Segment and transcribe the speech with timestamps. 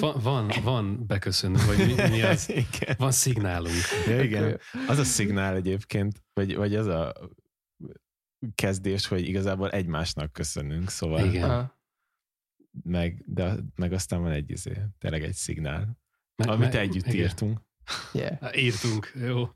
[0.00, 2.48] Van, van, van beköszönő, vagy mi, mi az?
[2.48, 2.94] Igen.
[2.98, 3.74] Van szignálunk.
[4.06, 4.60] Ja, igen.
[4.88, 7.12] Az a szignál egyébként, vagy, vagy az a
[8.54, 11.72] kezdés, hogy igazából egymásnak köszönünk, szóval Igen.
[12.82, 15.98] Meg, de, meg aztán van egy izé, tényleg egy szignál,
[16.36, 17.16] Me- amit me- együtt igen.
[17.16, 17.60] írtunk.
[18.12, 18.38] yeah.
[18.40, 19.48] Há, Írtunk, jó.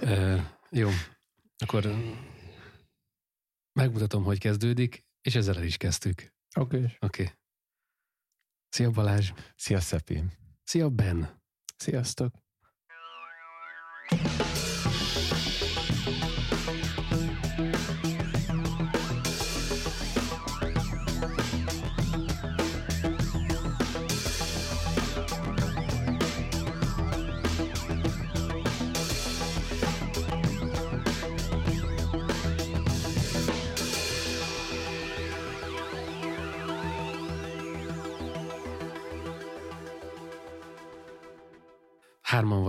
[0.00, 0.40] uh,
[0.70, 0.88] jó,
[1.58, 1.84] akkor
[3.72, 6.32] megmutatom, hogy kezdődik, és ezzel el is kezdtük.
[6.54, 6.76] Oké.
[6.76, 6.96] Okay.
[7.00, 7.22] Oké.
[7.22, 7.34] Okay.
[8.68, 9.32] Szia Balázs.
[9.56, 10.24] Szia, Szepi!
[10.64, 11.40] Szia Ben.
[11.76, 12.32] Sziasztok.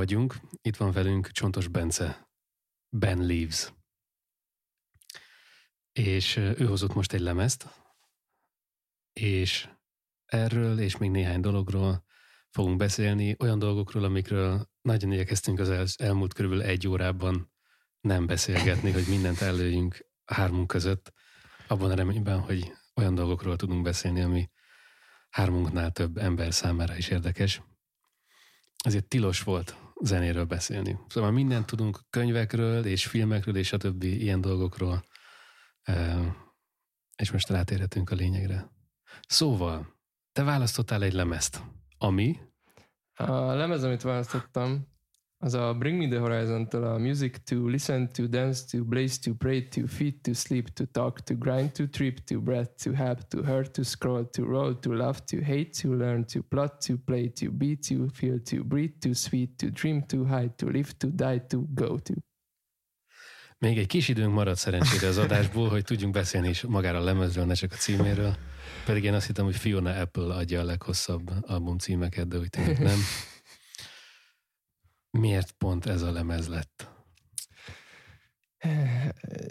[0.01, 2.29] Vagyunk, itt van velünk Csontos Bence.
[2.89, 3.73] Ben Leaves.
[5.91, 7.67] És ő hozott most egy lemezt,
[9.13, 9.69] és
[10.25, 12.03] erről és még néhány dologról
[12.49, 17.51] fogunk beszélni, olyan dolgokról, amikről nagyon igyekeztünk az el, elmúlt körülbelül egy órában
[17.99, 21.13] nem beszélgetni, hogy mindent előjünk hármunk között,
[21.67, 24.49] abban a reményben, hogy olyan dolgokról tudunk beszélni, ami
[25.29, 27.61] hármunknál több ember számára is érdekes.
[28.83, 30.99] Ezért tilos volt zenéről beszélni.
[31.07, 35.03] Szóval mindent tudunk könyvekről és filmekről és a többi ilyen dolgokról,
[35.87, 36.25] Ö,
[37.15, 38.71] és most rátérhetünk a lényegre.
[39.27, 39.99] Szóval,
[40.31, 41.63] te választottál egy lemezt,
[41.97, 42.39] ami
[43.13, 44.87] A lemez, amit választottam,
[45.43, 49.33] az a Bring Me The Horizon-től a Music to Listen to, Dance to, Blaze to,
[49.33, 53.27] Pray to, Feed to, Sleep to, Talk to, Grind to, Trip to, Breath to, Help
[53.27, 56.97] to, Hurt to, Scroll to, Roll to, Love to, Hate to, Learn to, Plot to,
[57.05, 60.91] Play to, Be to, Feel to, Breathe to, Sweet to, Dream to, Hide to, Live
[60.97, 62.13] to, Die to, Go to.
[63.57, 67.45] még egy kis időnk maradt szerencsére az adásból, hogy tudjunk beszélni is magára a lemezről,
[67.45, 68.35] ne csak a címéről.
[68.85, 72.79] Pedig én azt hittem, hogy Fiona Apple adja a leghosszabb album címeket, de úgy tűnik
[72.79, 72.99] nem.
[75.11, 76.89] Miért pont ez a lemez lett?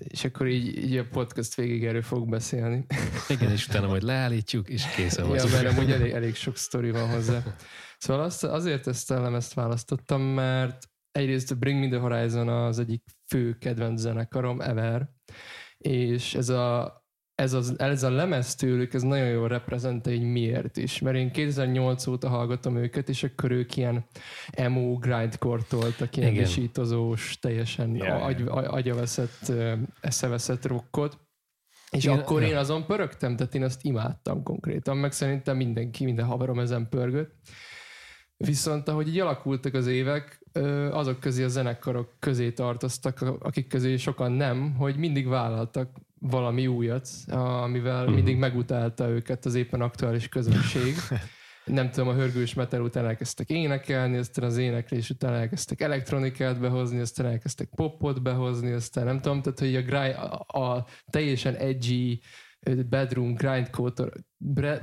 [0.04, 2.87] És akkor így, így a podcast végig erről fog beszélni.
[3.28, 5.53] Igen, és utána majd leállítjuk, és készen Ja, vagyunk.
[5.53, 7.43] mert amúgy elég, elég sok sztori van hozzá.
[7.99, 12.78] Szóval azt, azért ezt a lemezt választottam, mert egyrészt a Bring Me The Horizon az
[12.78, 15.09] egyik fő kedvenc zenekarom ever,
[15.78, 17.00] és ez a,
[17.40, 20.98] ez, az, ez a lemez tőlük, ez nagyon jól reprezentál, hogy miért is.
[21.00, 24.04] Mert én 2008 óta hallgatom őket, és akkor ők ilyen
[24.50, 26.44] emo grindcore toltak, ilyen Igen.
[26.44, 29.52] visítozós, teljesen yeah, agy, agy, agyaveszett,
[30.00, 31.18] eszeveszett rockot.
[31.90, 36.26] És Igen, akkor én azon pörögtem, tehát én azt imádtam konkrétan, meg szerintem mindenki, minden
[36.26, 37.34] haverom ezen pörgött.
[38.36, 40.46] Viszont ahogy így alakultak az évek,
[40.90, 45.90] azok közé a zenekarok közé tartoztak, akik közé sokan nem, hogy mindig vállaltak
[46.20, 48.12] valami újat, amivel Mhm.
[48.14, 50.94] mindig megutálta őket az éppen aktuális közönség.
[51.64, 57.00] Nem tudom, a hörgős metal után elkezdtek énekelni, aztán az éneklés után elkezdtek elektronikát behozni,
[57.00, 62.19] aztán elkezdtek popot behozni, aztán nem tudom, tehát hogy a, grind, a, a teljesen edgy
[62.88, 64.10] bedroom grindcore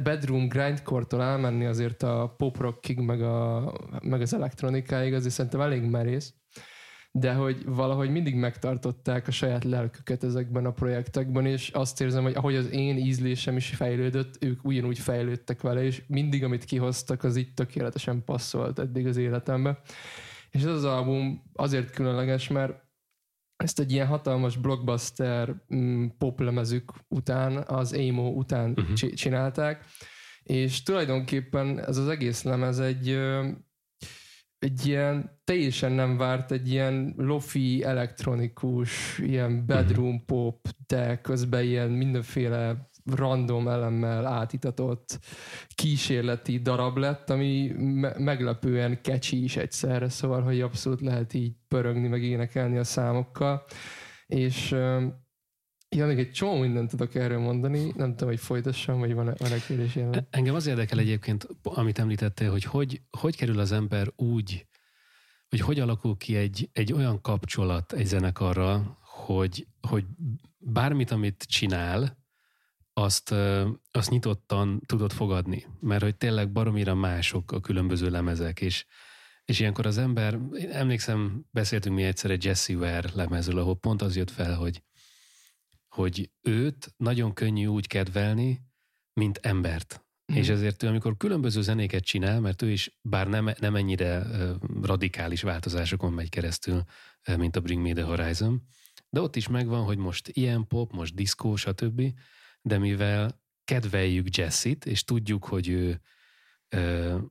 [0.03, 5.83] bedroom grindcore-tól elmenni azért a pop rockig, meg, a, meg az elektronikáig, azért szerintem elég
[5.83, 6.33] merész
[7.19, 12.35] de hogy valahogy mindig megtartották a saját lelküket ezekben a projektekben, és azt érzem, hogy
[12.35, 17.37] ahogy az én ízlésem is fejlődött, ők ugyanúgy fejlődtek vele, és mindig, amit kihoztak, az
[17.37, 19.81] így tökéletesen passzolt eddig az életembe.
[20.51, 22.85] És ez az album azért különleges, mert
[23.55, 29.13] ezt egy ilyen hatalmas blockbuster mm, poplemezük után, az emo után uh-huh.
[29.13, 29.85] csinálták,
[30.43, 33.19] és tulajdonképpen ez az egész lemez egy
[34.59, 41.89] egy ilyen teljesen nem várt, egy ilyen lofi, elektronikus, ilyen bedroom pop, de közben ilyen
[41.89, 45.19] mindenféle random elemmel átitatott
[45.75, 52.07] kísérleti darab lett, ami me- meglepően catchy is egyszerre, szóval, hogy abszolút lehet így pörögni,
[52.07, 53.65] meg énekelni a számokkal.
[54.25, 54.75] És
[55.89, 59.95] még egy csomó mindent tudok erről mondani, nem tudom, hogy folytassam, vagy van-e, van-e kérdés
[59.95, 60.27] jelenleg.
[60.29, 64.67] Engem az érdekel egyébként, amit említettél, hogy hogy, hogy kerül az ember úgy,
[65.49, 70.05] hogy hogy alakul ki egy, egy olyan kapcsolat egy zenekarral, hogy, hogy
[70.57, 72.25] bármit, amit csinál,
[72.93, 73.33] azt,
[73.91, 75.65] azt nyitottan tudod fogadni.
[75.79, 78.85] Mert hogy tényleg baromira mások a különböző lemezek, és,
[79.45, 80.39] és ilyenkor az ember,
[80.71, 84.83] emlékszem, beszéltünk mi egyszer egy Jesse Ware lemezről, ahol pont az jött fel, hogy,
[85.97, 88.61] hogy őt nagyon könnyű úgy kedvelni,
[89.13, 90.05] mint embert.
[90.25, 90.39] Mhm.
[90.39, 94.23] És ezért ő, amikor különböző zenéket csinál, mert ő is, bár nem, nem ennyire
[94.81, 96.83] radikális változásokon megy keresztül,
[97.37, 98.61] mint a Bring Me The Horizon,
[99.09, 102.01] de ott is megvan, hogy most ilyen pop, most diszkó, stb.,
[102.61, 106.01] de mivel kedveljük Jessit, és tudjuk, hogy ő,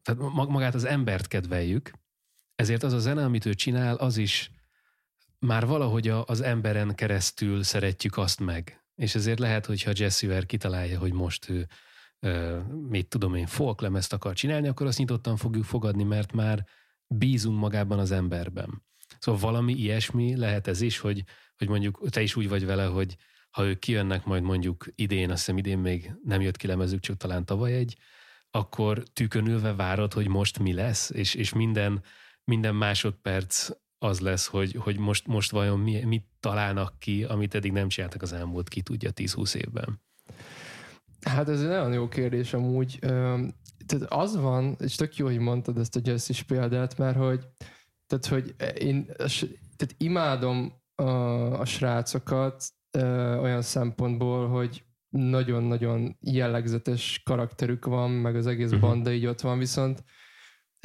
[0.03, 1.91] tehát ma- magát az embert kedveljük,
[2.55, 4.51] ezért az a zene, amit ő csinál, az is
[5.39, 8.85] már valahogy a, az emberen keresztül szeretjük azt meg.
[8.95, 11.69] És ezért lehet, hogyha Jesse Ware kitalálja, hogy most ő
[12.21, 16.67] ö, mit tudom én, folk lemezt akar csinálni, akkor azt nyitottan fogjuk fogadni, mert már
[17.07, 18.83] bízunk magában az emberben.
[19.19, 21.25] Szóval valami ilyesmi lehet ez is, hogy,
[21.57, 23.17] hogy mondjuk te is úgy vagy vele, hogy
[23.51, 27.17] ha ők kijönnek majd mondjuk idén, azt hiszem idén még nem jött ki lemezük, csak
[27.17, 27.97] talán tavaly egy,
[28.51, 32.03] akkor tükönülve várod, hogy most mi lesz, és, és minden,
[32.45, 37.73] minden másodperc az lesz, hogy, hogy most, most vajon mi, mit találnak ki, amit eddig
[37.73, 40.01] nem csináltak az elmúlt, ki tudja, 10-20 évben.
[41.21, 42.99] Hát ez egy nagyon jó kérdés amúgy.
[43.87, 47.47] Tehát az van, és tök jó, hogy mondtad ezt a Jesse példát, mert hogy,
[48.07, 49.07] tehát, hogy én
[49.77, 51.03] tehát imádom a,
[51.61, 52.65] a srácokat
[53.41, 58.81] olyan szempontból, hogy nagyon-nagyon jellegzetes karakterük van, meg az egész Mhm.
[58.81, 60.05] banda így ott van, viszont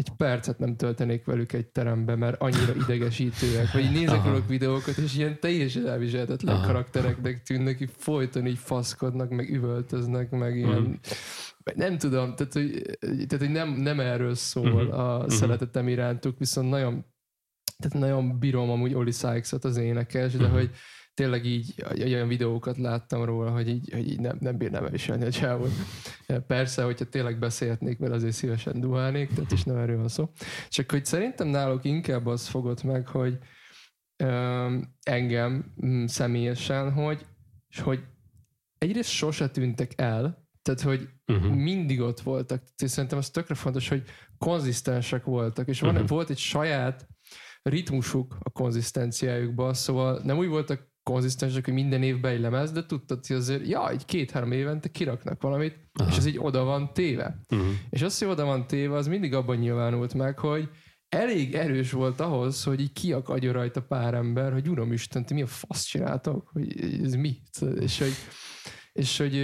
[0.01, 3.71] egy percet nem töltenék velük egy terembe, mert annyira idegesítőek.
[3.71, 4.29] Vagy így nézek Aha.
[4.29, 6.65] róluk videókat, és ilyen teljesen elviselhetetlen Aha.
[6.65, 10.81] karaktereknek tűnnek, így folyton így faszkodnak, meg üvöltöznek, meg ilyen...
[10.81, 10.91] Mhm.
[11.75, 14.93] Nem tudom, tehát hogy, tehát, hogy nem, nem erről szól Mhm.
[14.93, 17.05] a szeretetem irántuk, viszont nagyon
[17.77, 20.53] tehát nagyon bírom amúgy Oli Sykes-ot az énekes, de Mhm.
[20.53, 20.69] hogy
[21.13, 21.73] tényleg így
[22.03, 25.71] olyan videókat láttam róla, hogy így, hogy így nem, nem bírnám elviselni a csávot.
[26.47, 30.29] Persze, hogyha tényleg beszélhetnék vele, azért szívesen duálnék, tehát is nem erről van szó.
[30.69, 33.37] Csak hogy szerintem náluk inkább az fogott meg, hogy
[34.23, 37.25] öm, engem mm, személyesen, hogy,
[37.83, 38.03] hogy
[38.77, 41.53] egyrészt sose tűntek el, tehát hogy Uh-huh.
[41.55, 42.57] mindig ott voltak.
[42.75, 44.03] Tehát szerintem az tökre fontos, hogy
[44.37, 46.05] konzisztensek voltak, és van, Mhm.
[46.05, 47.07] volt egy saját
[47.61, 53.25] ritmusuk a konzisztenciájukban, szóval nem úgy voltak konzisztensek, hogy minden évben egy lemez, de tudtad,
[53.25, 56.09] hogy azért, ja, egy két-három évente kiraknak valamit, Aha.
[56.09, 57.39] és ez így oda van téve.
[57.49, 57.67] Uh-huh.
[57.89, 60.69] És az, hogy oda van téve, az mindig abban nyilvánult meg, hogy
[61.09, 65.41] elég erős volt ahhoz, hogy így kiakadjon rajta pár ember, hogy uram Isten, ti mi
[65.41, 66.49] a fasz csináltok?
[66.53, 67.37] Hogy ez mi?
[67.79, 68.13] És hogy,
[68.91, 69.35] és hogy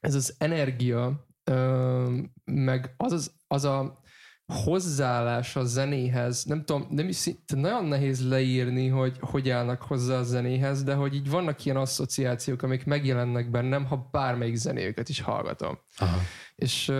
[0.00, 1.26] ez az energia,
[2.44, 4.00] meg az, az, az a
[4.46, 10.22] hozzáállás a zenéhez, nem tudom, nem is, nagyon nehéz leírni, hogy hogy állnak hozzá a
[10.22, 15.78] zenéhez, de hogy így vannak ilyen asszociációk, amik megjelennek bennem, ha bármelyik zenéjüket is hallgatom.
[15.96, 16.18] Aha.
[16.54, 16.92] És,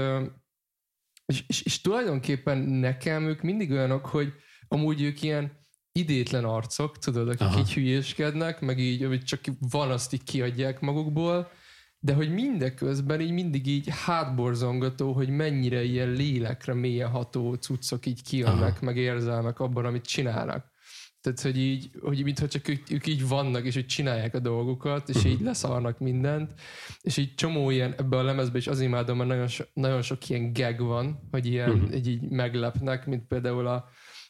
[1.27, 4.33] és, és, és tulajdonképpen nekem ők mindig olyanok, hogy
[4.69, 7.59] amúgy ők ilyen idétlen arcok, tudod, akik Aha.
[7.59, 11.51] így hülyéskednek, meg így, hogy csak van, azt így kiadják magukból,
[11.99, 18.23] de hogy mindeközben így mindig így hátborzongató, hogy mennyire ilyen lélekre mélyen ható cuccok így
[18.23, 18.85] kijönnek, Aha.
[18.85, 20.75] meg érzelmek abban, amit csinálnak.
[21.21, 25.09] Tehát, hogy így, hogy mintha csak ők, ők így vannak, és hogy csinálják a dolgukat,
[25.09, 26.53] és így leszarnak mindent,
[27.01, 30.29] és így csomó ilyen, ebbe a lemezbe is az imádom, mert nagyon, so, nagyon sok
[30.29, 31.93] ilyen gag van, hogy ilyen, Mhm.
[31.93, 33.85] így, így meglepnek, mint például a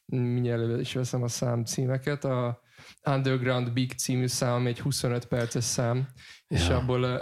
[0.06, 2.60] mindjárt is veszem a számcímeket, a
[3.10, 6.08] Underground Big című szám egy 25 perces szám,
[6.48, 6.76] és Ja.
[6.76, 7.20] abból, ö,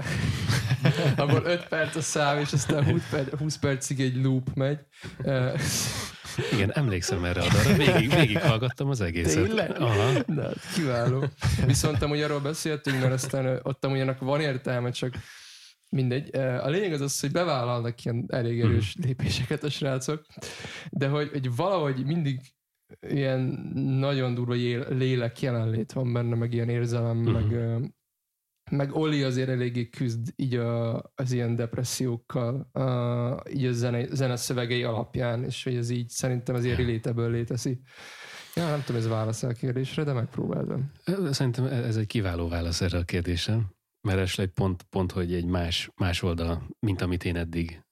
[1.22, 4.78] abból 5 perc a szám, és aztán 20, perc, 20 percig egy loop megy.
[5.22, 5.54] Ö,
[6.52, 7.76] Igen, emlékszem erre a dalra.
[7.76, 9.42] Végig, végig hallgattam az egészet.
[9.44, 9.80] Tényleg?
[9.80, 10.12] Aha.
[10.26, 11.24] Na, hát kiváló.
[11.66, 15.14] Viszont amúgy arról beszéltünk, mert aztán ott amúgy annak van értelme, csak
[15.88, 16.36] mindegy.
[16.36, 20.26] A lényeg az az, hogy bevállalnak ilyen elég erős lépéseket a srácok,
[20.90, 22.40] de hogy, hogy valahogy mindig
[23.00, 23.40] ilyen
[23.98, 24.52] nagyon durva
[24.88, 27.30] lélek jelenlét van benne, meg ilyen érzelem, Mhm.
[27.30, 27.80] meg,
[28.70, 34.36] meg Oli azért eléggé küzd így a, az ilyen depressziókkal, a, így a zene, zene
[34.36, 37.80] szövegei alapján, és hogy ez így szerintem az ilyen relatable léteszi.
[38.54, 40.90] Ja, nem tudom, ez válasz a kérdésre, de megpróbáltam.
[41.30, 43.58] Szerintem ez egy kiváló válasz erre a kérdésre,
[44.00, 47.82] mert esetleg pont, pont, hogy egy más, más oldal, mint amit én eddig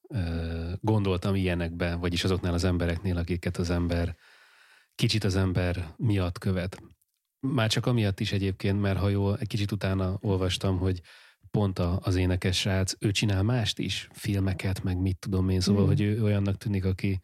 [0.81, 4.17] gondoltam ilyenekbe, vagyis azoknál az embereknél, akiket az ember,
[4.95, 6.83] kicsit az ember miatt követ.
[7.41, 11.01] Már csak amiatt is egyébként, mert ha jól, egy kicsit utána olvastam, hogy
[11.51, 15.85] pont a, az énekes srác, ő csinál mást is, filmeket, meg mit tudom én, szóval,
[15.85, 15.87] Mm.
[15.87, 17.21] hogy ő olyannak tűnik, aki,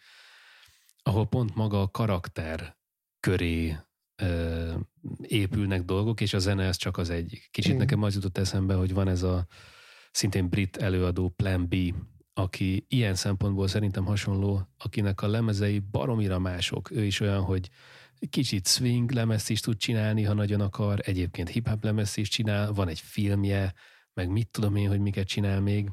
[1.02, 2.76] ahol pont maga a karakter
[3.20, 3.76] köré
[4.22, 4.74] ö,
[5.22, 7.48] épülnek dolgok, és a zene ez csak az egyik.
[7.50, 7.76] Kicsit Igen.
[7.82, 9.46] nekem az jutott eszembe, hogy van ez a
[10.10, 11.74] szintén brit előadó Plan B,
[12.38, 16.90] aki ilyen szempontból szerintem hasonló, akinek a lemezei baromira mások.
[16.90, 17.68] Ő is olyan, hogy
[18.30, 22.88] kicsit swing lemezt is tud csinálni, ha nagyon akar, egyébként hip-hop lemezt is csinál, van
[22.88, 23.74] egy filmje,
[24.14, 25.90] meg mit tudom én, hogy miket csinál még,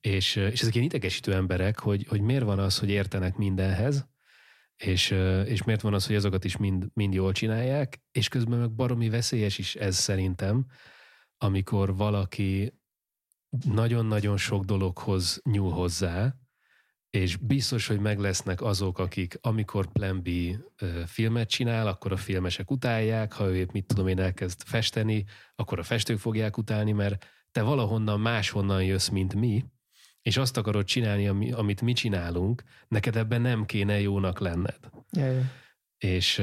[0.00, 4.06] És, és ezek ilyen idegesítő emberek, hogy, hogy miért van az, hogy értenek mindenhez,
[4.76, 5.10] és,
[5.44, 9.08] és miért van az, hogy azokat is mind, mind jól csinálják, és közben meg baromi
[9.08, 10.66] veszélyes is ez szerintem,
[11.38, 12.72] amikor valaki
[13.62, 16.34] nagyon-nagyon sok dologhoz nyúl hozzá,
[17.10, 20.28] és biztos, hogy meg lesznek azok, akik amikor Plan B
[21.06, 25.78] filmet csinál, akkor a filmesek utálják, ha ő épp mit tudom én elkezd festeni, akkor
[25.78, 29.64] a festők fogják utálni, mert te valahonnan máshonnan jössz, mint mi,
[30.22, 34.78] és azt akarod csinálni, amit mi csinálunk, neked ebben nem kéne jónak lenned.
[35.10, 35.44] Yeah,
[35.98, 36.42] És,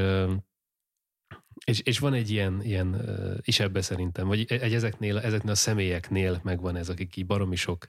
[1.66, 3.02] és, és van egy ilyen, ilyen
[3.42, 7.88] is ebbe szerintem, vagy egy ezeknél, ezeknél a személyeknél megvan ez, akik így baromi sok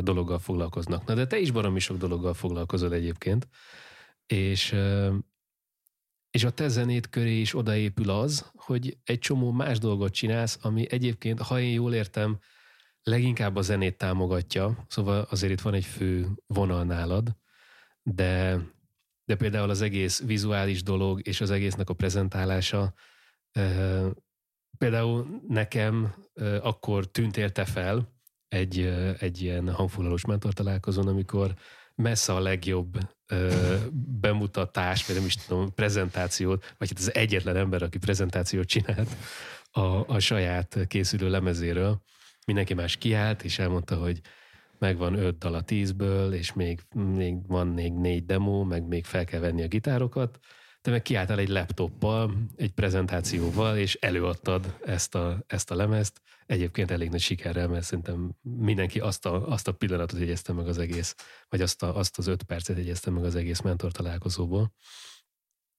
[0.00, 1.04] dologgal foglalkoznak.
[1.04, 3.48] Na de te is baromi sok dologgal foglalkozol egyébként,
[4.26, 4.76] és,
[6.30, 10.86] és a te zenét köré is odaépül az, hogy egy csomó más dolgot csinálsz, ami
[10.90, 12.38] egyébként, ha én jól értem,
[13.02, 17.36] leginkább a zenét támogatja, szóval azért itt van egy fő vonal nálad,
[18.02, 18.60] de,
[19.28, 22.94] de például az egész vizuális dolog és az egésznek a prezentálása,
[24.78, 26.14] például nekem
[26.60, 28.12] akkor tűntél te fel
[28.48, 28.80] egy,
[29.18, 31.54] egy ilyen hangfoglalós mentor találkozón, amikor
[31.94, 32.98] messze a legjobb
[34.20, 39.16] bemutatás, vagy nem is tudom, prezentációt, vagy hát az egyetlen ember, aki prezentációt csinált
[39.70, 42.02] a, a saját készülő lemezéről,
[42.46, 44.20] mindenki más kiállt, és elmondta, hogy
[44.78, 49.24] megvan öt dal a tízből, és még, még van még négy demo, meg még fel
[49.24, 50.38] kell venni a gitárokat,
[50.80, 56.20] te meg kiálltál egy laptoppal, egy prezentációval, és előadtad ezt a, ezt a lemezt.
[56.46, 60.78] Egyébként elég nagy sikerrel, mert szerintem mindenki azt a, azt a pillanatot jegyezte meg az
[60.78, 61.14] egész,
[61.48, 64.72] vagy azt, a, azt az öt percet jegyezte meg az egész mentor találkozóból.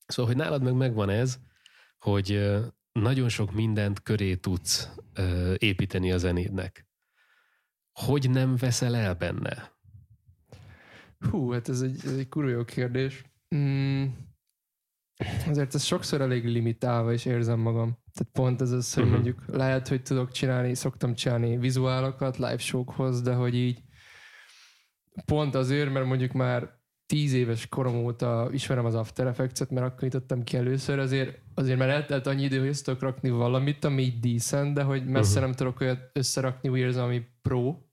[0.05, 1.39] Szóval, hogy nálad meg megvan ez,
[1.99, 2.49] hogy
[2.91, 4.89] nagyon sok mindent köré tudsz
[5.57, 6.88] építeni a zenédnek.
[8.05, 9.71] Hogy nem veszel el benne?
[11.29, 13.23] Hú, hát ez egy, ez egy kurva jó kérdés.
[13.55, 14.05] Mm,
[15.47, 17.97] azért ez sokszor elég limitálva, és érzem magam.
[18.13, 19.17] Tehát pont ez az, hogy uh-huh.
[19.17, 23.83] mondjuk lehet, hogy tudok csinálni, szoktam csinálni vizuálokat live showkhoz, de hogy így
[25.25, 30.01] pont azért, mert mondjuk már tíz éves korom óta ismerem az After Effects-et, mert akkor
[30.01, 34.01] nyitottam ki először, azért, azért mert eltelt annyi idő, hogy össze tudok rakni valamit, ami
[34.01, 35.45] így decent, de hogy messze uh-huh.
[35.45, 37.87] nem tudok olyat összerakni Weird, ami pro.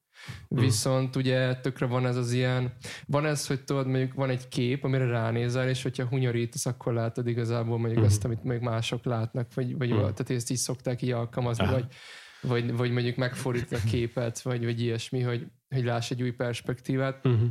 [0.49, 2.73] Viszont ugye tökre van ez az ilyen,
[3.07, 7.27] van ez, hogy tudod, mondjuk van egy kép, amire ránézel, és hogyha hunyorítasz, akkor látod
[7.27, 8.07] igazából mondjuk uh-huh.
[8.07, 10.13] azt, amit még mások látnak, vagy, vagy uh-huh.
[10.13, 11.81] tehát ezt így szokták így alkalmazni, uh-huh.
[11.81, 11.93] vagy,
[12.41, 17.27] vagy, vagy mondjuk megfordítani a képet, vagy, vagy ilyesmi, hogy, hogy láss egy új perspektívát.
[17.27, 17.49] Uh-huh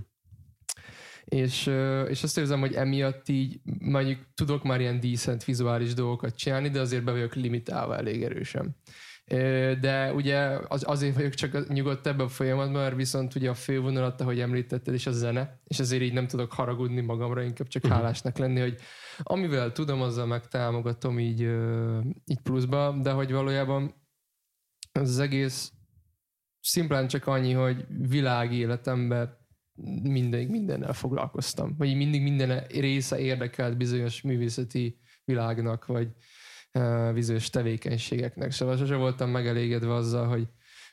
[1.25, 1.71] és,
[2.07, 6.79] és azt érzem, hogy emiatt így mondjuk tudok már ilyen decent vizuális dolgokat csinálni, de
[6.79, 8.75] azért be vagyok limitálva elég erősen.
[9.79, 14.21] De ugye az, azért vagyok csak nyugodt ebben a folyamatban, mert viszont ugye a fővonalat,
[14.21, 17.99] ahogy említetted, is a zene, és azért így nem tudok haragudni magamra, inkább csak uh-huh.
[17.99, 18.79] hálásnak lenni, hogy
[19.17, 21.41] amivel tudom, azzal megtámogatom így,
[22.25, 23.93] így pluszba, de hogy valójában
[24.91, 25.71] az egész
[26.61, 29.37] szimplán csak annyi, hogy világéletemben
[30.03, 31.75] mindig mindennel foglalkoztam.
[31.77, 36.07] Vagy mindig minden része érdekelt bizonyos művészeti világnak, vagy
[37.13, 38.51] bizonyos tevékenységeknek.
[38.51, 40.47] Szóval sose voltam megelégedve azzal, hogy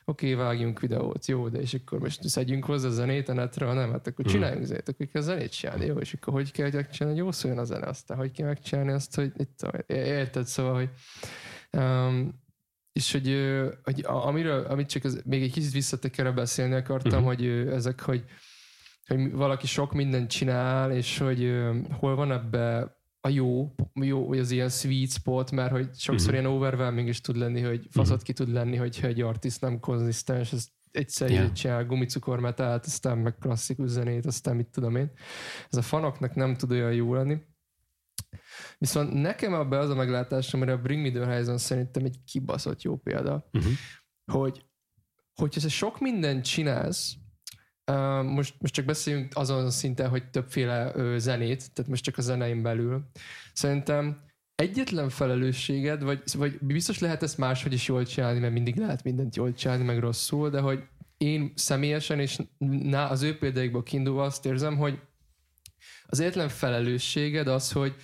[0.05, 3.91] oké, okay, vágjunk videót, jó, de és akkor most szedjünk hozzá zenét a netre, nem,
[3.91, 4.33] hát akkor hmm.
[4.33, 7.63] csináljunk zenét, akkor kell zenét csinálni, jó, és akkor hogy kell megcsinálni, jó szóljon a
[7.63, 10.89] zene, aztán hogy kell megcsinálni azt, hogy itt, érted, szóval, hogy
[11.81, 12.41] um,
[12.93, 13.37] és hogy,
[13.83, 17.35] hogy amiről, amit csak az, még egy kicsit visszatekerre beszélni akartam, uh-huh.
[17.35, 18.23] hogy ezek, hogy
[19.07, 21.51] hogy valaki sok mindent csinál, és hogy
[21.91, 22.95] hol van ebbe
[23.25, 26.33] a jó, jó, vagy az ilyen sweet spot, mert hogy sokszor uh-huh.
[26.33, 28.23] ilyen overwhelming is tud lenni, hogy faszat uh-huh.
[28.23, 31.51] ki tud lenni, hogyha egy artist nem konzisztens, ez egyszer yeah.
[31.51, 35.11] csinál gumicukormetált, aztán meg klasszikus zenét, aztán mit tudom én.
[35.69, 37.37] Ez a fanoknak nem tud olyan jó lenni.
[38.77, 42.81] Viszont nekem abban az a meglátásom, amire a Bring Me The Horizon szerintem egy kibaszott
[42.81, 43.71] jó példa, uh-huh.
[44.31, 44.65] hogy
[45.33, 47.15] hogyha sok mindent csinálsz,
[48.23, 52.61] most, most csak beszéljünk azon a szinten, hogy többféle zenét, tehát most csak a zeneim
[52.61, 53.05] belül.
[53.53, 54.21] Szerintem
[54.55, 59.35] egyetlen felelősséged, vagy, vagy biztos lehet ezt máshogy is jól csinálni, mert mindig lehet mindent
[59.35, 60.83] jól csinálni, meg rosszul, de hogy
[61.17, 64.99] én személyesen, és ná, az ő példáikból kiindulva azt érzem, hogy
[66.05, 67.95] az egyetlen felelősséged az, hogy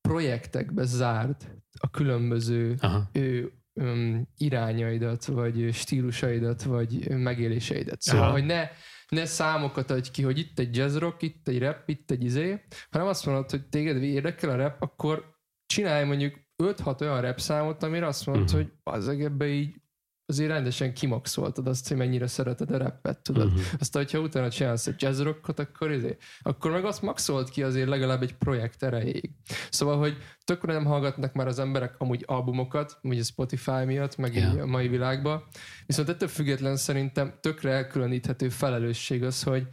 [0.00, 1.36] projektekbe zárd
[1.78, 2.74] a különböző
[3.12, 8.00] ő, um, irányaidat, vagy stílusaidat, vagy megéléseidet.
[8.00, 8.32] Szóval, Aha.
[8.32, 8.68] hogy ne
[9.08, 12.60] ne számokat adj ki, hogy itt egy jazz rock, itt egy rap, itt egy izé,
[12.90, 15.34] hanem azt mondod, hogy téged érdekel a rap, akkor
[15.66, 18.60] csinálj mondjuk 5-6 olyan rap számot, amire azt mondod, uh-huh.
[18.60, 19.82] hogy az ebbe így
[20.26, 23.52] azért rendesen kimaxoltad azt, hogy mennyire szereted a rappet, tudod.
[23.52, 23.60] Mhm.
[23.78, 27.88] Aztán, hogyha utána csinálsz egy jazz rockot, akkor, izé, akkor meg azt maxolt ki azért
[27.88, 29.30] legalább egy projekt erejéig.
[29.70, 34.58] Szóval, hogy tökre nem hallgatnak már az emberek amúgy albumokat, ugye Spotify miatt, meg így
[34.58, 35.44] a mai világban.
[35.86, 39.68] Viszont ettől független szerintem tökre elkülöníthető felelősség az, hogy,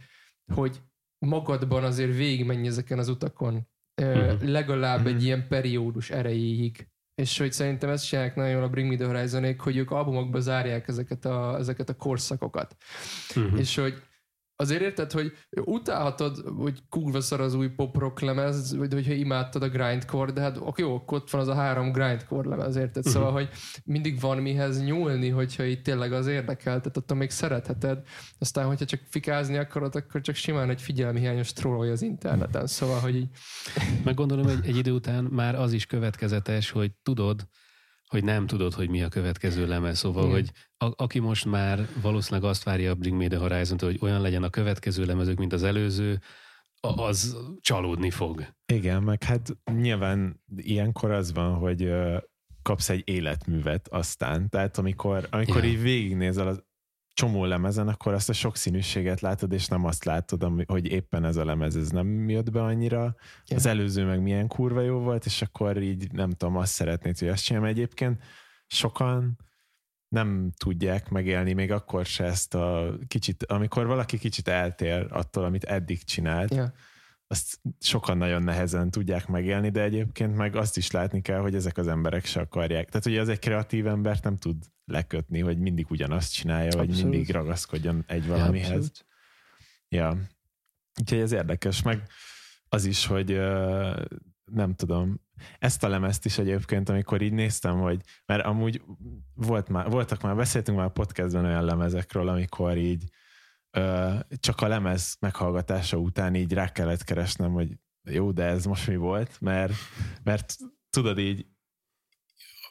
[0.54, 0.80] hogy
[1.18, 3.70] magadban azért végigmenj ezeken az utakon.
[4.02, 4.50] Mhm.
[4.50, 5.08] legalább Mhm.
[5.08, 6.91] egy ilyen periódus erejéig.
[7.14, 10.40] És hogy szerintem ezt csinálják nagyon jól a Bring Me The horizon hogy ők albumokba
[10.40, 12.76] zárják ezeket a, ezeket a korszakokat.
[13.34, 13.56] Mhm.
[13.56, 14.02] És hogy
[14.62, 15.32] azért érted, hogy
[15.64, 20.40] utálhatod, hogy kurva szar az új pop rock lemez, vagy hogyha imádtad a grindcore, de
[20.40, 23.04] hát oké, jó, ott van az a három grindcore lemez, érted?
[23.04, 23.12] Mhm.
[23.12, 23.48] Szóval, hogy
[23.84, 27.98] mindig van mihez nyúlni, hogyha itt tényleg az érdekel, tehát attól még szeretheted.
[28.38, 32.66] Aztán, hogyha csak fikázni akarod, akkor csak simán egy figyelmihiányos trollolj az interneten.
[32.66, 33.28] Szóval, hogy így
[34.04, 37.46] Meg gondolom, egy, egy idő után már az is következetes, hogy tudod,
[38.12, 39.98] hogy nem tudod, hogy mi a következő lemez.
[39.98, 40.34] Szóval, Igen.
[40.34, 40.50] hogy
[40.88, 44.42] a, aki most már valószínűleg azt várja a Bring Me The horizon hogy olyan legyen
[44.42, 46.20] a következő lemezük, mint az előző,
[46.80, 48.46] az csalódni fog.
[48.72, 51.92] Igen, meg hát nyilván ilyenkor az van, hogy
[52.62, 54.48] kapsz egy életművet aztán.
[54.48, 55.70] Tehát amikor, amikor Ja.
[55.70, 56.64] így végignézel az
[57.14, 61.36] csomó lemezen, akkor azt a sokszínűséget látod, és nem azt látod, ami, hogy éppen ez
[61.36, 63.16] a lemez ez nem jött be annyira.
[63.46, 63.56] Ja.
[63.56, 67.28] Az előző meg milyen kurva jó volt, és akkor így nem tudom, azt szeretnéd, hogy
[67.28, 67.68] azt csinálom.
[67.68, 68.22] Egyébként
[68.66, 69.38] sokan
[70.08, 75.64] nem tudják megélni még akkor se ezt a kicsit, amikor valaki kicsit eltér attól, amit
[75.64, 76.72] eddig csinált, ja,
[77.32, 81.76] azt sokan nagyon nehezen tudják megélni, de egyébként meg azt is látni kell, hogy ezek
[81.76, 82.88] az emberek se akarják.
[82.88, 84.56] Tehát ugye az egy kreatív embert nem tud
[84.92, 87.10] lekötni, hogy mindig ugyanazt csinálja, vagy Abszolút.
[87.10, 88.68] mindig ragaszkodjon egy valamihez.
[88.68, 89.06] abszolút.
[89.88, 90.16] Ja.
[91.00, 92.02] Úgyhogy ez érdekes, meg
[92.68, 93.36] az is, hogy
[94.44, 95.20] nem tudom,
[95.58, 98.82] ezt a lemezt is egyébként, amikor így néztem, hogy, mert amúgy
[99.34, 103.04] volt már, voltak már, beszéltünk már a podcastben olyan lemezekről, amikor így
[103.70, 107.78] ö, csak a lemez meghallgatása után így rá kellett keresnem, hogy
[108.10, 109.72] jó, de ez most mi volt, mert,
[110.22, 110.56] mert
[110.90, 111.46] tudod így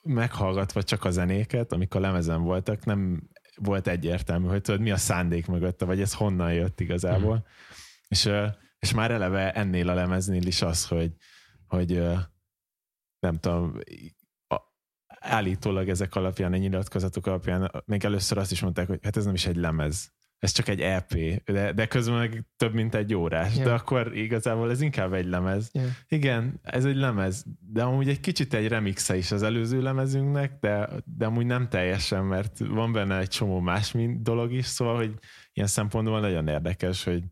[0.02, 4.98] meghallgatva csak a zenéket, amik a lemezen voltak, nem volt egyértelmű, hogy tudod, mi a
[4.98, 7.36] szándék mögötte, vagy ez honnan jött igazából.
[7.36, 7.52] Mm.
[8.08, 8.30] És,
[8.80, 11.14] és már eleve ennél a lemeznél is az, hogy,
[11.68, 12.04] hogy
[13.20, 13.80] nem tudom,
[15.20, 19.34] állítólag ezek alapján, a nyilatkozatok alapján még először azt is mondták, hogy hát ez nem
[19.34, 21.14] is egy lemez, ez csak egy EP,
[21.46, 23.64] de, de közben meg több mint egy órás, Ja.
[23.64, 25.70] de akkor igazából ez inkább egy lemez.
[25.74, 25.82] Ja.
[26.08, 30.90] Igen, ez egy lemez, de amúgy egy kicsit egy remixe is az előző lemezünknek, de,
[31.06, 35.14] de amúgy nem teljesen, mert van benne egy csomó más dolog is, szóval, hogy
[35.54, 37.24] ilyen szempontból nagyon érdekes, hogy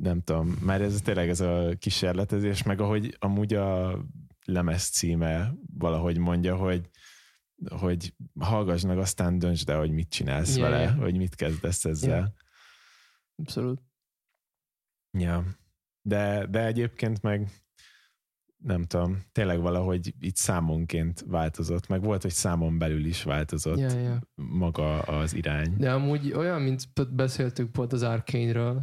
[0.00, 3.98] nem tudom, már ez tényleg ez a kísérletezés, meg ahogy amúgy a
[4.44, 6.88] lemez címe valahogy mondja, hogy
[7.66, 12.34] hogy hallgass meg, aztán döntsd el, hogy mit csinálsz Ja, vele, hogy mit kezdesz ezzel.
[13.36, 13.82] Abszolút.
[15.18, 15.44] Ja.
[16.02, 17.50] De, de egyébként meg
[18.64, 23.98] nem tudom, tényleg valahogy itt számonként változott, meg volt, hogy számon belül is változott Ja,
[23.98, 24.18] ja.
[24.34, 25.74] maga az irány.
[25.76, 26.82] De amúgy olyan, mint
[27.14, 28.02] beszéltünk pont az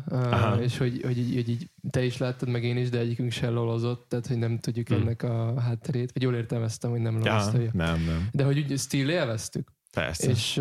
[0.10, 0.56] Aha.
[0.56, 3.32] uh, és hogy, hogy, így, hogy így te is láttad, meg én is, de egyikünk
[3.32, 5.02] se lolozott, tehát hogy nem tudjuk Hmm.
[5.02, 7.58] ennek a hátterét, vagy jól értelmeztem, hogy nem Ja, lolozta.
[7.58, 8.28] nem, nem.
[8.32, 9.72] De hogy úgy still élveztük.
[9.92, 10.30] Persze.
[10.30, 10.54] És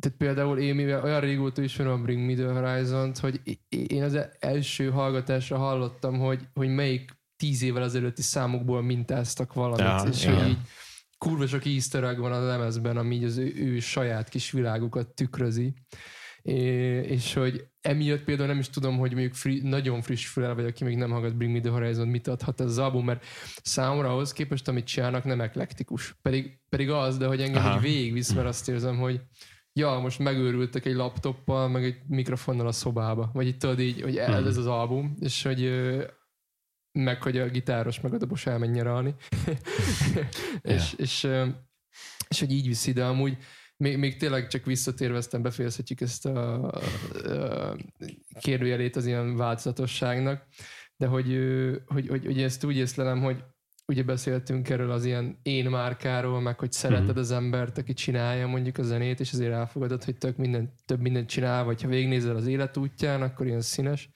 [0.00, 4.18] tehát például én mivel olyan régóta ismerem a Bring Me The Horizon-t, hogy én az
[4.38, 10.38] első hallgatásra hallottam, hogy, hogy melyik tíz évvel ezelőtti számokból mintáztak valamit, Ja, és igen.
[10.38, 10.58] hogy így
[11.18, 15.14] kurva sok easter egg van a lemezben, ami így az ő, ő saját kis világukat
[15.14, 15.74] tükrözi.
[16.42, 16.54] É,
[17.00, 20.84] és hogy emiatt például nem is tudom, hogy mondjuk fri, nagyon friss fülel, vagy aki
[20.84, 23.24] még nem hallgat Bring Me The Horizon, mit adhat ez az album, mert
[23.62, 26.16] számomra ahhoz képest, amit csinálnak, nem eklektikus.
[26.22, 27.76] Pedig, pedig az, de hogy engem Aha.
[27.76, 29.20] így végigvisz, mert azt érzem, hogy
[29.72, 33.30] ja, most megőrültek egy laptoppal, meg egy mikrofonnal a szobába.
[33.32, 35.70] Vagy itt tudod így, hogy ez, ez az album, és hogy
[36.92, 39.14] meg hogy a gitáros meg a dobos elmenj nyaralni.
[40.62, 41.46] és, és, ö,
[42.28, 43.36] és hogy így viszi, de amúgy
[43.76, 47.76] még, még tényleg csak visszatérve, aztán befejezhetjük ezt a, a
[48.40, 50.46] kérdőjelét az ilyen változatosságnak,
[50.96, 51.38] de hogy,
[51.86, 53.44] hogy, hogy, hogy ezt úgy észlelem, hogy
[53.86, 57.18] ugye beszéltünk erről az ilyen én márkáról, meg hogy szereted Mhm.
[57.18, 61.28] az embert, aki csinálja mondjuk a zenét, és azért elfogadod, hogy tök minden, több mindent
[61.28, 64.10] csinál, vagy ha végignézel az életútján, akkor ilyen színes.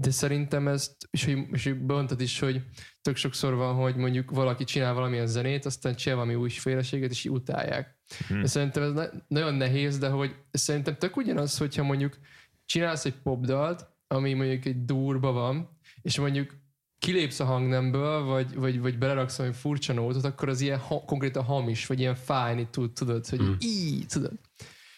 [0.00, 2.62] De szerintem ezt, és hogy, és hogy bontad is, hogy
[3.02, 7.98] tök sokszor van, hogy mondjuk valaki csinál valamilyen zenét, aztán csinál valami újféleséget, és utálják.
[8.28, 8.40] Hm.
[8.40, 12.18] De szerintem ez na- nagyon nehéz, de hogy szerintem tök ugyanaz, hogyha mondjuk
[12.66, 16.54] csinálsz egy popdalt, ami mondjuk egy durba van, és mondjuk
[16.98, 21.44] kilépsz a hangnemből, vagy, vagy, vagy beleraksz valami furcsa nótot, akkor az ilyen ha, konkrétan
[21.44, 23.46] hamis, vagy ilyen fájni tud, tudod, hogy Mm.
[23.48, 23.56] mm.
[23.58, 24.38] így, tudod.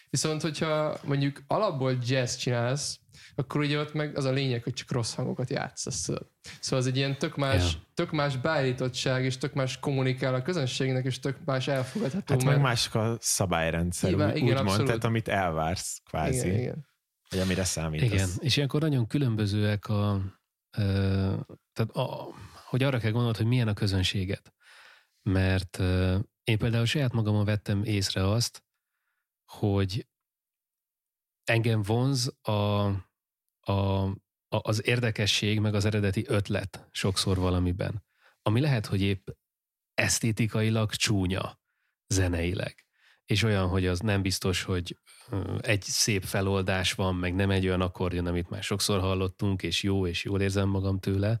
[0.09, 2.99] Viszont, hogyha mondjuk alapból jazz csinálsz,
[3.35, 6.01] akkor ugye ott meg az a lényeg, hogy csak rossz hangokat játszasz.
[6.59, 7.79] Szóval az egy ilyen tök más, Ja.
[7.93, 12.33] tök más beállítottság, és tök más kommunikál a közönségnek, és tök más elfogadható.
[12.33, 14.77] Hát meg mert- mások a szabályrendszer, Igen, úgy, igen, úgy abszolút.
[14.77, 16.87] mondtad, amit elvársz kvázi, igen, igen.
[17.29, 18.11] vagy amire számítasz.
[18.11, 20.21] Igen, és ilyenkor nagyon különbözőek a,
[20.77, 20.81] ö,
[21.73, 22.27] tehát a,
[22.65, 24.53] hogy arra kell gondolnod, hogy milyen a közönséget.
[25.21, 28.63] Mert ö, én például saját magamon vettem észre azt,
[29.45, 30.07] hogy
[31.43, 32.89] engem vonz a,
[33.61, 34.15] a, a,
[34.47, 38.03] az érdekesség, meg az eredeti ötlet sokszor valamiben.
[38.41, 39.27] Ami lehet, hogy épp
[39.93, 41.59] esztétikailag csúnya
[42.07, 42.85] zeneileg.
[43.25, 44.97] És olyan, hogy az nem biztos, hogy
[45.59, 50.07] egy szép feloldás van, meg nem egy olyan akkordion, amit már sokszor hallottunk, és jó,
[50.07, 51.39] és jól érzem magam tőle,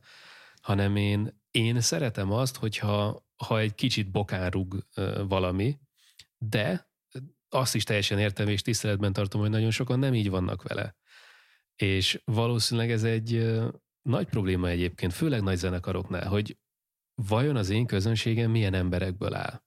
[0.61, 4.85] hanem én, én szeretem azt, hogyha ha egy kicsit bokán rúg
[5.27, 5.79] valami,
[6.37, 6.89] de
[7.49, 10.95] azt is teljesen értem, és tiszteletben tartom, hogy nagyon sokan nem így vannak vele.
[11.81, 13.59] És valószínűleg ez egy
[14.01, 16.57] nagy probléma egyébként, főleg nagy zenekaroknál, hogy
[17.15, 19.61] vajon az én közönségem milyen emberekből áll?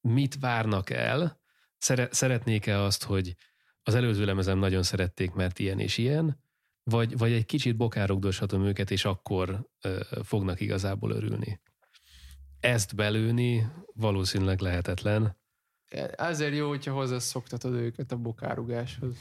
[0.00, 1.40] Mit várnak el?
[1.78, 3.34] Szere- szeretnék-e azt, hogy
[3.82, 6.40] az előző lemezem nagyon szerették, mert ilyen és ilyen,
[6.82, 11.60] vagy, vagy egy kicsit bokárogdoshatom őket, és akkor ö, fognak igazából örülni.
[12.60, 15.38] Ezt belőni valószínűleg lehetetlen.
[16.16, 19.16] Ezért jó, hogyha hozzászoktatod őket a bokárugáshoz.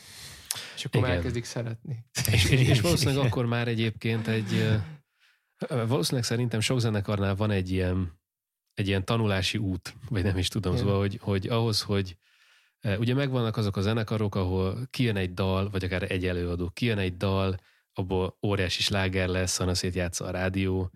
[0.76, 1.16] És akkor Igen.
[1.16, 2.06] elkezdik szeretni.
[2.32, 4.80] És, és, valószínűleg akkor már egyébként egy,
[5.68, 8.20] valószínűleg szerintem sok zenekarnál van egy ilyen,
[8.74, 10.86] egy ilyen tanulási út, vagy nem is tudom, Igen.
[10.86, 12.18] szóval, hogy, hogy ahhoz, hogy
[12.98, 17.18] ugye megvannak azok a zenekarok, ahol kijön egy dal, vagy akár egy előadó, kijön egy
[17.18, 17.56] dal,
[17.94, 20.92] abból óriási sláger lesz, szanaszét játsza a rádió,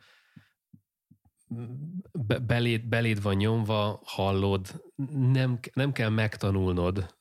[2.11, 4.83] be, beléd, beléd van nyomva, hallod,
[5.31, 7.16] nem, nem kell megtanulnod,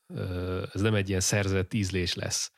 [0.72, 2.52] ez nem egy ilyen szerzett ízlés lesz,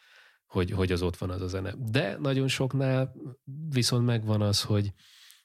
[0.47, 1.75] hogy, hogy az ott van az a zene.
[1.79, 3.15] De nagyon soknál
[3.69, 4.93] viszont megvan az, hogy,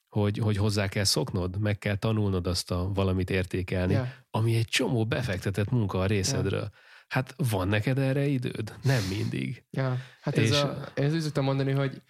[0.07, 4.13] hogy, hogy hozzá kell szoknod, meg kell tanulnod azt a valamit értékelni, Ja.
[4.29, 6.69] ami egy csomó befektetett munka a részedről.
[7.07, 8.73] Hát van neked erre időd?
[8.83, 9.63] Nem mindig.
[9.69, 12.01] Ja, hát ez És- a, ezt úgy szoktam mondani, hogy,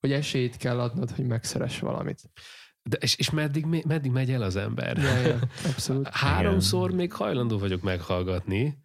[0.00, 2.20] hogy esélyt kell adnod, hogy megszeress valamit.
[2.82, 4.96] De, és, és meddig, meddig megy el az ember?
[4.96, 5.38] Ja, ja,
[5.70, 6.08] abszolút.
[6.08, 8.78] Háromszor még hajlandó vagyok meghallgatni,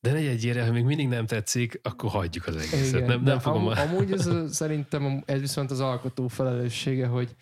[0.00, 2.94] de negyedjére, ha még mindig nem tetszik, akkor hagyjuk az egészet.
[2.94, 3.66] Igen, Nem, nem fogom...
[3.66, 3.80] am, a...
[3.80, 7.36] amúgy ez a, szerintem ez viszont az alkotó felelőssége, hogy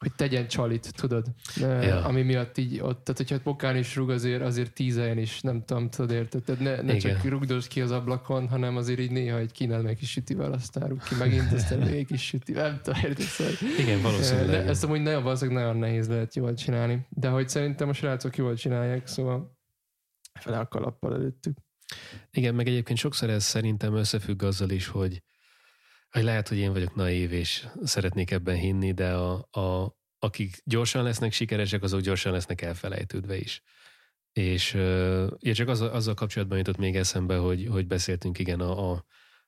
[0.00, 1.26] hogy tegyen csalit, tudod?
[1.56, 2.04] Ja.
[2.04, 5.64] Ami miatt így ott, tehát hogyha Pokán is rúg, azért, azért tíz helyen is, nem
[5.64, 6.42] tudom, tudod, érted?
[6.42, 6.98] Tehát ne, ne Igen.
[6.98, 10.88] csak rugdos ki az ablakon, hanem azért így néha egy kínál meg kis sütivel, aztán
[10.88, 13.24] rúg ki megint, aztán még egy kis sütivel, nem tudom, érted?
[13.24, 14.50] Szóval, Igen, valószínűleg.
[14.50, 17.06] de ezt amúgy nagyon, valószínűleg nagyon nehéz lehet jól csinálni.
[17.08, 19.58] De hogy szerintem a srácok jól csinálják, szóval
[20.32, 21.58] fele a kalappal előttük.
[22.30, 25.22] Igen, meg egyébként sokszor ez szerintem összefügg azzal is, hogy,
[26.10, 31.02] hogy lehet, hogy én vagyok naív, és szeretnék ebben hinni, de a, a, akik gyorsan
[31.02, 33.62] lesznek sikeresek, azok gyorsan lesznek elfelejtődve is.
[34.32, 34.74] És
[35.38, 39.04] ja, csak azzal, azzal kapcsolatban jutott még eszembe, hogy, hogy beszéltünk igen a, a,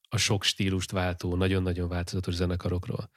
[0.09, 3.11] a sok stílust váltó, nagyon-nagyon változatos zenekarokról.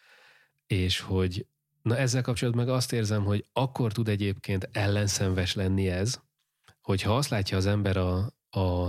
[0.68, 1.46] És hogy
[1.82, 6.22] na ezzel kapcsolatban meg azt érzem, hogy akkor tud egyébként ellenszenves lenni ez,
[6.86, 8.18] hogyha azt látja az ember a,
[8.50, 8.86] a,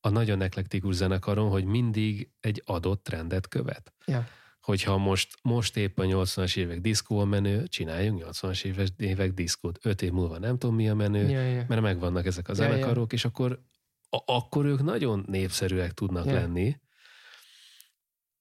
[0.00, 3.92] a nagyon eklektikus zenekaron, hogy mindig egy adott trendet követ.
[4.06, 4.26] Ja.
[4.60, 9.78] Hogyha most, most épp a 80-as évek diszkó a menő, csináljunk 80-as évek, évek diszkót.
[9.82, 11.64] Öt év múlva nem tudom mi a menő, Ja, ja.
[11.68, 12.70] mert megvannak ezek a Ja, ja.
[12.70, 13.62] zenekarok, és akkor,
[14.08, 16.32] a, akkor ők nagyon népszerűek tudnak Ja.
[16.32, 16.76] lenni.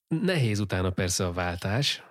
[0.07, 2.03] Nehéz utána persze a váltás,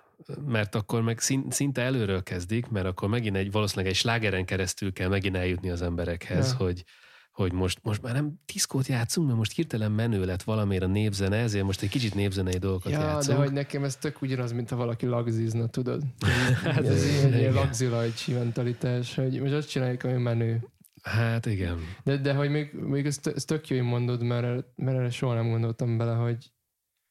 [0.45, 5.07] mert akkor meg szinte előről kezdik, mert akkor megint egy valószínűleg egy slágeren keresztül kell
[5.07, 6.65] megint eljutni az emberekhez, Ja.
[6.65, 6.83] hogy,
[7.31, 11.37] hogy most, most már nem diszkót játszunk, mert most hirtelen menő lett valamiért a népzene,
[11.37, 13.37] ezért most egy kicsit népzenei dolgokat Ja, játszunk.
[13.37, 16.01] de hogy nekem ez tök ugyanaz, mint ha valaki lagzizna, tudod?
[16.63, 20.67] Hát ez ilyen, ilyen lagzilajcsi mentalitás, hogy most azt csináljuk, ami menő.
[21.01, 21.77] Hát igen.
[22.03, 25.33] De, de hogy még, még ez, ez tök jó, hogy mondod, mert, mert erre soha
[25.33, 26.51] nem gondoltam bele, hogy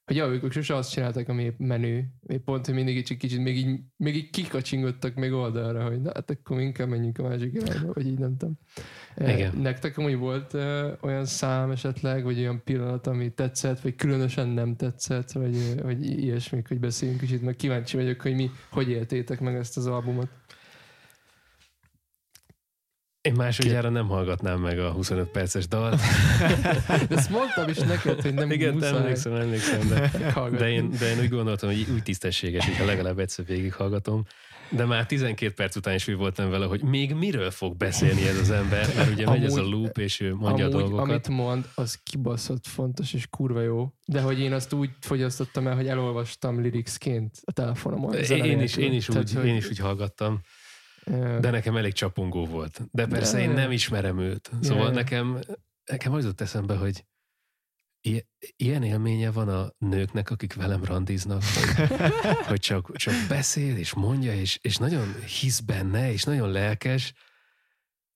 [0.05, 2.05] hogy ja, ők, sose azt csináltak, ami épp menő.
[2.27, 6.11] Épp pont, hogy mindig egy kicsit még így, még így kikacsingottak még oldalra, hogy na,
[6.15, 8.59] hát akkor inkább menjünk a másik irányba, vagy így nem tudom.
[9.15, 9.57] Eh, Igen.
[9.57, 14.77] Nektek amúgy volt uh, olyan szám esetleg, vagy olyan pillanat, ami tetszett, vagy különösen nem
[14.77, 19.41] tetszett, vagy, eh, vagy ilyesmik, hogy beszéljünk kicsit, meg kíváncsi vagyok, hogy mi, hogy éltétek
[19.41, 20.29] meg ezt az albumot.
[23.25, 26.01] Én másodjára nem hallgatnám meg a 25 perces dalt.
[27.09, 28.97] De ezt mondtam is neked, hogy nem Igen, muszáj.
[28.97, 30.11] emlékszem, emlékszem, de,
[30.59, 34.25] de, én, de én úgy gondoltam, hogy úgy tisztességes, hogyha legalább egyszer végighallgatom.
[34.71, 38.39] De már 12 perc után is úgy voltam vele, hogy még miről fog beszélni ez
[38.39, 41.05] az ember, mert ugye megy ez a Amúgy- loop, és ő mondja Amúgy, a dolgokat.
[41.09, 43.93] amit mond, az kibaszott fontos és kurva jó.
[44.07, 48.23] De hogy én azt úgy fogyasztottam el, hogy elolvastam liricsként a telefonomon.
[48.25, 50.41] zene Én is, én, is Tehát, úgy, hogy, én is úgy hallgattam,
[51.41, 52.81] de nekem elég csapongó volt.
[52.91, 54.51] De persze De- én nem ismerem őt.
[54.61, 54.95] Szóval Ja.
[54.95, 55.41] nekem,
[55.85, 57.05] nekem az jutott eszembe, hogy
[58.57, 61.89] ilyen élménye van a nőknek, akik velem randiznak, hogy,
[62.49, 67.13] hogy csak, csak beszél, és mondja, és, és nagyon hisz benne, és nagyon lelkes,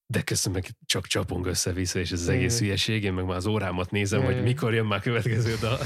[0.07, 3.05] de közben meg csak csapong össze-vissza, és ez az egész hülyeség.
[3.05, 5.79] Én meg már az órámat nézem, hogy mikor jön már következő dal.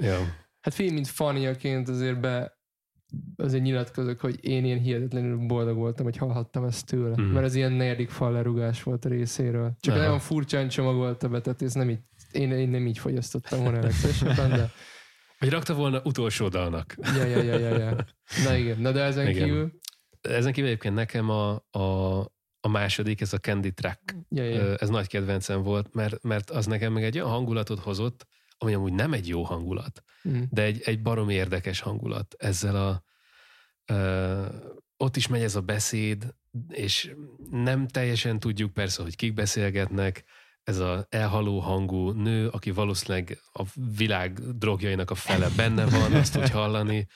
[0.00, 0.34] Ja.
[0.60, 2.60] Hát fél, mint faniaként azért be
[3.36, 7.16] azért nyilatkozok, hogy én ilyen hihetetlenül boldog voltam, hogy hallhattam ezt tőle.
[7.16, 7.22] Mhm.
[7.22, 9.72] Mert ez ilyen negyedik fal lerugás volt a részéről.
[9.80, 10.02] Csak Aha.
[10.02, 12.00] nagyon furcsán csomagolta be, tehát ez nem így,
[12.32, 14.70] én, én nem így fogyasztottam volna legszívesebben, de
[15.38, 16.94] Vagy rakta volna utolsó dalnak.
[17.16, 17.96] ja, ja, ja, ja, ja.
[18.44, 19.44] Na igen, na de ezen Igen.
[19.44, 19.80] kívül
[20.20, 22.18] Ezen kívül egyébként nekem a, a,
[22.60, 24.74] a második, ez a Candy Track, ja, ja.
[24.76, 28.26] Ez nagy kedvencem volt, mert, mert az nekem meg egy olyan hangulatot hozott,
[28.62, 30.42] ami amúgy nem egy jó hangulat, Mhm.
[30.50, 32.34] de egy, egy barom érdekes hangulat.
[32.38, 33.02] Ezzel a
[33.92, 34.46] ö,
[34.96, 36.34] ott is megy ez a beszéd,
[36.68, 37.14] és
[37.50, 40.24] nem teljesen tudjuk persze, hogy kik beszélgetnek,
[40.62, 43.62] ez az elhaló hangú nő, aki valószínűleg a
[43.96, 47.06] világ drogjainak a fele benne van, azt úgy hallani,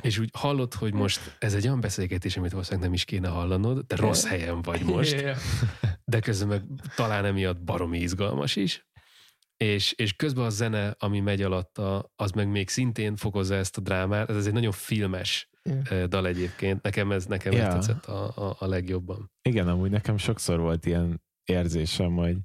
[0.00, 3.86] és úgy hallod, hogy most ez egy olyan beszélgetés, amit valószínűleg nem is kéne hallanod,
[3.86, 5.24] de rossz helyen vagy most,
[6.04, 6.62] de közben meg
[6.96, 8.88] talán emiatt baromi izgalmas is.
[9.64, 13.80] És, és közben a zene, ami megy alatta, az meg még szintén fokozza ezt a
[13.80, 14.30] drámát.
[14.30, 15.50] Ez egy nagyon filmes
[15.90, 16.82] ö, dal egyébként.
[16.82, 19.32] Nekem ez, nekem ez tetszett a, a, a legjobban.
[19.42, 22.36] Igen, amúgy nekem sokszor volt ilyen érzésem, hogy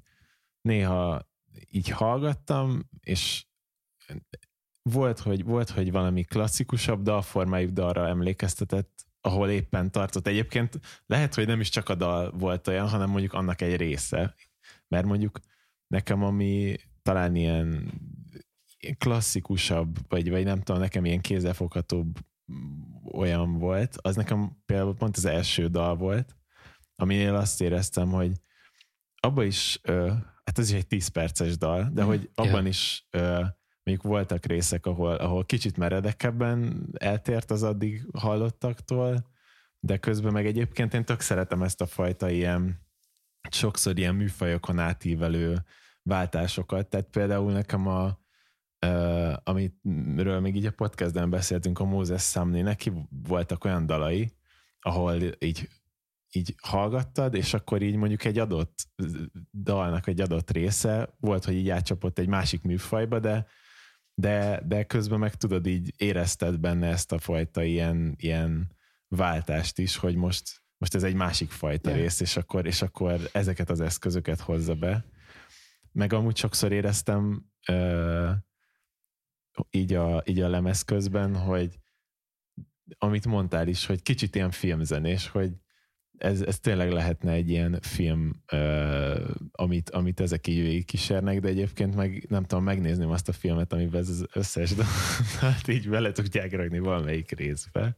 [0.60, 1.28] néha
[1.70, 3.46] így hallgattam, és
[4.82, 10.26] volt, hogy, volt, hogy valami klasszikusabb dalformájú dalra emlékeztetett, ahol éppen tartott.
[10.26, 14.34] Egyébként lehet, hogy nem is csak a dal volt olyan, hanem mondjuk annak egy része.
[14.88, 15.38] Mert mondjuk
[15.86, 16.76] nekem, ami
[17.06, 17.92] talán ilyen
[18.98, 22.18] klasszikusabb, vagy, vagy nem tudom, nekem ilyen kézzelfoghatóbb
[23.12, 26.36] olyan volt, az nekem például pont az első dal volt,
[26.96, 28.32] aminél azt éreztem, hogy
[29.20, 30.08] abban is, ö,
[30.44, 32.68] hát ez is egy 10 perces dal, de hogy abban Ja.
[32.68, 33.44] is ö,
[33.82, 39.30] mondjuk voltak részek, ahol, ahol kicsit meredekebben eltért az addig hallottaktól,
[39.80, 42.86] de közben meg egyébként én tök szeretem ezt a fajta ilyen
[43.50, 45.64] sokszor ilyen műfajokon átívelő
[46.06, 46.88] váltásokat.
[46.88, 48.18] Tehát például nekem a
[48.86, 54.32] uh, amitről még így a podcastben beszéltünk, a Moses Samni, neki voltak olyan dalai,
[54.80, 55.68] ahol így
[56.36, 58.88] így hallgattad, és akkor így mondjuk egy adott
[59.52, 63.46] dalnak egy adott része volt, hogy így átcsapott egy másik műfajba, de,
[64.14, 68.76] de, de közben meg tudod, így érezted benne ezt a fajta ilyen, ilyen
[69.08, 72.02] váltást is, hogy most, most ez egy másik fajta Yeah.
[72.02, 75.04] rész, és akkor, és akkor ezeket az eszközöket hozza be.
[75.96, 78.30] Meg amúgy sokszor éreztem ö,
[79.70, 81.78] így, a, így a lemez közben, hogy
[82.98, 85.52] amit mondtál is, hogy kicsit ilyen filmzenés, hogy
[86.18, 91.48] ez, ez tényleg lehetne egy ilyen film, uh, amit, amit ezek így végig kísérnek, de
[91.48, 94.72] egyébként meg nem tudom, megnézném azt a filmet, amiben ez az összes
[95.40, 97.94] hát így bele tudják rakni valamelyik részbe.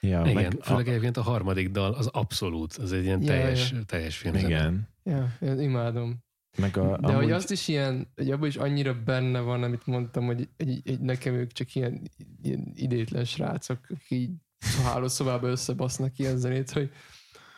[0.00, 3.70] Ja, Igen, meg főleg egyébként a harmadik dal az abszolút, az egy ilyen Ja, teljes,
[3.70, 3.82] ja.
[3.82, 4.48] teljes a, filmzene.
[4.48, 4.88] igen.
[5.02, 6.28] Ja, én imádom.
[6.58, 10.26] Meg a, De hogy azt is ilyen, hogy abban is annyira benne van, amit mondtam,
[10.26, 12.10] hogy egy, egy, nekem ők csak ilyen,
[12.42, 14.30] ilyen idétlen srácok, akik így
[14.84, 16.90] hálószobába összebasznak ilyen zenét, hogy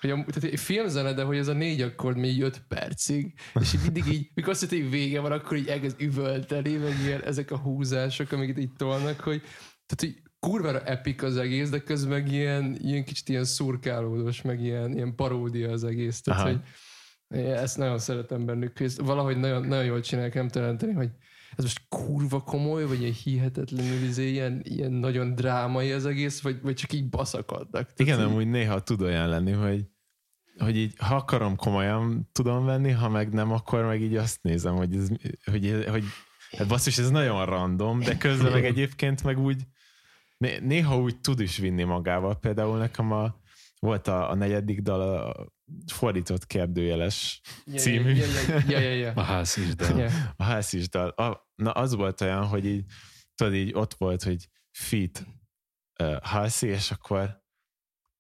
[0.01, 3.81] hogy a, tehát filmzene, de hogy ez a négy akkord még öt percig, és így
[3.83, 7.59] mindig így, mikor azt hogy vége van, akkor így elkezd üvölteni, meg ilyen ezek a
[7.59, 9.43] húzások, amiket így tolnak, hogy
[9.87, 14.61] tehát, hogy kurvára epik az egész, de közben meg ilyen, ilyen kicsit ilyen szurkálódós, meg
[14.61, 16.21] ilyen, ilyen paródia az egész.
[16.21, 16.51] Tehát, Aha.
[16.51, 16.61] hogy
[17.35, 21.11] én ezt nagyon szeretem bennük, ezt valahogy nagyon, nagyon jól csinálják, nem teremteni, hogy
[21.57, 26.61] ez most kurva komoly, vagy ilyen hihetetlenül izé, ilyen, ilyen nagyon drámai az egész, vagy,
[26.63, 27.71] vagy csak így baszakodnak.
[27.71, 29.87] Tehát Igen, így- amúgy néha tud olyan lenni, hogy
[30.59, 34.75] hogy így, ha akarom, komolyan tudom venni, ha meg nem, akkor meg így azt nézem,
[34.75, 35.09] hogy, ez,
[35.45, 36.05] hogy, hogy
[36.51, 39.63] hát basszus, ez nagyon random, de közben meg egyébként meg úgy
[40.39, 42.39] né- néha úgy tud is vinni magával.
[42.39, 43.41] Például nekem a,
[43.87, 45.47] volt a, a negyedik dal, a
[45.93, 48.15] fordított kérdőjeles Ja, című.
[48.15, 49.13] Ja, ja, ja, ja, ja.
[49.21, 50.11] A ház is, de ja.
[50.37, 51.09] a házis dal.
[51.09, 52.85] A, na az volt olyan, hogy így,
[53.35, 55.27] tudod, így ott volt, hogy fit
[56.03, 57.43] uh, Halsey, és akkor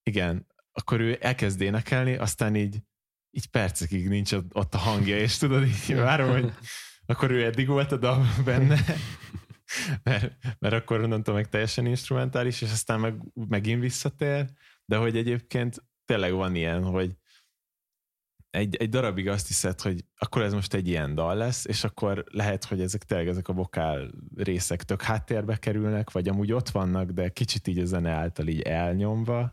[0.03, 2.83] igen, akkor ő elkezd énekelni, aztán így
[3.31, 6.53] így percekig nincs ott, ott a hangja, és tudod, így várom, hogy
[7.07, 8.81] akkor ő eddig volt a dal benne,
[10.03, 13.14] mert, mert akkor onnantól meg teljesen instrumentális, és aztán meg,
[13.48, 14.51] megint visszatér,
[14.84, 17.16] de hogy egyébként tényleg van ilyen, hogy
[18.50, 22.24] egy, egy darabig azt hiszed, hogy akkor ez most egy ilyen dal lesz, és akkor
[22.30, 27.10] lehet, hogy ezek tényleg ezek a vokál részek tök háttérbe kerülnek, vagy amúgy ott vannak,
[27.10, 29.52] de kicsit így a zene által így elnyomva,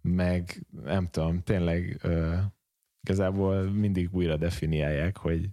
[0.00, 2.38] meg nem tudom, tényleg uh,
[3.00, 5.48] igazából mindig újra definiálják, hogy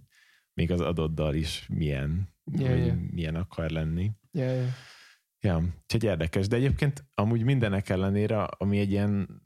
[0.54, 2.98] még az adott dal is milyen, Yeah, hogy yeah.
[3.10, 4.10] milyen akar lenni.
[4.32, 4.68] Ja, ja.
[5.44, 6.48] Ja, úgyhogy érdekes.
[6.48, 9.42] De egyébként amúgy mindenek ellenére, ami egy ilyen,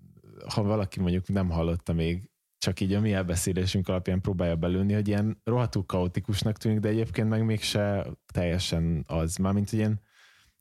[0.54, 5.08] ha valaki mondjuk nem hallotta még, csak így a mi elbeszélésünk alapján próbálja belőni, hogy
[5.08, 9.36] ilyen rohadtul kaotikusnak tűnik, de egyébként meg mégse teljesen az.
[9.36, 10.00] Mármint, hogy én,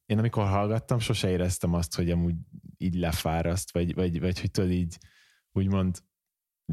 [0.06, 2.36] én amikor hallgattam, sose éreztem azt, hogy amúgy
[2.78, 4.98] így lefáraszt, vagy, vagy, vagy hogy tudod így
[5.52, 6.00] úgymond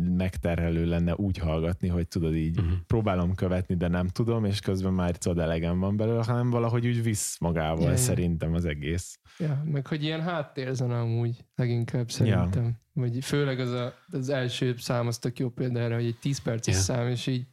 [0.00, 2.72] megterhelő lenne úgy hallgatni, hogy tudod így Mhm.
[2.86, 7.02] próbálom követni, de nem tudom, és közben már tudod elegem van belőle, hanem valahogy úgy
[7.02, 7.96] visz magával Ja, ja.
[7.96, 9.18] szerintem az egész.
[9.38, 12.64] Ja, meg hogy ilyen háttérzene amúgy leginkább szerintem.
[12.64, 12.80] Ja.
[12.92, 16.38] Vagy főleg az, a, az első szám az tök jó példa erre, hogy egy 10
[16.38, 16.80] perces Ja.
[16.80, 17.46] szám, és így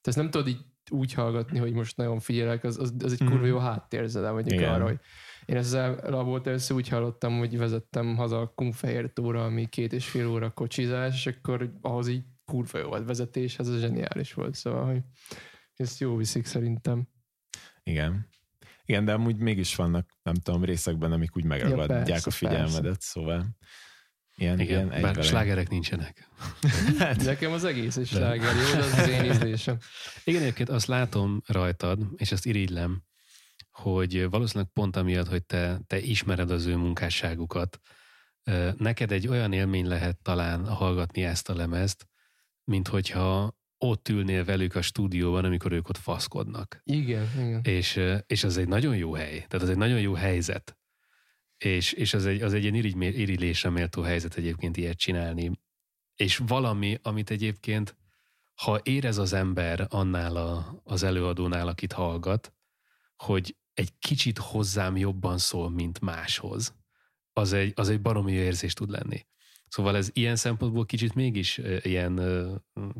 [0.00, 3.20] te ezt nem tudod így úgy hallgatni, hogy most nagyon figyelek, az, az, az egy
[3.20, 3.30] Mhm.
[3.30, 4.98] kurva jó háttérzene, vagy arra, hogy
[5.44, 10.08] én ezzel labót először úgy hallottam, hogy vezettem haza a Kunfehér tóra, ami két és
[10.08, 14.54] fél óra kocsizás, és akkor ahhoz így kurva jó volt vezetés, ez a zseniális volt,
[14.54, 15.02] szóval, hogy
[15.74, 17.08] ezt jó viszik szerintem.
[17.82, 18.30] Igen.
[18.84, 23.56] Igen, de amúgy mégis vannak, nem tudom, részekben, amik úgy megragadják persze, a figyelmedet, szóval
[24.36, 26.28] ilyen, Igen, ilyen bár slágerek nincsenek.
[27.24, 29.78] Nekem az egész is sláger, jó, de az az én ízlésem.
[30.24, 33.02] Igen, egyébként azt látom rajtad, és ezt irigylem,
[33.72, 37.80] hogy valószínűleg pont amiatt, hogy te, te ismered az ő munkásságukat,
[38.76, 42.06] neked egy olyan élmény lehet talán hallgatni ezt a lemezt,
[42.64, 46.80] mint hogyha ott ülnél velük a stúdióban, amikor ők ott faszkodnak.
[46.84, 47.60] Igen, igen.
[47.62, 50.76] És, és az egy nagyon jó hely, tehát az egy nagyon jó helyzet.
[51.58, 55.50] És, és az, egy, az egy ilyen irigy, irigylésre méltó helyzet egyébként ilyet csinálni.
[56.16, 57.96] És valami, amit egyébként,
[58.54, 62.52] ha érez az ember annál a, az előadónál, akit hallgat,
[63.16, 66.74] hogy egy kicsit hozzám jobban szól, mint máshoz,
[67.32, 69.26] az egy, az egy baromi érzés tud lenni.
[69.68, 72.20] Szóval ez ilyen szempontból kicsit mégis ilyen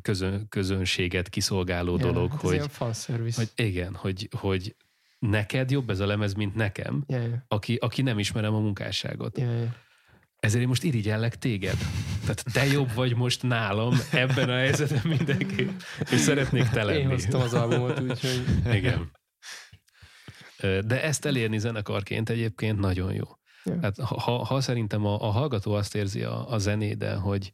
[0.03, 4.77] közön, közönséget kiszolgáló Ja, dolog, hát hogy, ilyen hogy igen, hogy, hogy
[5.19, 9.39] neked jobb ez a lemez, mint nekem, Ja, ja, aki, aki nem ismerem a munkásságot.
[9.39, 9.77] ja, ja.
[10.39, 11.77] Ezért én most irigyellek téged.
[12.21, 15.71] Tehát te jobb vagy most nálam ebben a helyzetben mindenki,
[16.11, 16.99] és szeretnék te lenni.
[16.99, 19.11] Én hoztam az albumot, úgyhogy Igen.
[20.63, 23.25] De ezt elérni zenekarként egyébként nagyon jó.
[23.65, 23.79] Ja.
[23.83, 27.53] Hát ha, ha, szerintem a, a hallgató azt érzi a, a zenéden, hogy,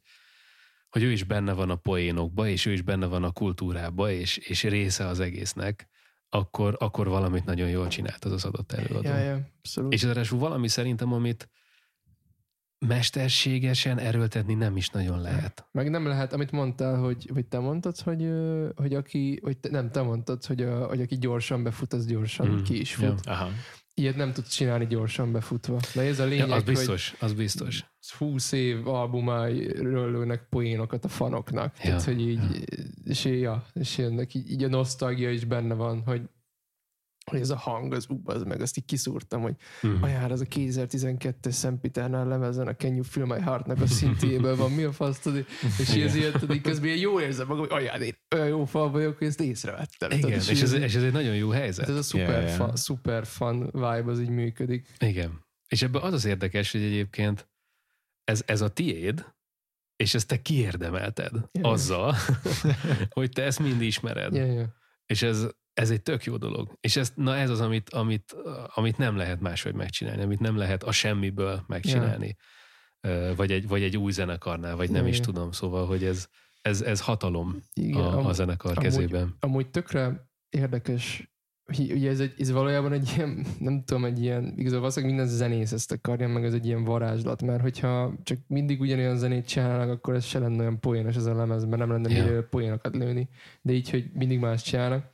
[0.89, 4.37] hogy ő is benne van a poénokba, és ő is benne van a kultúrába, és,
[4.37, 5.89] és része az egésznek,
[6.29, 9.07] akkor, akkor valamit nagyon jól csinált az az adott előadó.
[9.07, 9.93] ja, ja, abszolút.
[9.93, 11.49] És ráadásul valami szerintem, amit
[12.79, 15.67] mesterségesen erőltetni nem is nagyon lehet.
[15.71, 18.29] Meg nem lehet, amit mondtál, hogy, hogy te mondtad, hogy,
[18.75, 22.47] hogy aki, hogy te, nem, te mondtad, hogy, a, hogy aki gyorsan befut, az gyorsan
[22.47, 22.61] Mm.
[22.63, 23.25] ki is fut.
[23.25, 23.31] Ja.
[23.31, 23.49] Aha.
[23.93, 25.79] Ilyet nem tudsz csinálni gyorsan befutva.
[25.93, 27.85] De ez a lényeg, Ja, az hogy biztos, az biztos.
[28.17, 31.77] 20 év albumáiról lőnek poénokat a fanoknak.
[31.77, 32.83] Ja, Tehát, hogy így, ja.
[33.03, 36.21] és, ja, és ennek így, így, a nosztalgia is benne van, hogy
[37.29, 40.03] hogy ez a hang, az ú, az meg azt így kiszúrtam, hogy Mhm.
[40.03, 44.71] ajár, az a 2012-es Szempiternál lemezen a Can You Feel My Heart-nak a szintjéből van,
[44.71, 45.45] mi a fasz, tudod?
[45.79, 48.91] És ez ilyen, tudod, közben ilyen jó érzem magam, hogy ajár, én olyan jó fal
[48.91, 50.11] vagyok, hogy ezt észrevettem.
[50.11, 51.89] Igen, tudod, és ez, és ez egy nagyon jó helyzet.
[51.89, 52.55] ez a szuper, yeah.
[52.55, 54.87] Fun, szuper fun vibe az így működik.
[54.99, 55.45] Igen.
[55.67, 57.49] És ebben az az érdekes, hogy egyébként
[58.23, 59.25] ez, ez a tiéd,
[59.95, 61.69] és ezt te kiérdemelted Ja.
[61.69, 62.15] azzal,
[63.09, 64.33] hogy te ezt mind ismered.
[64.33, 64.67] Yeah, yeah.
[65.05, 65.47] És ez,
[65.79, 66.77] ez egy tök jó dolog.
[66.81, 68.35] És ez, na ez az, amit, amit,
[68.75, 72.35] amit nem lehet máshogy megcsinálni, amit nem lehet a semmiből megcsinálni.
[73.01, 75.23] Ö, Vagy, egy, vagy egy új zenekarnál, vagy nem Ja, is ja.
[75.23, 75.51] tudom.
[75.51, 76.27] Szóval, hogy ez,
[76.61, 79.35] ez, ez hatalom Igen, a, a zenekar amúgy- kezében.
[79.39, 81.31] amúgy tökre érdekes,
[81.65, 85.33] hogy ugye ez, egy, ez valójában egy ilyen, nem tudom, egy ilyen, igazából valószínűleg minden
[85.35, 89.89] zenész ezt akarja, meg ez egy ilyen varázslat, mert hogyha csak mindig ugyanolyan zenét csinálnak,
[89.89, 92.23] akkor ez se lenne olyan poénos ez a lemez, mert nem lenne Ja.
[92.23, 93.29] miről poénokat lőni,
[93.61, 95.09] de így, hogy mindig más csinálnak.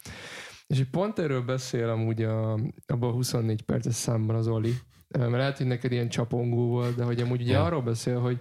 [0.79, 2.53] És pont erről beszél amúgy a,
[2.85, 4.73] abban a 24 perces számban az Oli,
[5.07, 8.39] mert lehet, hogy neked ilyen csapongó volt, de hogy amúgy ugye arról beszél, hogy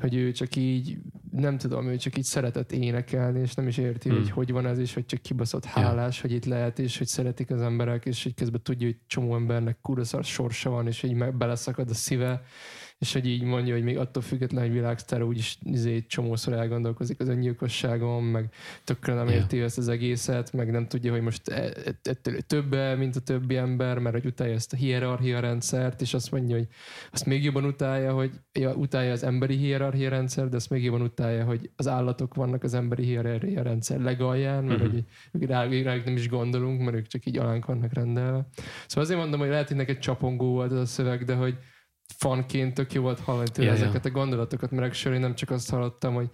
[0.00, 0.98] hogy ő csak így,
[1.30, 4.18] nem tudom, ő csak így szeretett énekelni, és nem is érti, Hmm.
[4.18, 7.50] hogy hogy van ez, és hogy csak kibaszott hálás, hogy itt lehet, és hogy szeretik
[7.50, 11.36] az emberek, és hogy közben tudja, hogy csomó embernek kuraszar sorsa van, és hogy meg
[11.36, 12.42] beleszakad a szíve,
[13.00, 17.28] és hogy így mondja, hogy még attól függetlenül, hogy világsztár úgyis izé, csomószor elgondolkozik az
[17.28, 18.52] öngyilkosságon, meg
[18.84, 19.66] tökre nem érti yeah.
[19.66, 23.56] ezt az egészet, meg nem tudja, hogy most e- e- ettől több mint a többi
[23.56, 26.66] ember, mert hogy utálja ezt a hierarchia rendszert, és azt mondja, hogy
[27.12, 31.02] azt még jobban utálja, hogy ja, utálja az emberi hierarchia rendszer, de azt még jobban
[31.02, 35.00] utálja, hogy az állatok vannak az emberi hierarchia rendszer legalján, mert uh-huh.
[35.32, 38.46] hogy rájuk, rájuk nem is gondolunk, mert ők csak így alánk vannak rendelve.
[38.86, 41.58] Szóval azért mondom, hogy lehet, hogy neked csapongó volt ez a szöveg, de hogy
[42.16, 44.16] fanként tök jó volt hallani tőle yeah, ezeket yeah.
[44.16, 46.30] a gondolatokat, mert actually nem csak azt hallottam, hogy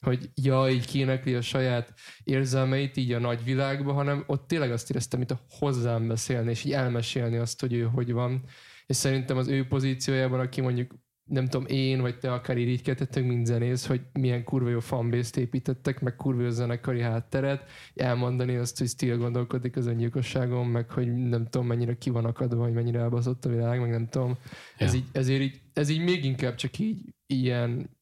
[0.00, 1.92] hogy ja, így kénekli a saját
[2.24, 6.72] érzelmeit így a nagyvilágba, hanem ott tényleg azt éreztem, mint a hozzám beszélni, és így
[6.72, 8.44] elmesélni azt, hogy ő hogy van.
[8.86, 10.94] És szerintem az ő pozíciójában, aki mondjuk
[11.30, 16.00] nem tudom, én vagy te akár irigykedtettünk, mint zenész, hogy milyen kurva jó fanbase építettek,
[16.00, 21.44] meg kurva jó zenekari hátteret, elmondani azt, hogy Steel gondolkodik az öngyilkosságon, meg hogy nem
[21.44, 24.36] tudom, mennyire ki van akadva, hogy mennyire elbaszott a világ, meg nem tudom.
[24.78, 24.86] Ja.
[24.86, 27.98] Ez, így, ezért így, ez így még inkább csak így ilyen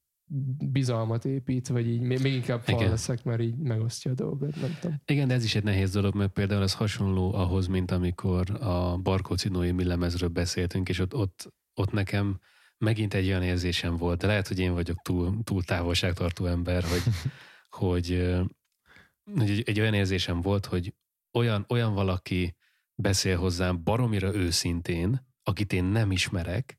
[0.73, 2.91] bizalmat épít, vagy így még inkább fal Igen.
[2.91, 5.03] leszek, mert így megosztja a dolgot, nem tudom.
[5.07, 8.97] Igen, de ez is egy nehéz dolog, mert például ez hasonló ahhoz, mint amikor a
[8.97, 12.41] Barkóci Noémi lemezről beszéltünk, és ott, ott, ott nekem
[12.79, 17.03] megint egy olyan érzésem volt, de lehet, hogy én vagyok túl, túl távolságtartó ember, hogy,
[17.81, 18.35] hogy,
[19.35, 20.95] hogy egy, egy olyan érzésem volt, hogy
[21.33, 22.57] olyan, olyan valaki
[22.95, 26.79] beszél hozzám baromira őszintén, akit én nem ismerek,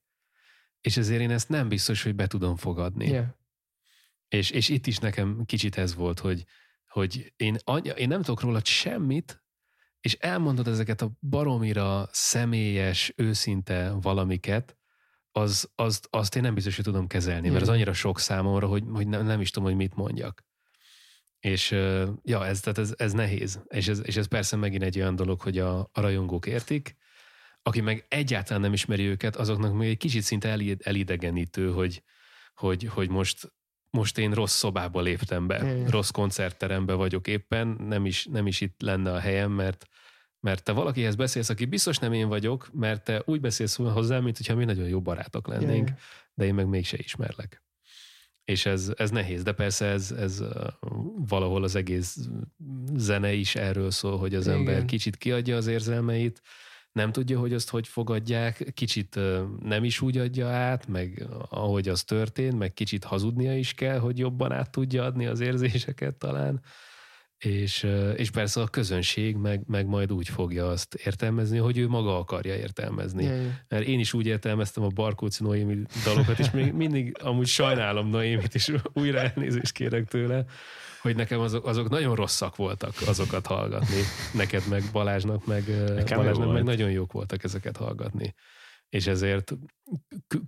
[0.82, 3.08] és ezért én ezt nem biztos, hogy be tudom fogadni.
[3.08, 3.28] Yeah.
[4.28, 6.46] És, és itt is nekem kicsit ez volt, hogy,
[6.88, 9.44] hogy én, anya, én nem tudok róla semmit,
[10.02, 14.79] és elmondod ezeket a baromira személyes, őszinte valamiket,
[15.40, 18.84] az, az, azt én nem biztos, hogy tudom kezelni, mert az annyira sok számomra, hogy,
[18.92, 20.48] hogy nem, nem is tudom, hogy mit mondjak.
[21.40, 21.72] És
[22.24, 23.62] ja, ez, tehát ez, ez nehéz.
[23.68, 26.96] És ez, és ez persze megint egy olyan dolog, hogy a, a rajongók értik,
[27.62, 32.04] aki meg egyáltalán nem ismeri őket, azoknak még egy kicsit szinte elidegenítő, hogy,
[32.54, 33.54] hogy, hogy most,
[33.90, 38.82] most én rossz szobába léptem be, rossz koncertterembe vagyok éppen, nem is, nem is itt
[38.82, 39.86] lenne a helyem, mert
[40.40, 44.38] mert te valakihez beszélsz, aki biztos nem én vagyok, mert te úgy beszélsz hozzá, mint
[44.38, 46.00] hogyha mi nagyon jó barátok lennénk, yeah.
[46.34, 47.64] de én meg mégse ismerlek.
[48.46, 50.44] És ez, ez nehéz, de persze ez, ez
[51.28, 52.18] valahol az egész
[52.96, 54.58] zene is erről szól, hogy az Igen.
[54.58, 56.42] ember kicsit kiadja az érzelmeit,
[56.92, 59.20] nem tudja, hogy azt hogy fogadják, kicsit
[59.60, 64.18] nem is úgy adja át, meg ahogy az történt, meg kicsit hazudnia is kell, hogy
[64.18, 66.62] jobban át tudja adni az érzéseket talán
[67.40, 72.18] és, és persze a közönség meg, meg majd úgy fogja azt értelmezni, hogy ő maga
[72.18, 73.24] akarja értelmezni.
[73.24, 73.46] Yeah.
[73.68, 78.56] Mert én is úgy értelmeztem a Barkóci Noémi dalokat, és még mindig amúgy sajnálom Noémit,
[78.56, 80.46] és újra elnézést kérek tőle,
[81.02, 84.02] hogy nekem azok, azok nagyon rosszak voltak azokat hallgatni.
[84.34, 85.64] Neked meg Balázsnak, meg,
[86.16, 88.36] Balázsnak meg nagyon jók voltak ezeket hallgatni
[88.90, 89.54] és ezért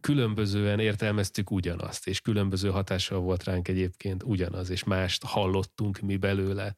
[0.01, 6.75] különbözően értelmeztük ugyanazt, és különböző hatással volt ránk egyébként ugyanaz, és mást hallottunk mi belőle,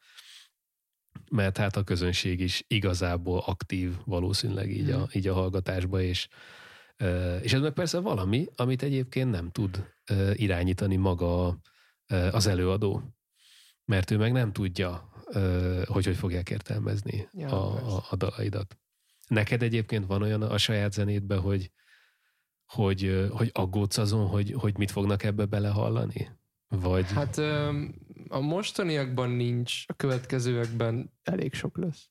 [1.31, 5.07] mert hát a közönség is igazából aktív valószínűleg így, a, hmm.
[5.11, 6.27] így a hallgatásba, és,
[7.41, 9.93] és ez meg persze valami, amit egyébként nem tud
[10.33, 11.59] irányítani maga
[12.31, 13.01] az előadó,
[13.85, 15.11] mert ő meg nem tudja,
[15.85, 18.77] hogy hogy fogják értelmezni ja, a, a, a dalaidat.
[19.27, 21.71] Neked egyébként van olyan a saját zenétben, hogy,
[22.65, 26.29] hogy, hogy aggódsz azon, hogy, hogy mit fognak ebbe belehallani?
[26.67, 27.11] Vagy...
[27.11, 27.37] Hát
[28.27, 32.09] a mostaniakban nincs, a következőekben elég sok lesz.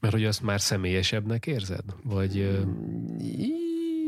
[0.00, 1.84] Mert hogy azt már személyesebbnek érzed?
[2.02, 2.62] Vagy...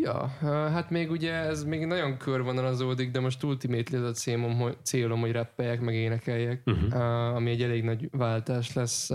[0.03, 4.77] Ja, hát még ugye ez még nagyon körvonalazódik, de most ultimate ez a célom, hogy,
[4.83, 7.35] célom, hogy rappeljek, meg énekeljek, uh-huh.
[7.35, 9.11] ami egy elég nagy váltás lesz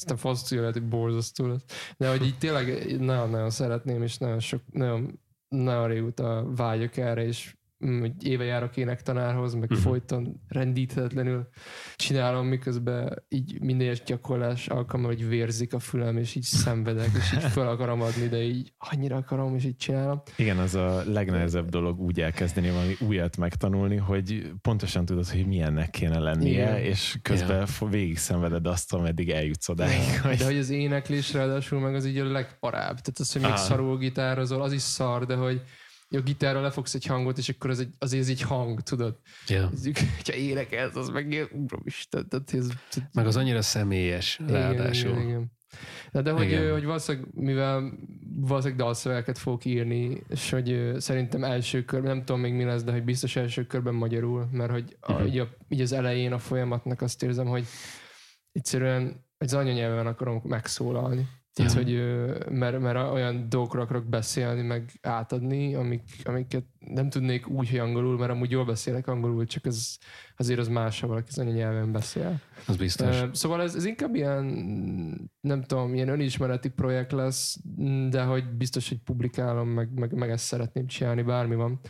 [0.00, 1.64] aztán fasztúja lehet, hogy borzasztó lesz.
[1.96, 7.54] De hogy így tényleg nagyon-nagyon szeretném, és nagyon sok, nagyon, nagyon régóta vágyok erre, és
[7.80, 9.78] hogy éve járok énektanárhoz, meg uh-huh.
[9.78, 11.48] folyton rendíthetetlenül
[11.96, 17.32] csinálom, miközben így minden egyes gyakorlás alkalommal, hogy vérzik a fülem, és így szenvedek, és
[17.32, 20.22] így fel akarom adni, de így annyira akarom, és így csinálom.
[20.36, 25.90] Igen, az a legnehezebb dolog úgy elkezdeni valami újat megtanulni, hogy pontosan tudod, hogy milyennek
[25.90, 26.76] kéne lennie, Igen.
[26.76, 27.90] és közben Igen.
[27.90, 29.98] végig szenveded azt, ameddig eljutsz odáig.
[30.14, 30.28] Ja.
[30.28, 30.36] Hogy...
[30.36, 33.00] De hogy az éneklés ráadásul meg az így a legparább.
[33.00, 35.62] Tehát az, hogy még szarul gitározol, az is szar, de hogy
[36.18, 39.18] a gitárra lefogsz egy hangot, és akkor az egy, azért ez egy hang, tudod?
[39.46, 39.72] Yeah.
[40.24, 42.28] Ha énekelsz, az meg uram Isten.
[42.28, 42.68] Tehát ez,
[43.12, 45.10] meg az annyira személyes, igen, ráadásul.
[45.10, 45.52] Igen, igen.
[46.12, 47.92] De, de hogy, hogy valószínűleg, mivel
[48.36, 52.92] valószínűleg dalszövegeket fogok írni, és hogy szerintem első körben, nem tudom még mi lesz, de
[52.92, 55.28] hogy biztos első körben magyarul, mert hogy a, uh-huh.
[55.28, 57.66] így, a, így az elején a folyamatnak azt érzem, hogy
[58.52, 61.28] egyszerűen egy anyanyelven akarom megszólalni.
[61.54, 61.78] Tehát, Ja.
[61.78, 61.94] hogy,
[62.52, 68.18] mert, mert olyan dolgokról akarok beszélni, meg átadni, amik, amiket nem tudnék úgy, hogy angolul,
[68.18, 69.96] mert amúgy jól beszélek angolul, csak ez,
[70.36, 72.40] azért az más, ha valaki az anyanyelven beszél.
[72.66, 73.22] Az biztos.
[73.32, 74.44] Szóval ez, ez inkább ilyen,
[75.40, 77.56] nem tudom, ilyen önismereti projekt lesz,
[78.08, 81.80] de hogy biztos, hogy publikálom, meg, meg, meg ezt szeretném csinálni, bármi van.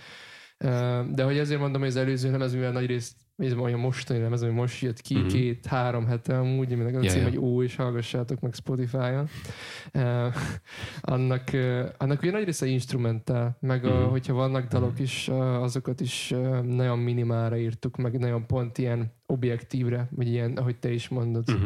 [1.15, 4.19] De hogy ezért mondom, hogy az előző nem ez mivel nagy részt ez olyan mostani
[4.19, 5.23] nem ez, hogy most jött ki Mhm.
[5.23, 5.33] mm-hmm.
[5.35, 7.29] két-három hete amúgy, aminek az Ja, cím, ja.
[7.29, 9.29] hogy ó, és hallgassátok meg Spotify-on.
[9.95, 10.35] Uh,
[11.01, 14.09] annak, uh, annak ugye nagy része instrumentál, meg a, Mhm.
[14.09, 19.13] hogyha vannak dalok is, uh, azokat is uh, nagyon minimálra írtuk, meg nagyon pont ilyen
[19.27, 21.65] objektívre, vagy ilyen, ahogy te is mondod, Mhm.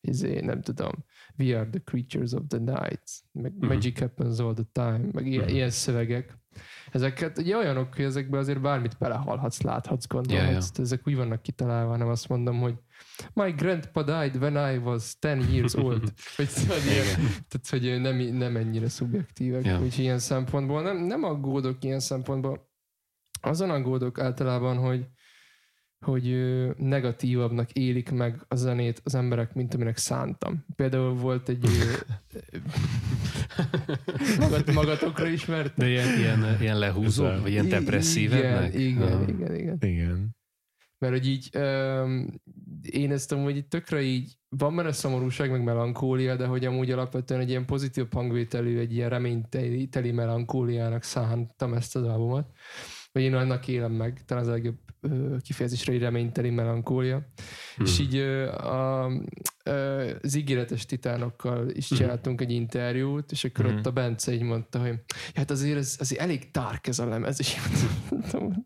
[0.00, 0.92] izé, nem tudom,
[1.38, 3.02] we are the creatures of the night,
[3.32, 3.66] meg Mhm.
[3.66, 5.54] magic happens all the time, meg ilyen, Mhm.
[5.54, 6.38] ilyen szövegek.
[6.94, 10.70] Ezeket ugye olyanok, hogy ezekbe azért bármit belehallhatsz, láthatsz, gondolhatsz.
[10.76, 12.74] Ja, Ezek úgy vannak kitalálva, nem azt mondom, hogy
[13.32, 16.12] my grandpa died when I was 10 years old.
[16.36, 17.06] Vagy tudod, ilyen,
[17.48, 19.64] tehát, hogy nem, nem ennyire szubjektívek.
[19.64, 19.80] Ja.
[19.80, 22.68] Úgyhogy ilyen szempontból nem, nem aggódok ilyen szempontból.
[23.40, 25.06] Azon aggódok általában, hogy
[26.04, 26.34] hogy
[26.76, 30.64] negatívabbnak élik meg a zenét az emberek, mint aminek szántam.
[30.76, 31.94] Például volt egy ö,
[34.40, 35.74] magad, magatokra ismert?
[35.76, 38.74] De ilyen, ilyen, ilyen lehúzó, a- vagy ilyen Igen, depresszívebbnek?
[38.74, 39.24] Igen, Aha.
[39.28, 39.76] igen, igen.
[39.80, 40.36] Igen.
[40.98, 42.40] Mert hogy így öm,
[42.90, 47.40] én ezt amúgy így tökre így, van benne szomorúság, meg melankólia, de hogy amúgy alapvetően
[47.40, 52.46] egy ilyen pozitív hangvételű, egy ilyen reményteli teli melankóliának szántam ezt az albumot.
[53.12, 54.78] Vagy én annak élem meg, talán az a legjobb
[55.42, 57.16] kifejezésre, reményteli melankólia.
[57.76, 57.86] Mhm.
[57.86, 59.04] És így a,
[60.22, 62.00] az ígéretes titánokkal is Mhm.
[62.00, 63.76] csináltunk egy interjút, és akkor Mhm.
[63.76, 64.94] ott a Bence így mondta, hogy
[65.34, 67.56] hát azért ez azért elég dark ez a lemez, és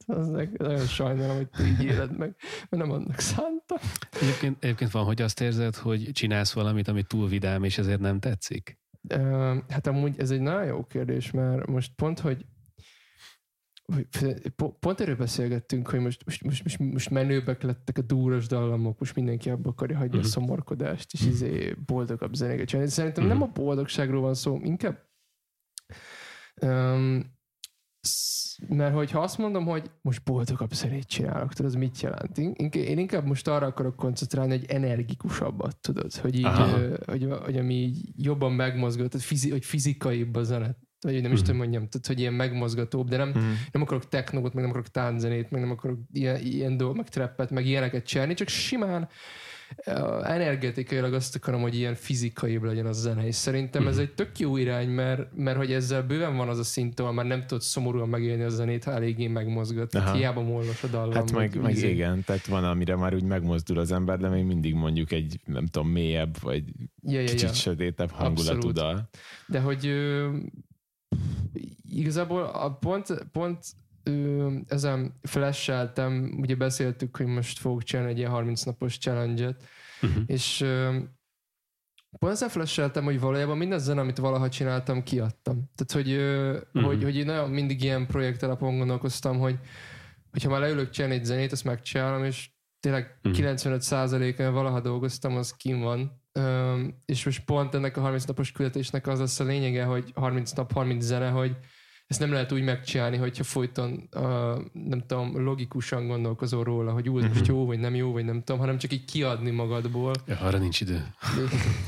[0.07, 2.35] az nagyon sajnálom, hogy te így éled meg,
[2.69, 3.79] mert nem annak szántam.
[4.21, 8.19] Egyébként, egyébként van, hogy azt érzed, hogy csinálsz valamit, ami túl vidám, és ezért nem
[8.21, 8.79] tetszik?
[9.69, 12.45] Hát amúgy ez egy nagyon jó kérdés, mert most pont, hogy
[14.81, 19.51] pont erről beszélgettünk, hogy most, most, most, most, menőbbek lettek a dúros dallamok, most mindenki
[19.51, 20.27] abba akarja hagyni Mhm.
[20.27, 22.91] a szomorkodást, és izé boldogabb zenéket csinálni.
[22.91, 23.55] Szerintem nem a Mhm.
[23.55, 25.07] boldogságról van szó, inkább
[26.63, 27.37] um,
[28.69, 32.39] mert hogyha azt mondom, hogy most boldogabb zenét csinálok, tudod, az mit jelent?
[32.39, 36.79] Én, inkább most arra akarok koncentrálni, hogy energikusabbat, tudod, hogy így, Aha.
[37.05, 40.77] hogy, hogy ami így jobban megmozgat, tehát fizi, hogy fizikaibb a zene.
[41.01, 41.47] Vagy nem is Mhm.
[41.47, 43.39] tudom mondjam, tehát hogy ilyen megmozgatóbb, de nem, Mhm.
[43.73, 47.51] nem akarok technót, meg nem akarok tánczenét, meg nem akarok ilyen, ilyen dolgok, meg trappet,
[47.51, 49.09] meg ilyeneket csinálni, csak simán
[49.87, 54.03] uh, energetikailag azt akarom, hogy ilyen fizikaibb legyen a zene, és szerintem ez Mhm.
[54.03, 57.27] egy tök jó irány, mert, mert hogy ezzel bőven van az a szint, ahol már
[57.27, 59.95] nem tudod szomorúan megélni a zenét, ha eléggé megmozgat.
[59.95, 60.13] Aha.
[60.15, 61.13] Hiába mollos a dallam.
[61.13, 61.91] Hát meg, meg izé.
[61.91, 65.67] igen, tehát van, amire már úgy megmozdul az ember, de még mindig mondjuk egy, nem
[65.67, 66.63] tudom, mélyebb, vagy
[67.03, 67.53] Ja, ja, kicsit ja.
[67.55, 69.09] sötétebb hangulatú dal.
[69.47, 69.87] De hogy
[71.89, 73.65] igazából a pont, pont
[74.03, 79.65] ö, ezen flasheltem, ugye beszéltük, hogy most fogok csinálni egy ilyen 30 napos challenge-et,
[80.03, 80.23] Uh-huh.
[80.27, 80.97] és ö,
[82.19, 85.71] pont ezen flasheltem, hogy valójában minden zene, amit valaha csináltam, kiadtam.
[85.75, 86.85] Tehát, hogy, ö, Mhm.
[86.85, 89.59] hogy, hogy én nagyon mindig ilyen projekt alapon gondolkoztam, hogy
[90.31, 92.51] hogyha már leülök csinálni egy zenét, azt megcsinálom, és
[92.81, 93.33] tényleg Mhm.
[93.35, 96.23] 95%-en valaha dolgoztam, az kim van.
[97.07, 100.73] És most pont ennek a 30 napos küldetésnek az lesz a lényege, hogy 30 nap,
[100.73, 101.57] 30 zene, hogy
[102.07, 104.23] ezt nem lehet úgy megcsinálni, hogyha folyton uh,
[104.73, 107.51] nem tudom, logikusan gondolkozol róla, hogy ú, ez most Mhm.
[107.51, 110.13] jó, vagy nem jó, vagy nem tudom, hanem csak így kiadni magadból.
[110.27, 111.07] Ja, arra nincs idő.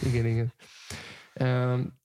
[0.07, 0.53] igen, igen.
[1.41, 1.99] Um,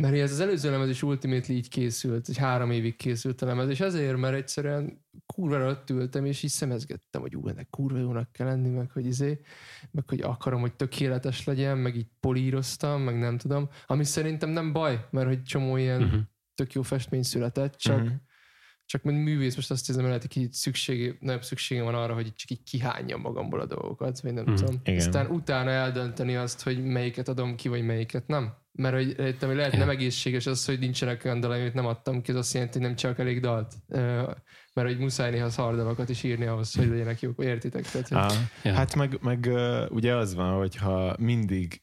[0.00, 3.68] mert ez az előző lemez is ultimately így készült, egy három évig készült a lemez,
[3.68, 8.32] és ezért, mert egyszerűen kurva ott ültem, és így szemezgettem, hogy ú, ennek kurva jónak
[8.32, 9.40] kell lenni, meg hogy izé,
[9.90, 14.72] meg hogy akarom, hogy tökéletes legyen, meg így políroztam, meg nem tudom, ami szerintem nem
[14.72, 16.20] baj, mert hogy csomó ilyen Uh-huh.
[16.54, 18.12] tök jó festmény született, csak, Mhm.
[18.84, 22.14] csak mint művész most azt érzem, hogy lehet, hogy így szüksége, nagyobb szükségem van arra,
[22.14, 24.80] hogy csak így kihányjam magamból a dolgokat, vagy nem Mhm, tudom.
[24.84, 24.98] igen.
[24.98, 28.52] Aztán utána eldönteni azt, hogy melyiket adom ki, vagy melyiket nem.
[28.80, 32.22] Mert hogy értem, hogy lehet nem egészséges az, hogy nincsenek olyan dalai, amit nem adtam
[32.22, 33.74] ki, az azt jelenti, hogy nem csak elég dalt.
[34.72, 37.90] Mert hogy muszáj néha szardalokat is írni ahhoz, hogy legyenek jók, értitek?
[37.90, 38.28] Tehát, hogy Á,
[38.64, 38.72] Ja.
[38.72, 39.50] Hát meg, meg
[39.88, 41.82] ugye az van, hogyha mindig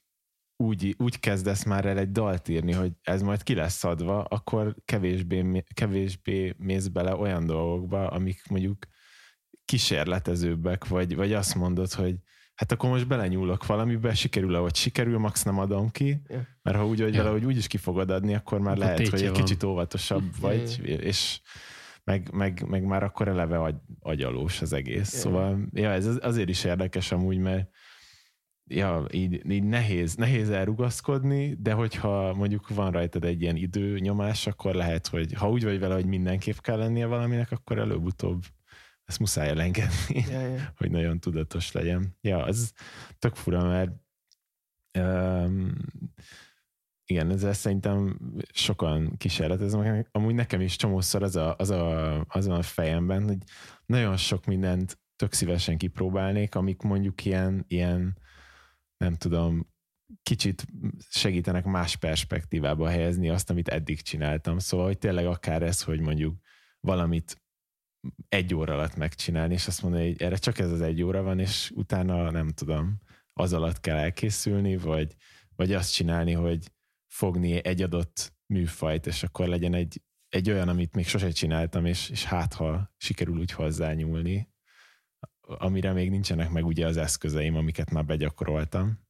[0.63, 4.75] úgy, úgy kezdesz már el egy dalt írni, hogy ez majd ki lesz adva, akkor
[4.85, 8.87] kevésbé, kevésbé mész bele olyan dolgokba, amik mondjuk
[9.65, 12.15] kísérletezőbbek, vagy, vagy azt mondod, hogy
[12.57, 16.47] hát akkor most belenyúlok valamibe, sikerül, ahogy sikerül, max nem adom ki, Ja.
[16.61, 17.19] mert ha úgy vagy Ja.
[17.21, 19.33] vele, hogy úgy is ki fogod adni, akkor már Akkor lehet, hogy egy van.
[19.43, 21.39] kicsit óvatosabb vagy, és
[22.03, 25.13] meg, meg, meg már akkor eleve agy, agyalós az egész.
[25.13, 25.19] Ja.
[25.19, 27.69] Szóval ja, ez az- azért is érdekes amúgy, mert
[28.69, 34.73] ja, így, így nehéz, nehéz elrugaszkodni, de hogyha mondjuk van rajtad egy ilyen időnyomás, akkor
[34.75, 38.43] lehet, hogy ha úgy vagy vele, hogy mindenképp kell lennie valaminek, akkor előbb-utóbb
[39.07, 40.73] ezt muszáj elengedni, Ja, ja.
[40.77, 42.17] hogy nagyon tudatos legyen.
[42.21, 42.73] Ja, az
[43.19, 43.91] tök fura, mert
[44.99, 45.73] um,
[47.05, 48.19] igen, ezzel szerintem
[48.53, 50.07] sokan kísérleteznek.
[50.11, 53.37] Amúgy nekem is csomószor az a, az, a, az a fejemben, hogy
[53.85, 58.17] nagyon sok mindent tök szívesen kipróbálnék, amik mondjuk ilyen, ilyen
[58.97, 59.67] nem tudom,
[60.23, 60.65] kicsit
[61.09, 64.59] segítenek más perspektívába helyezni azt, amit eddig csináltam.
[64.59, 66.35] Szóval, hogy tényleg akár ez, hogy mondjuk
[66.79, 67.41] valamit
[68.29, 71.39] egy óra alatt megcsinálni, és azt mondani, hogy erre csak ez az egy óra van,
[71.39, 73.01] és utána nem tudom,
[73.33, 75.15] az alatt kell elkészülni, vagy,
[75.55, 76.71] vagy azt csinálni, hogy
[77.07, 82.09] fogni egy adott műfajt, és akkor legyen egy, egy olyan, amit még sose csináltam, és,
[82.09, 84.49] és hát ha sikerül úgy hozzányúlni,
[85.41, 89.05] amire még nincsenek meg ugye az eszközeim, amiket már begyakoroltam.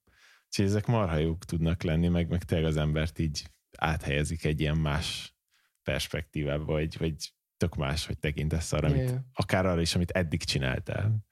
[0.46, 4.78] Úgyhogy ezek marha jók tudnak lenni, meg, meg tényleg az embert így áthelyezik egy ilyen
[4.78, 5.36] más
[5.84, 9.26] perspektívába, vagy, vagy tök más, hogy tekintesz arra, amit, Ja, ja.
[9.34, 11.26] akár arra is, amit eddig csináltál.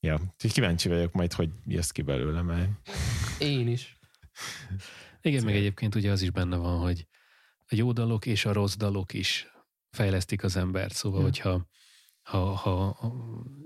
[0.00, 2.70] Ja, úgyhogy kíváncsi vagyok majd, hogy jössz ki belőle, mert
[3.38, 3.98] Én is.
[5.20, 7.06] Igen, meg egyébként ugye az is benne van, hogy
[7.66, 9.46] a jó dalok és a rossz dalok is
[9.90, 10.94] fejlesztik az embert.
[10.94, 11.24] Szóval, Ja.
[11.24, 11.66] hogyha
[12.22, 12.98] ha, ha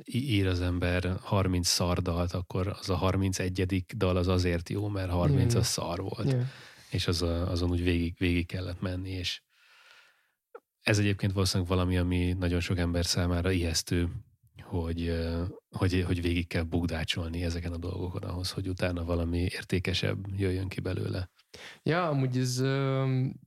[0.05, 3.85] ír az ember 30 szardalt, akkor az a 31.
[3.97, 6.33] dal az azért jó, mert 30 Ja, az szar volt.
[6.33, 6.47] Ja.
[6.91, 9.43] és az, azon úgy végig, végig kellett menni, és
[10.87, 14.09] ez egyébként valószínűleg valami, ami nagyon sok ember számára ijesztő,
[14.63, 15.25] hogy,
[15.77, 20.81] hogy, hogy végig kell bugdácsolni ezeken a dolgokon ahhoz, hogy utána valami értékesebb jöjjön ki
[20.81, 21.31] belőle.
[21.83, 22.63] Ja, amúgy ez,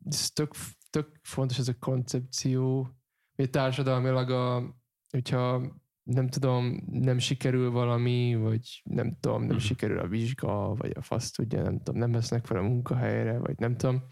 [0.10, 0.54] ez tök,
[0.90, 2.90] tök fontos ez a koncepció,
[3.36, 4.76] hogy társadalmilag, a,
[5.10, 9.66] hogyha nem tudom, nem sikerül valami, vagy nem tudom, nem Mhm.
[9.66, 13.58] sikerül a vizsga, vagy a fasz tudja, nem tudom, nem vesznek fel a munkahelyre, vagy
[13.58, 14.04] nem tudom,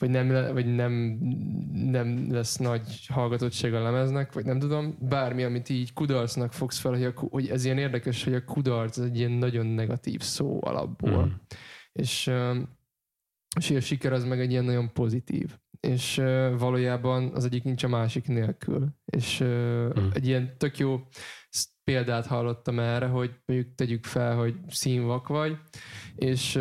[0.00, 0.92] vagy nem, vagy nem,
[1.72, 6.92] nem lesz nagy hallgatottság a lemeznek, vagy nem tudom, bármi, amit így kudarcnak fogsz fel,
[6.92, 11.24] hogy, a, hogy ez ilyen érdekes, hogy a kudarc egy ilyen nagyon negatív szó alapból
[11.24, 11.30] Mm.
[11.92, 12.30] és,
[13.60, 15.58] és a siker az meg egy ilyen nagyon pozitív.
[15.80, 16.16] És
[16.58, 18.88] valójában az egyik nincs a másik nélkül.
[19.04, 20.08] És Mm.
[20.12, 21.00] egy ilyen tök jó
[21.84, 25.56] példát hallottam erre, hogy mondjuk tegyük fel, hogy színvak vagy,
[26.14, 26.52] és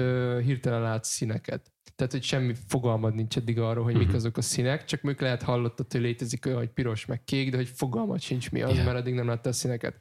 [0.43, 1.71] hirtelen látsz színeket.
[1.99, 4.15] Tehát, hogy semmi fogalmad nincs eddig arról, hogy mik Mhm.
[4.15, 7.57] azok a színek, csak még lehet hallottad, hogy létezik olyan, hogy piros meg kék, de
[7.57, 8.85] hogy fogalmad sincs mi az, Igen.
[8.85, 9.97] mert eddig nem láttál színeket.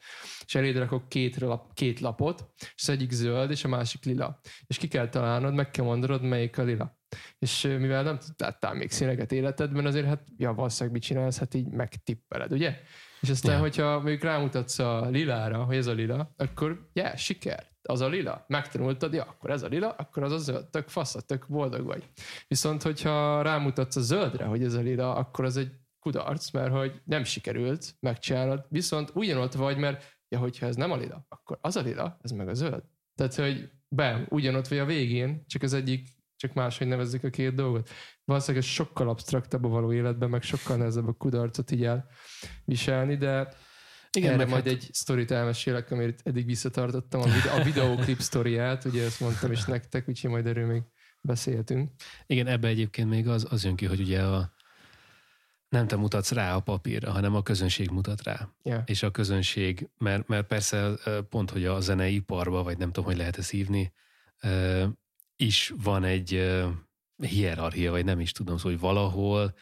[0.47, 4.41] És eléd rakok két, lap, két lapot, és az egyik zöld, és a másik lila.
[4.67, 6.99] És ki kell találnod, meg kell mondanod, melyik a lila.
[7.39, 11.69] És mivel nem láttál még színeket életedben, azért hát, ja, valószínűleg mit csinálsz, hát így
[11.69, 12.77] megtippeled, ugye?
[13.21, 13.61] És aztán, Ja.
[13.61, 18.45] hogyha mondjuk rámutatsz a lilára, hogy ez a lila, akkor, ja, siker, az a lila.
[18.49, 22.11] Megtanultad, ja, akkor ez a lila, akkor az a zöld, tök fasz, tök boldog vagy.
[22.49, 27.01] Viszont, hogyha rámutatsz a zöldre, hogy ez a lila, akkor az egy kudarc, mert hogy
[27.05, 31.77] nem sikerült megcsinálnod, viszont ugyanott vagy, mert ja, hogyha ez nem a lila, akkor az
[31.77, 32.83] a lila, ez meg a zöld.
[33.15, 37.55] Tehát, hogy bem, ugyanott vagy a végén, csak az egyik, csak máshogy nevezzük a két
[37.55, 37.89] dolgot.
[38.25, 43.55] Valószínűleg ez sokkal absztraktabb a való életben, meg sokkal nehezebb a kudarcot így elviselni, de
[44.19, 48.21] Igen, erre meg majd hát- egy sztorit elmesélek, amit eddig visszatartottam, a, videó, a videóklip
[48.21, 50.83] sztoriát, ugye ezt mondtam is nektek, úgyhogy majd erről még
[51.21, 51.91] beszéltünk.
[52.27, 54.53] Igen, ebbe egyébként még az, az jön ki, hogy ugye a,
[55.69, 58.49] nem te mutatsz rá a papírra, hanem a közönség mutat rá.
[58.63, 58.83] Yeah.
[58.87, 60.93] És a közönség, mert, mert persze
[61.29, 63.93] pont, hogy a zeneiparban, vagy nem tudom, hogy lehet ezt hívni,
[65.37, 66.57] is van egy
[67.17, 69.55] hierarchia, vagy nem is tudom, szóval, hogy valahol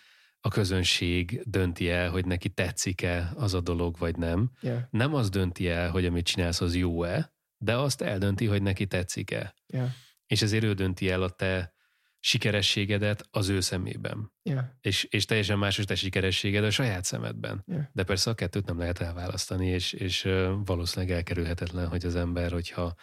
[0.46, 4.50] a közönség dönti el, hogy neki tetszik-e az a dolog, vagy nem.
[4.60, 4.82] Yeah.
[4.90, 9.54] Nem az dönti el, hogy amit csinálsz, az jó-e, de azt eldönti, hogy neki tetszik-e.
[9.66, 9.88] Yeah.
[10.26, 11.74] És ezért ő dönti el a te
[12.20, 14.32] sikerességedet az ő szemében.
[14.42, 14.64] Yeah.
[14.80, 17.64] És, és teljesen más a te sikerességed a saját szemedben.
[17.66, 17.84] Yeah.
[17.92, 20.28] De persze a kettőt nem lehet elválasztani, és, és
[20.64, 22.94] valószínűleg elkerülhetetlen, hogy az ember, hogyha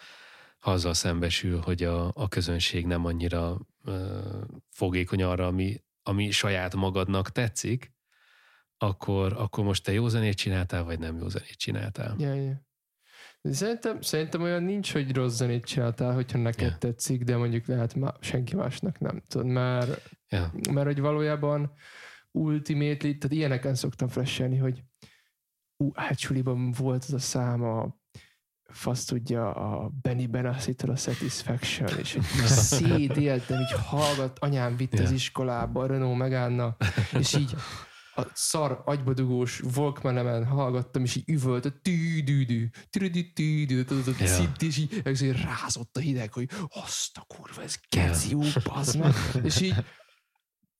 [0.58, 4.18] ha azzal szembesül, hogy a, a közönség nem annyira ö,
[4.70, 7.92] fogékony arra, ami, ami saját magadnak tetszik,
[8.78, 12.14] akkor, akkor most te jó zenét csináltál, vagy nem jó zenét csináltál.
[12.18, 12.56] Yeah, yeah.
[13.42, 16.78] Szerintem, szerintem olyan nincs, hogy rossz zenét csináltál, hogyha neked yeah.
[16.78, 20.52] tetszik, de mondjuk lehet má, senki másnak nem tud, mert, Ja.
[20.72, 21.72] mert hogy valójában
[22.30, 24.82] ultimately, tehát ilyeneken szoktam freshelni, hogy
[25.76, 27.96] ú, hát suliban volt az a szám a
[28.68, 35.02] fasz tudja a Benny Benassi-től a Satisfaction, és egy szédéltem, így hallgat, anyám vitt Ja.
[35.02, 36.76] az iskolába, a Renault Megánna,
[37.18, 37.54] és így
[38.16, 42.68] a szar agybadugós Walkman-emen hallgattam, és így üvölt a tű-dű-dű,
[44.18, 44.26] Ja.
[44.26, 48.40] szint, és így ezért rázott a hideg, hogy azt a kurva, ez keci jó,
[48.98, 49.14] meg.
[49.44, 49.74] És így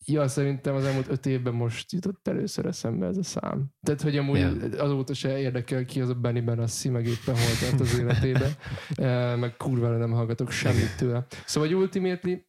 [0.06, 3.70] Ja, szerintem az elmúlt öt évben most jutott először eszembe ez a szám.
[3.82, 4.82] Tehát, hogy amúgy Ja.
[4.82, 8.52] azóta se érdekel ki az a Benny Benassi, meg éppen hol tart az életében,
[8.94, 11.26] Eh, meg kurvára nem hallgatok semmit tőle.
[11.46, 12.46] Szóval, hogy ultimately,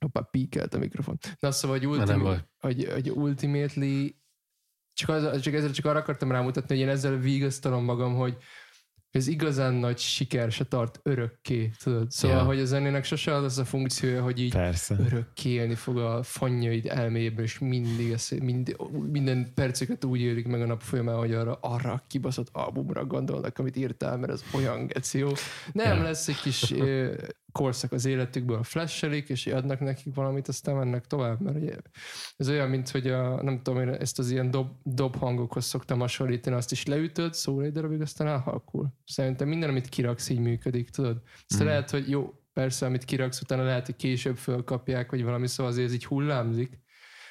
[0.00, 1.18] hoppá, píkelt a mikrofon.
[1.40, 4.14] Na, szóval, hogy, ultimately, hogy, hogy ultimately
[4.92, 8.36] csak, az, csak ezzel csak arra akartam rámutatni, hogy én ezzel vigasztalom magam, hogy
[9.16, 12.10] ez igazán nagy siker se tart örökké, tudod?
[12.10, 12.42] Szóval, Ja.
[12.44, 14.96] hogy a zenének sose az lesz a funkciója, hogy így Persze.
[15.06, 18.76] örökké élni fog a fanyjaid elméjében, és mindig, ezt, mind,
[19.10, 23.58] minden perceket úgy élik meg a nap folyamán, hogy arra, arra a kibaszott albumra gondolnak,
[23.58, 25.28] amit írtál, mert az olyan geci jó.
[25.72, 26.02] Nem Ja.
[26.02, 26.74] lesz egy kis
[27.56, 31.76] korszak az életükből, flashelik, és adnak nekik valamit, aztán mennek tovább, mert ugye
[32.36, 35.98] ez olyan, mint hogy a, nem tudom, én ezt az ilyen dob, dob hangokhoz szoktam
[35.98, 38.88] hasonlítani, azt is leütöd, szól egy darabig, aztán elhalkul.
[39.04, 41.22] Szerintem minden, amit kiraksz, így működik, tudod?
[41.48, 41.70] Aztán Mm.
[41.70, 45.86] lehet, hogy jó, persze, amit kiraksz, utána lehet, hogy később fölkapják, vagy valami, szóval azért
[45.86, 46.84] ez így hullámzik,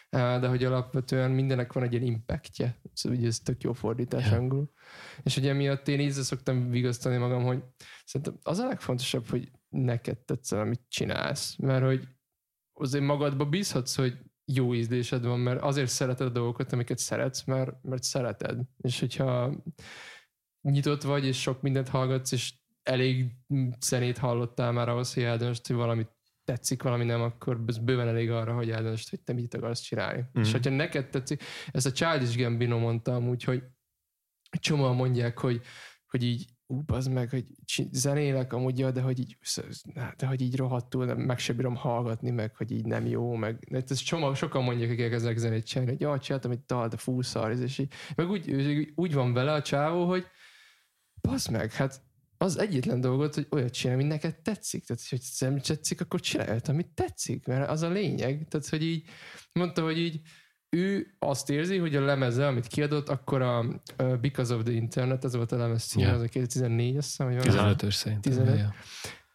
[0.10, 2.80] Á, de hogy alapvetően mindenek van egy ilyen impactje.
[2.94, 4.38] Szóval ugye ez tök jó fordítás Ja.
[4.38, 4.72] angolul.
[5.24, 7.64] És ugye miatt én így szoktam vigasztani magam, hogy
[8.06, 11.56] szerintem az a legfontosabb, hogy neked tetszel, amit csinálsz.
[11.56, 12.08] Mert hogy
[12.74, 17.84] azért magadba bízhatsz, hogy jó ízlésed van, mert azért szereted a dolgokat, amiket szeretsz, mert,
[17.84, 18.62] mert szereted.
[18.78, 19.54] És hogyha
[20.62, 22.54] nyitott vagy, és sok mindent hallgatsz, és
[22.84, 23.36] elég
[23.86, 26.08] zenét hallottál már ahhoz, hogy eldöntsd, hogy valami
[26.44, 30.20] tetszik, valami nem, akkor ez bőven elég arra, hogy eldöntsd, hogy te mit akarsz csinálni.
[30.20, 30.42] Mm.
[30.42, 30.52] És Mhm.
[30.52, 33.64] hogyha neked tetszik, ezt a Childish Gambino mondta amúgy, hogy
[34.60, 35.62] csomóan mondják, hogy,
[36.08, 37.46] hogy így ú, az meg, hogy
[37.92, 39.38] zenélek amúgy, de hogy így,
[40.18, 43.60] de hogy így rohadtul, nem, meg se bírom hallgatni, meg hogy így nem jó, meg
[43.70, 46.98] de ez csomó, sokan mondják, akik ezek zenét csinálni, hogy ja, csináltam egy dal, de
[46.98, 48.52] fú, szar, és így, meg úgy,
[48.96, 50.26] úgy, van vele a csávó, hogy
[51.22, 52.04] basz meg, hát
[52.38, 54.86] az egyetlen dolgot, hogy olyat csinálj, ami neked tetszik.
[54.86, 58.48] Tehát, hogy nem tetszik, akkor csinálj amit tetszik, mert az a lényeg.
[58.48, 59.10] Tehát, hogy így
[59.54, 60.22] mondta, hogy így
[60.76, 63.60] ő azt érzi, hogy a lemeze, amit kiadott, akkor a
[64.04, 66.14] uh, Because of the Internet, ez volt a lemez címe, Ja.
[66.14, 67.76] az a 2014, azt hiszem, hogy van.
[67.76, 68.32] 15-ös szerintem.
[68.32, 68.60] 15.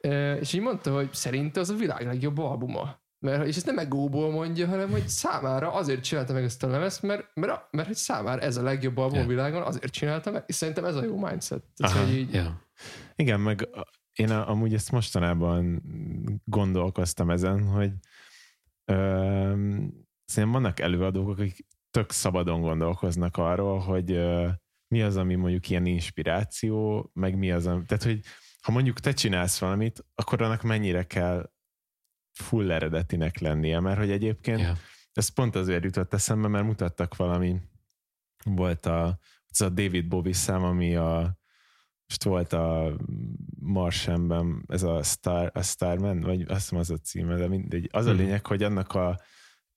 [0.03, 0.35] Ja.
[0.35, 2.99] És így mondta, hogy szerinte az a világ legjobb albuma.
[3.19, 7.03] Mert, és ezt nem egóból mondja, hanem hogy számára azért csinálta meg ezt a lemezt,
[7.03, 9.27] mert, mert, mert hogy számára ez a legjobb album a Ja.
[9.27, 11.63] világon, azért csinálta meg, és szerintem ez a jó mindset.
[11.77, 12.05] Tehát, Aha.
[12.05, 12.63] hogy így, Ja.
[13.17, 15.83] Igen, meg a- én a- amúgy ezt mostanában
[16.45, 17.91] gondolkoztam ezen, hogy
[18.85, 19.93] öm,
[20.31, 24.21] szerintem vannak előadók, akik tök szabadon gondolkoznak arról, hogy
[24.89, 28.21] mi az, ami mondjuk ilyen inspiráció, meg mi az, ami, tehát hogy
[28.63, 31.51] ha mondjuk te csinálsz valamit, akkor annak mennyire kell
[32.33, 34.75] full eredetinek lennie, mert hogy egyébként Ja.
[35.13, 37.61] ez pont azért jutott eszembe, mert mutattak valami,
[38.45, 39.19] volt a,
[39.49, 41.39] ez a David Bowie szám, ami a
[42.09, 42.97] most volt a
[43.61, 47.89] Marsenben, ez a, Star, a Starman, vagy azt hiszem az a címe, de mindegy.
[47.93, 48.19] Az a Mhm.
[48.21, 49.21] lényeg, hogy annak a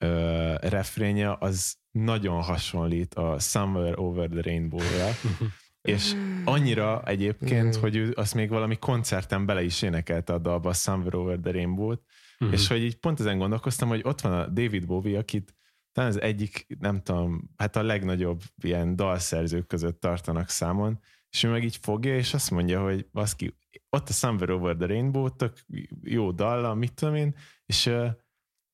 [0.03, 5.09] ö, refrénje az nagyon hasonlít a Somewhere Over the Rainbow-ra,
[5.81, 6.13] és
[6.45, 7.81] annyira egyébként, Mm.
[7.81, 11.51] hogy ő azt még valami koncerten bele is énekelte a dalba a Somewhere Over the
[11.51, 12.01] Rainbow-t,
[12.37, 12.51] Mhm.
[12.53, 15.55] és hogy így pont ezen gondolkoztam, hogy ott van a David Bowie, akit
[15.91, 20.99] talán az egyik, nem tudom, hát a legnagyobb ilyen dalszerzők között tartanak számon,
[21.29, 23.55] és ő meg így fogja, és azt mondja, hogy baszki,
[23.89, 25.57] ott a Somewhere Over the Rainbow, tök
[26.03, 27.35] jó dalla, mit tudom én,
[27.65, 28.07] és, ö,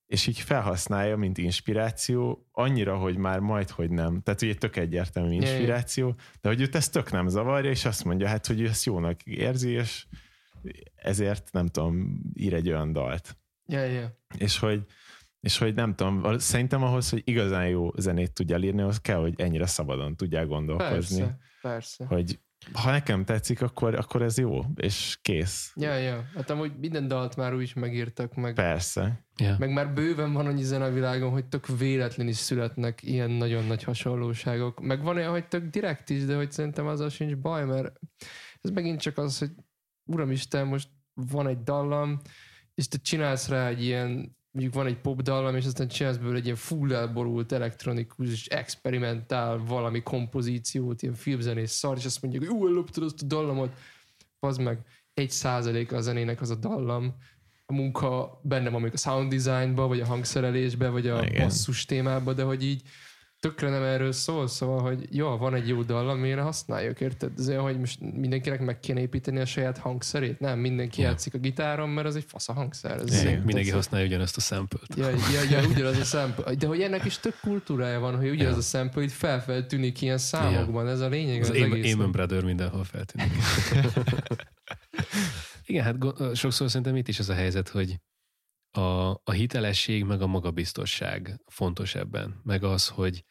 [0.10, 4.22] és így felhasználja, mint inspiráció, annyira, hogy már majd, hogy nem.
[4.22, 8.28] Tehát ugye tök egyértelmű inspiráció, de hogy őt ezt tök nem zavarja, és azt mondja,
[8.28, 10.06] hát, hogy ő ezt jónak érzi, és
[10.96, 13.38] ezért nem tudom, ír egy olyan dalt
[13.70, 14.18] ja, ja.
[14.38, 14.86] és hogy,
[15.40, 19.34] és hogy nem tudom, szerintem ahhoz, hogy igazán jó zenét tudjál írni, az kell, hogy
[19.38, 21.20] ennyire szabadon tudjál gondolkozni.
[21.20, 22.06] Persze, persze.
[22.06, 22.40] Hogy
[22.74, 25.72] ha nekem tetszik, akkor, akkor ez jó, és kész.
[25.76, 26.26] Ja, ja.
[26.36, 29.26] Hát amúgy minden dalt már úgy is megírtak, meg, Persze.
[29.38, 29.56] Ja.
[29.60, 33.66] meg már bőven van annyi zene a világon, hogy tök véletlen is születnek ilyen nagyon
[33.66, 34.80] nagy hasonlóságok.
[34.82, 38.00] Meg van olyan, hogy tök direkt is, de hogy szerintem azzal sincs baj, mert
[38.62, 39.52] ez megint csak az, hogy
[40.06, 42.20] uramisten, most van egy dallam,
[42.76, 46.38] és te csinálsz rá egy ilyen mondjuk van egy pop dallam, és aztán csinálsz belőle
[46.38, 52.68] egy ilyen full elborult, elektronikus, experimentál valami kompozíciót, ilyen filmzenés szar, és azt mondjuk, ú,
[52.68, 53.72] elloptad azt a dallamot.
[54.40, 54.80] Az meg
[55.14, 57.16] egy százalék a zenének az a dallam.
[57.66, 61.44] A munka benne van még a sound designba, vagy a hangszerelésbe, vagy a Igen.
[61.44, 62.82] basszus témába, de hogy így
[63.40, 67.32] tökre nem erről szól, szóval, hogy jó, van egy jó dal, amire használjuk, érted?
[67.38, 70.40] Ez olyan, hogy most mindenkinek meg kéne építeni a saját hangszerét?
[70.40, 71.08] Nem, mindenki Ja.
[71.08, 72.98] játszik a gitáron, mert az egy fasz a hangszer.
[73.02, 73.38] Ez szép.
[73.44, 74.96] Mindenki Ez- használja ugyanazt a sample-t.
[74.96, 75.18] Ja, ja,
[75.60, 76.54] ja, ugyanaz a sample.
[76.56, 78.80] De hogy ennek is tök kultúrája van, hogy ugyanaz Ja.
[78.80, 80.88] a sample itt felfel tűnik ilyen számokban.
[80.88, 81.94] Ez a lényeg Az az, egész.
[81.94, 83.32] Amen Brother mindenhol feltűnik.
[85.66, 85.96] Igen, hát
[86.36, 87.96] sokszor szerintem itt is az a helyzet, hogy
[88.72, 92.42] a, a hitelesség meg a magabiztosság fontos ebben.
[92.44, 93.26] Meg az, hogy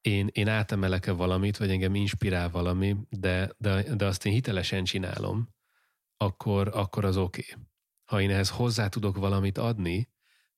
[0.00, 5.48] én, én átemelek-e valamit, vagy engem inspirál valami, de, de, de azt én hitelesen csinálom,
[6.16, 7.44] akkor, akkor az oké.
[7.50, 7.64] Okay.
[8.04, 10.08] Ha én ehhez hozzá tudok valamit adni,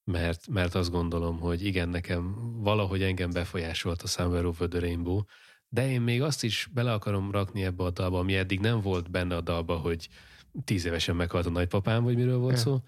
[0.04, 5.22] mert, mert azt gondolom, hogy igen, nekem valahogy engem befolyásolt a Somewhere Over the Rainbow,
[5.68, 9.10] de én még azt is bele akarom rakni ebbe a dalba, ami eddig nem volt
[9.10, 10.08] benne a dalba, hogy
[10.64, 12.58] tíz évesen meghalt a nagypapám, vagy miről volt Ja.
[12.58, 12.80] szó,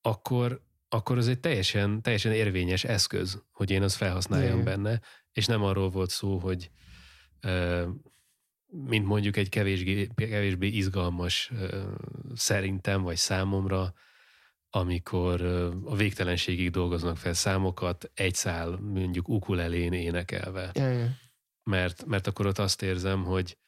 [0.00, 4.64] akkor, akkor az egy teljesen, teljesen érvényes eszköz, hogy én azt felhasználjam Ja.
[4.64, 5.00] benne,
[5.32, 6.70] és nem arról volt szó, hogy
[8.66, 11.52] mint mondjuk egy kevésbé, kevésbé izgalmas
[12.34, 13.92] szerintem, vagy számomra,
[14.70, 15.42] amikor
[15.84, 20.70] a végtelenségig dolgoznak fel számokat, egy szál mondjuk ukulelén énekelve.
[20.74, 21.08] Ja.
[21.62, 23.58] Mert, mert akkor ott azt érzem, hogy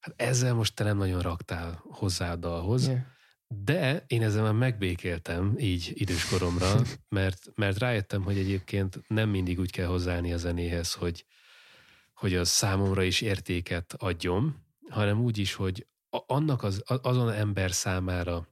[0.00, 3.06] hát ezzel most te nem nagyon raktál hozzá a dalhoz, Ja.
[3.54, 9.70] De én ezzel már megbékéltem így időskoromra, mert, mert rájöttem, hogy egyébként nem mindig úgy
[9.70, 11.26] kell hozzáállni a zenéhez, hogy,
[12.14, 18.48] hogy az számomra is értéket adjon, hanem úgy is, hogy annak az, azon ember számára,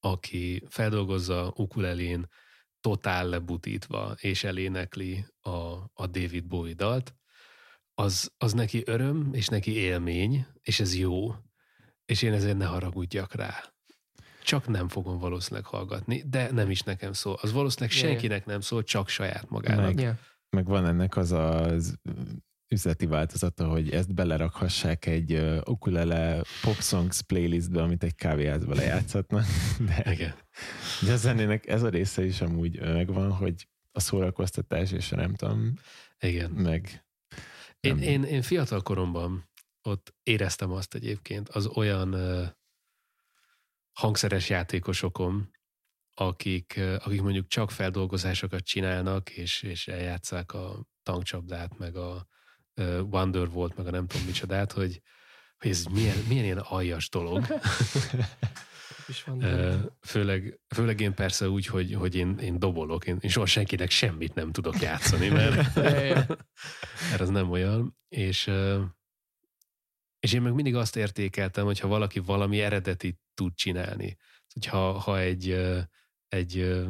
[0.00, 2.28] aki feldolgozza ukulelén
[2.80, 5.50] totál lebutítva, és elénekli a,
[5.92, 7.14] a David Bowie dalt,
[7.94, 11.34] az, az neki öröm, és neki élmény, és ez jó,
[12.04, 13.71] és én ezért ne haragudjak rá.
[14.42, 17.38] Csak nem fogom valószínűleg hallgatni, de nem is nekem szól.
[17.40, 19.94] Az valószínűleg senkinek nem szól, csak saját magának.
[19.94, 20.18] Meg-.
[20.50, 21.98] Meg van ennek az az
[22.72, 29.44] üzleti változata, hogy ezt belerakhassák egy uh, ukulele pop songs playlistbe, amit egy kávéházba lejátszhatnak.
[29.86, 30.34] De, Igen.
[31.06, 35.72] de a zenének ez a része is amúgy megvan, hogy a szórakoztatás és nem tudom,
[36.20, 36.50] Igen.
[36.50, 37.04] meg
[37.80, 38.02] Én, Nem.
[38.02, 39.50] én, én fiatal koromban
[39.82, 42.46] ott éreztem azt egyébként az olyan uh,
[43.92, 45.50] hangszeres játékosokon,
[46.14, 52.26] akik, akik mondjuk csak feldolgozásokat csinálnak, és, és eljátszák a tankcsapdát, meg a
[52.76, 55.00] uh, Wonderwall, meg a nem tudom micsodát, hogy,
[55.58, 57.46] hogy ez milyen, milyen ilyen aljas dolog.
[59.08, 59.40] is van.
[60.00, 64.34] Főleg, főleg én persze úgy, hogy, hogy én, én dobolok, én, én soha senkinek semmit
[64.34, 65.74] nem tudok játszani, mert,
[67.10, 67.96] mert az nem olyan.
[68.08, 68.50] És,
[70.22, 74.16] és én meg mindig azt értékeltem, hogyha valaki valami eredeti tud csinálni.
[74.52, 75.50] Hogyha ha egy,
[76.28, 76.82] egy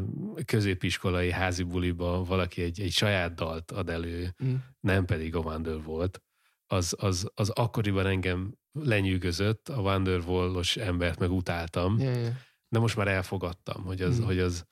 [0.45, 4.55] középiskolai házi buliba valaki egy, egy saját dalt ad elő, Mm.
[4.81, 6.23] nem pedig a Wonderwall-t,
[6.67, 12.33] az, az, az akkoriban engem lenyűgözött, a Wonderwall-os embert meg utáltam, Ja, ja.
[12.69, 14.25] de most már elfogadtam, hogy az, Hmm.
[14.27, 14.65] hogy az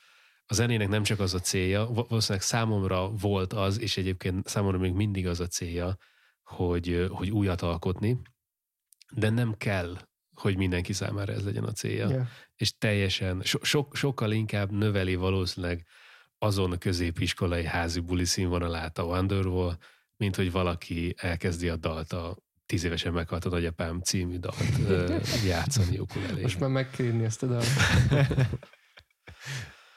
[0.47, 4.79] a zenének nem csak az a célja, val- valószínűleg számomra volt az, és egyébként számomra
[4.79, 5.97] még mindig az a célja,
[6.43, 8.21] hogy, hogy újat alkotni,
[9.11, 9.97] de nem kell,
[10.35, 12.09] hogy mindenki számára ez legyen a célja.
[12.09, 12.29] Ja.
[12.57, 15.87] És teljesen, so, so, sokkal inkább növeli valószínűleg
[16.39, 19.77] azon a középiskolai házi buli színvonalát a Wonderwall,
[20.17, 22.37] mint hogy valaki elkezdi a dalt a
[22.67, 24.57] tíz évesen meghalt a nagyapám című dalt
[25.47, 26.43] játszani ukulelén.
[26.43, 27.67] Most már meg kell írni ezt a dalt.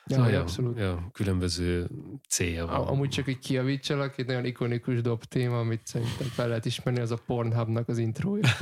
[0.05, 0.77] Ja, ja, abszolút.
[0.77, 1.89] Ja, különböző
[2.29, 2.87] célja van.
[2.87, 7.11] Amúgy csak egy kiavítsalak, egy nagyon ikonikus dob téma, amit szerintem fel lehet ismerni, az
[7.11, 8.49] a Pornhubnak az intrója.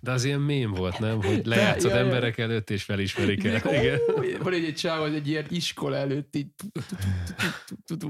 [0.00, 1.22] De az ilyen mém volt, nem?
[1.22, 3.74] Hogy lejátszod ja, emberek előtt, és felismerik el.
[3.74, 3.98] Igen.
[4.42, 6.46] Van egy, csáv, egy ilyen iskola előtt így,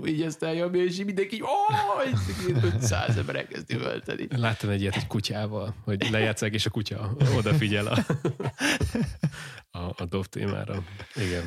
[0.06, 1.46] így ezt eljönni, és így mindenki így, ó,
[2.48, 4.26] így 500 ember elkezdi ölteni.
[4.36, 7.98] Láttam egy ilyet egy kutyával, hogy lejátszák, és a kutya odafigyel a,
[9.76, 10.84] a, a dob témára.
[11.14, 11.44] Igen.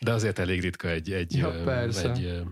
[0.00, 1.12] De azért elég ritka egy...
[1.12, 2.10] egy Ja, persze.
[2.10, 2.42] Egy,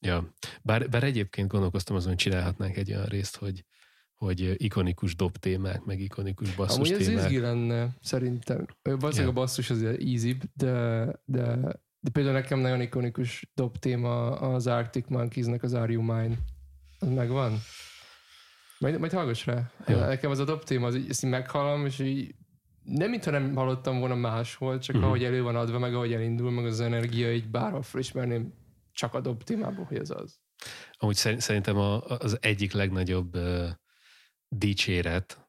[0.00, 0.32] ja.
[0.62, 3.64] Bár, bár egyébként gondolkoztam azon, hogy csinálhatnánk egy olyan részt, hogy
[4.16, 7.24] hogy ikonikus dob témák, meg ikonikus basszus Amúgy ez témák.
[7.24, 8.66] izgi lenne, szerintem.
[8.82, 9.28] Valószínűleg Ja.
[9.28, 11.56] a basszus az easy de, de,
[12.00, 16.34] de például nekem nagyon ikonikus dob téma az Arctic Monkeysnek az Are You Mine.
[16.98, 17.58] Az megvan?
[18.78, 19.70] Majd, majd hallgass rá.
[19.86, 19.98] Jó.
[19.98, 22.34] Nekem az a dob téma, az ezt így meghallom, és így
[22.86, 25.04] nem mintha nem hallottam volna máshol, csak Mhm.
[25.04, 28.52] ahogy elő van adva, meg ahogy elindul, meg az energia, így bárhol felismerném
[28.92, 30.40] csak a dob témából, hogy ez az.
[30.92, 33.68] Amúgy szer- szerintem a, az egyik legnagyobb uh,
[34.48, 35.48] dicséret,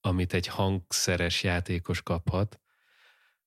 [0.00, 2.60] amit egy hangszeres játékos kaphat,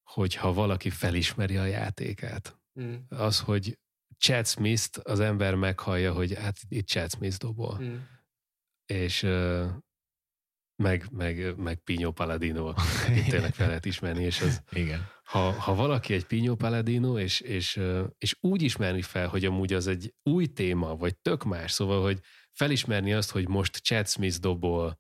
[0.03, 2.59] hogyha valaki felismeri a játékát.
[2.81, 2.93] Mm.
[3.09, 3.79] Az, hogy
[4.17, 7.79] Chad Smith-t az ember meghallja, hogy hát itt Chad Smith dobol.
[7.81, 7.95] Mm.
[8.85, 9.23] És
[10.77, 12.67] meg, meg, meg Pino Palladino,
[13.07, 15.07] akit tényleg fel lehet ismerni, és az, Igen.
[15.23, 17.81] ha, ha valaki egy Pino Palladino, és, és,
[18.17, 22.19] és úgy ismerni fel, hogy amúgy az egy új téma, vagy tök más, szóval, hogy
[22.51, 24.99] felismerni azt, hogy most Chad Smith dobol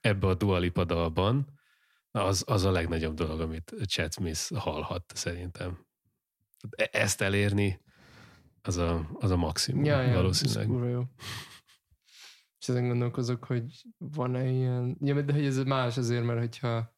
[0.00, 1.54] ebbe a Dualipa dalban,
[2.10, 5.86] az, az a legnagyobb dolog, amit Chad Smith hallhat szerintem.
[6.70, 7.80] E- Ezt elérni,
[8.62, 10.84] az a, az a maximum Ja, ja, valószínűleg.
[10.84, 11.02] Ez jó.
[12.60, 13.64] És ezen gondolkozok, hogy
[13.98, 14.96] van-e ilyen...
[15.00, 16.94] Ja, de hogy ez más azért, mert hogyha...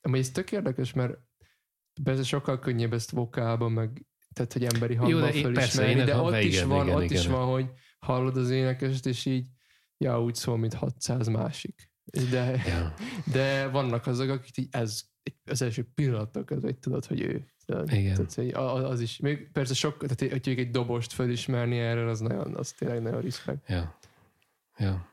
[0.00, 1.18] Amúgy ez tök érdekes, mert
[2.02, 6.16] persze sokkal könnyebb ezt vokálban, meg tehát, hogy emberi hangban de én- persze, fölismerni, de
[6.16, 7.18] ott is van, igen, ott igen.
[7.18, 9.48] is van, hogy hallod az énekest, és így
[10.04, 11.90] ja, úgy szól, mint 600 másik.
[12.30, 12.94] De, Ja,
[13.32, 15.02] de vannak azok, akik így ez
[15.44, 17.52] az első pillanattól kezdve, hogy tudod, hogy ő.
[17.86, 18.14] Igen.
[18.14, 22.20] Tehát, hogy a- az is, még persze sok, tehát hogy egy dobost felismerni erről, az,
[22.20, 23.68] nagyon, az tényleg nagyon respekt.
[23.68, 23.97] ja,
[24.78, 25.12] ja.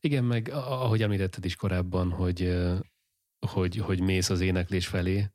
[0.00, 2.56] Igen, meg ahogy említetted is korábban, hogy,
[3.46, 5.30] hogy, hogy mész az éneklés felé,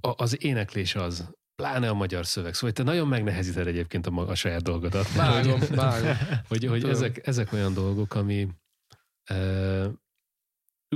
[0.00, 1.30] az éneklés az,
[1.62, 2.54] pláne a magyar szöveg.
[2.54, 5.12] Szóval te nagyon megnehezíted egyébként a, maga, a saját dolgodat.
[5.16, 6.16] Vágom, vágom.
[6.48, 6.90] hogy, hogy Tudom.
[6.90, 8.48] ezek, ezek olyan dolgok, ami
[9.30, 9.86] uh,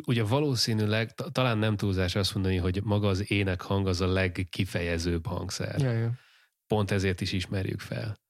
[0.07, 4.07] ugye valószínűleg, ta- talán nem túlzás azt mondani, hogy maga az ének hang az a
[4.07, 5.81] legkifejezőbb hangszer.
[5.81, 6.13] Ja, ja.
[6.67, 8.21] Pont ezért is ismerjük fel.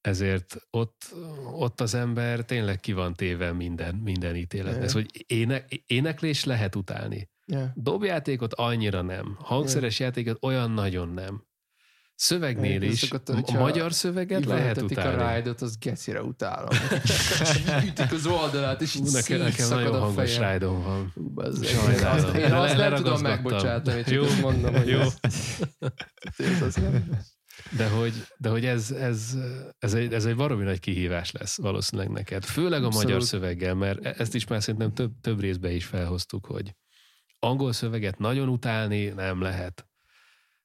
[0.00, 1.14] Ezért ott,
[1.52, 4.82] ott az ember tényleg ki van téve minden, minden ítéletnek.
[4.82, 4.88] Ja.
[4.88, 7.30] Szóval, hogy ének, éneklés lehet utálni.
[7.46, 7.72] ja.
[7.74, 9.36] Dobjátékot annyira nem.
[9.40, 11.48] Hangszeres játékot olyan nagyon nem.
[12.14, 15.22] Szövegnél is, a magyar szöveget lehet utálni.
[15.22, 16.68] a ride az gecire utálom.
[17.88, 21.12] Ütik az oldalát, és így nekem, nekem nagyon hangos rájdom van.
[21.62, 22.34] Sajnálom.
[22.34, 24.24] Én azt nem tudom megbocsátani, csak Jó.
[24.40, 25.00] mondom, hogy Jó.
[25.00, 25.60] ez,
[26.36, 27.20] ez az nem.
[27.76, 29.36] De hogy, de hogy ez, ez,
[29.78, 32.44] ez, egy, ez egy baromi nagy kihívás lesz valószínűleg neked.
[32.44, 33.06] Főleg a Abszolút.
[33.08, 36.74] magyar szöveggel, mert e- ezt is már szerintem több, több részbe is felhoztuk, hogy
[37.38, 39.84] angol szöveget nagyon utálni nem lehet.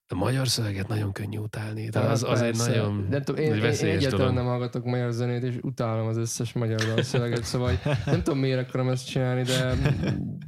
[0.07, 1.89] De magyar szöveget nagyon könnyű utálni.
[1.89, 4.35] De az, az egy nagyon nem tudom, én, egy én, én veszélyes egyáltalán dolog.
[4.35, 8.89] nem hallgatok magyar zenét, és utálom az összes magyar dalszöveget, szóval nem tudom, miért akarom
[8.89, 9.75] ezt csinálni, de,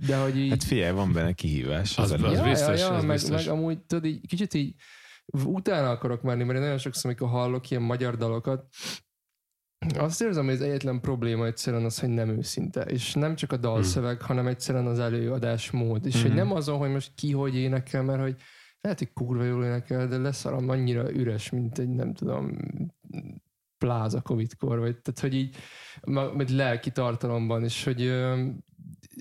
[0.07, 0.49] de hogy így...
[0.49, 1.97] Hát figyelj, van benne kihívás.
[1.97, 3.45] Az- Az, az az biztos, ja, ja, az meg, biztos.
[3.45, 4.75] meg amúgy tudod, így, kicsit így
[5.45, 8.65] utána akarok menni, mert én nagyon sokszor, amikor hallok ilyen magyar dalokat,
[9.97, 12.81] azt érzem, hogy az egyetlen probléma egyszerűen az, hogy nem őszinte.
[12.81, 16.05] És nem csak a dalszöveg, hanem egyszerűen az előadásmód.
[16.05, 16.39] És hogy Mhm.
[16.39, 18.35] nem azon, hogy most ki hogy énekel, mert hogy
[18.81, 22.57] lehet, hogy kurva jól énekel, de leszarom annyira üres, mint egy nem tudom
[23.77, 25.55] pláza Covid-kor, vagy tehát, hogy így
[26.37, 28.01] egy lelki tartalomban, és hogy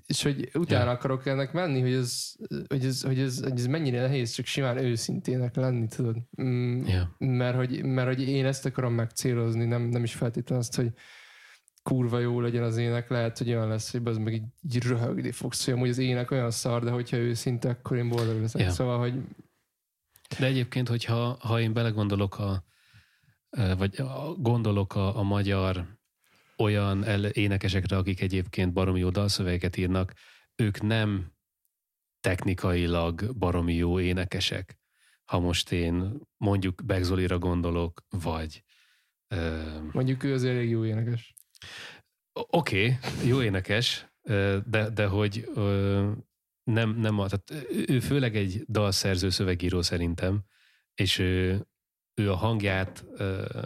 [0.07, 0.90] és hogy utána Ja.
[0.90, 2.32] akarok ennek menni, hogy ez,
[2.68, 6.16] hogy, ez, hogy, ez, hogy ez mennyire nehéz csak simán őszintének lenni, tudod?
[6.42, 7.14] Mm, Ja.
[7.18, 10.92] mert, hogy, mert hogy én ezt akarom megcélozni, nem, nem is feltétlenül azt, hogy
[11.82, 15.32] kurva jó legyen az ének, lehet, hogy olyan lesz, hogy az meg így, így röhögni
[15.32, 18.61] fogsz, hogy amúgy az ének olyan szar, de hogyha őszinte, akkor én boldog leszek.
[18.61, 18.70] Ja.
[18.70, 19.14] Szóval, hogy
[20.38, 22.64] De egyébként, hogyha ha én belegondolok a,
[23.78, 24.03] vagy
[24.38, 25.95] gondolok a, a magyar
[26.59, 30.12] olyan énekesekre, akik egyébként baromi jó dalszövegeket írnak,
[30.57, 31.32] ők nem
[32.20, 34.78] technikailag baromi jó énekesek.
[35.24, 38.64] Ha most én mondjuk Begzolira gondolok, vagy
[39.34, 41.34] ö, mondjuk ő azért elég jó énekes.
[42.32, 44.07] Oké, okay, jó énekes,
[44.64, 46.11] de, de hogy ö,
[46.70, 50.44] nem, nem a, tehát ő- ő főleg egy dalszerző szövegíró szerintem,
[50.94, 51.66] és ő,
[52.14, 53.62] ő a hangját ö,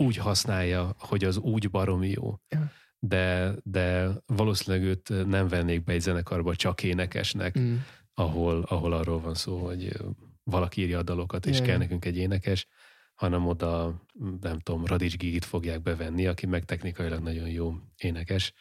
[0.00, 2.34] úgy használja, hogy az úgy baromi jó.
[2.48, 2.72] Ja.
[2.98, 7.74] De, de valószínűleg őt nem vennék be egy zenekarba csak énekesnek, Mm.
[8.14, 9.96] ahol, ahol arról van szó, hogy
[10.42, 11.78] valaki írja a dalokat, és Ja, kell ja.
[11.78, 12.66] nekünk egy énekes,
[13.14, 14.02] hanem oda,
[14.40, 18.52] nem tudom, Radics Gigit fogják bevenni, aki meg technikailag nagyon jó énekes,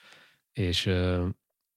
[0.54, 0.84] és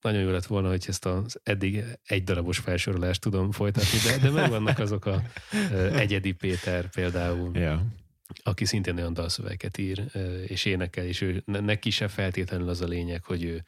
[0.01, 4.29] nagyon jó lett volna, hogy ezt az eddig egy darabos felsorolást tudom folytatni, de, de
[4.29, 5.21] megvannak azok a
[5.93, 7.85] Egyedi Péter például, Ja.
[8.43, 10.05] Aki szintén olyan dalszövegeket ír,
[10.47, 13.65] és énekel, és ő, ne- neki se feltétlenül az a lényeg, hogy ő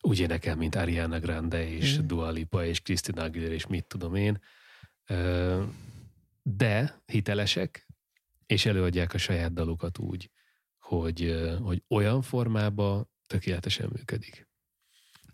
[0.00, 2.06] úgy énekel, mint Ariana Grande, és Mhm.
[2.06, 4.40] Dua Lipa, és Christina Aguilera, és mit tudom én.
[6.42, 7.86] De hitelesek,
[8.46, 10.30] és előadják a saját dalukat úgy,
[10.78, 14.48] hogy, hogy olyan formában tökéletesen működik.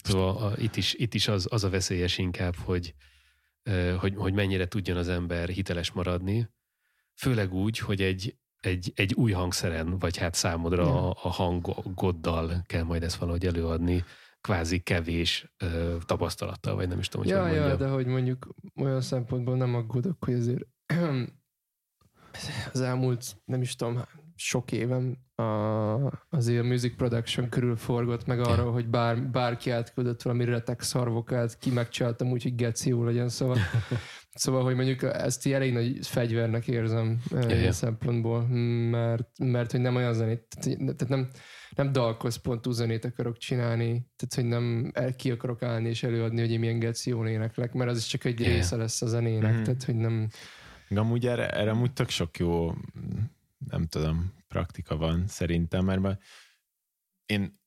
[0.03, 2.95] Szóval a, itt is, itt is az, az a veszélyes inkább, hogy,
[3.99, 6.49] hogy, hogy mennyire tudjon az ember hiteles maradni,
[7.15, 11.11] főleg úgy, hogy egy, egy, egy új hangszeren, vagy hát számodra Ja.
[11.11, 14.05] a, a hangoddal kell majd ezt valahogy előadni,
[14.41, 18.55] kvázi kevés ö, tapasztalattal, vagy nem is tudom, hogy Ja, hogy ja, de hogy mondjuk
[18.77, 20.65] olyan szempontból nem aggódok, hogy azért
[22.73, 24.03] az elmúlt, nem is tudom,
[24.41, 25.43] sok évem a,
[26.31, 28.73] azért a music production körül forgott meg arra, yeah.
[28.73, 33.57] hogy bár, bárki átküldött valami retek szarvokát, ki megcsináltam úgy, hogy geci jó legyen, szóval
[34.39, 37.73] Szóval, hogy mondjuk ezt elég nagy fegyvernek érzem yeah, ilyen yeah.
[37.73, 38.47] szempontból,
[38.91, 41.29] mert, mert hogy nem olyan zenét, tehát nem,
[41.77, 46.51] nem dalközpontú zenét akarok csinálni, tehát hogy nem el, ki akarok állni és előadni, hogy
[46.51, 48.53] én milyen geci jól éneklek, mert az is csak egy yeah.
[48.53, 49.63] része lesz a zenének, mm-hmm.
[49.63, 50.29] tehát hogy nem...
[50.95, 52.75] Amúgy erre, erre amúgy tök sok jó,
[53.59, 56.23] nem tudom, praktika van szerintem, mert
[57.27, 57.61] én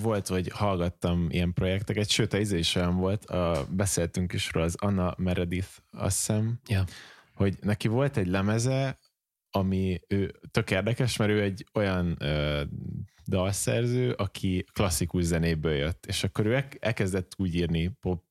[0.00, 4.66] volt, hogy hallgattam ilyen projekteket, sőt, a izé is olyan volt, a, beszéltünk is róla,
[4.66, 6.86] az Anna Meredith, azt hiszem, yeah.
[7.34, 8.98] hogy neki volt egy lemeze,
[9.50, 12.62] ami ő tök érdekes, mert ő egy olyan ö,
[13.26, 18.24] dalszerző, aki klasszikus zenéből jött, és akkor ő elkezdett úgy írni pop,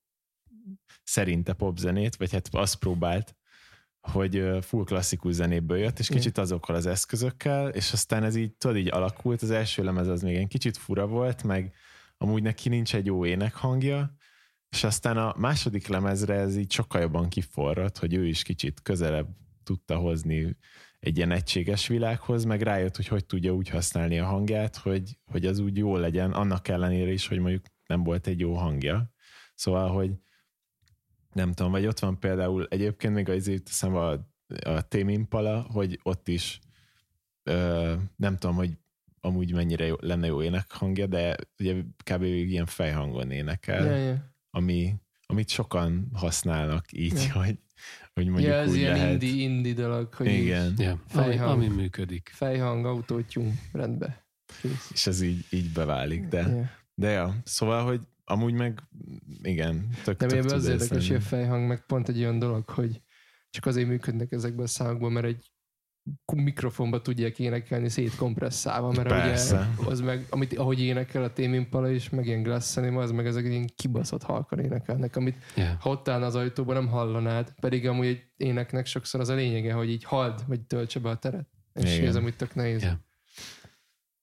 [1.04, 3.36] szerinte popzenét, vagy hát azt próbált,
[4.10, 8.78] hogy full klasszikus zenéből jött, és kicsit azokkal az eszközökkel, és aztán ez így, tudod,
[8.78, 11.74] így alakult, az első lemez az még egy kicsit fura volt, meg
[12.18, 14.16] amúgy neki nincs egy jó énekhangja,
[14.70, 19.28] és aztán a második lemezre ez így sokkal jobban kiforrott, hogy ő is kicsit közelebb
[19.64, 20.58] tudta hozni
[21.00, 25.46] egy ilyen egységes világhoz, meg rájött, hogy hogy tudja úgy használni a hangját, hogy, hogy
[25.46, 29.14] az úgy jó legyen, annak ellenére is, hogy mondjuk nem volt egy jó hangja.
[29.56, 30.12] Szóval, hogy
[31.36, 34.12] nem tudom, vagy ott van például egyébként még az teszem a,
[34.64, 36.60] a Tame Impala, hogy ott is
[37.44, 38.78] ö, nem tudom, hogy
[39.20, 42.24] amúgy mennyire jó, lenne jó énekhangja, de ugye kb.
[42.24, 44.18] ilyen fejhangon énekel, yeah, yeah.
[44.50, 47.30] Ami, amit sokan használnak így, yeah.
[47.30, 47.60] hogy,
[48.14, 49.12] hogy mondjuk ja, ez úgy ilyen lehet.
[49.12, 50.74] indi, indi dolog, hogy Igen.
[50.78, 50.98] Yeah.
[51.08, 51.52] Fejhang.
[51.52, 52.32] Ami, ami működik.
[52.34, 54.26] Fejhang, autótyú, rendbe.
[54.62, 54.90] Kész.
[54.94, 56.68] És ez így, így beválik, de, Yeah.
[56.94, 58.82] de ja, szóval, hogy amúgy meg
[59.42, 62.70] igen, tök, De tök tud az érdekes, hogy a fejhang meg pont egy olyan dolog,
[62.70, 63.02] hogy
[63.50, 65.52] csak azért működnek ezekben a számokban, mert egy
[66.36, 69.70] mikrofonba tudják énekelni szétkompresszálva, mert Persze.
[69.78, 73.12] ugye az meg, amit, ahogy énekel a Tame Impala is, meg ilyen Glass Cinema, az
[73.12, 75.80] meg ezek ilyen kibaszott halkan énekelnek, amit Yeah.
[75.80, 79.74] ha ott állna az ajtóban nem hallanád, pedig amúgy egy éneknek sokszor az a lényege,
[79.74, 81.48] hogy így hald, vagy töltse be a teret.
[81.74, 82.08] És Igen.
[82.08, 82.82] ez amúgy tök nehéz.
[82.82, 82.98] Yeah.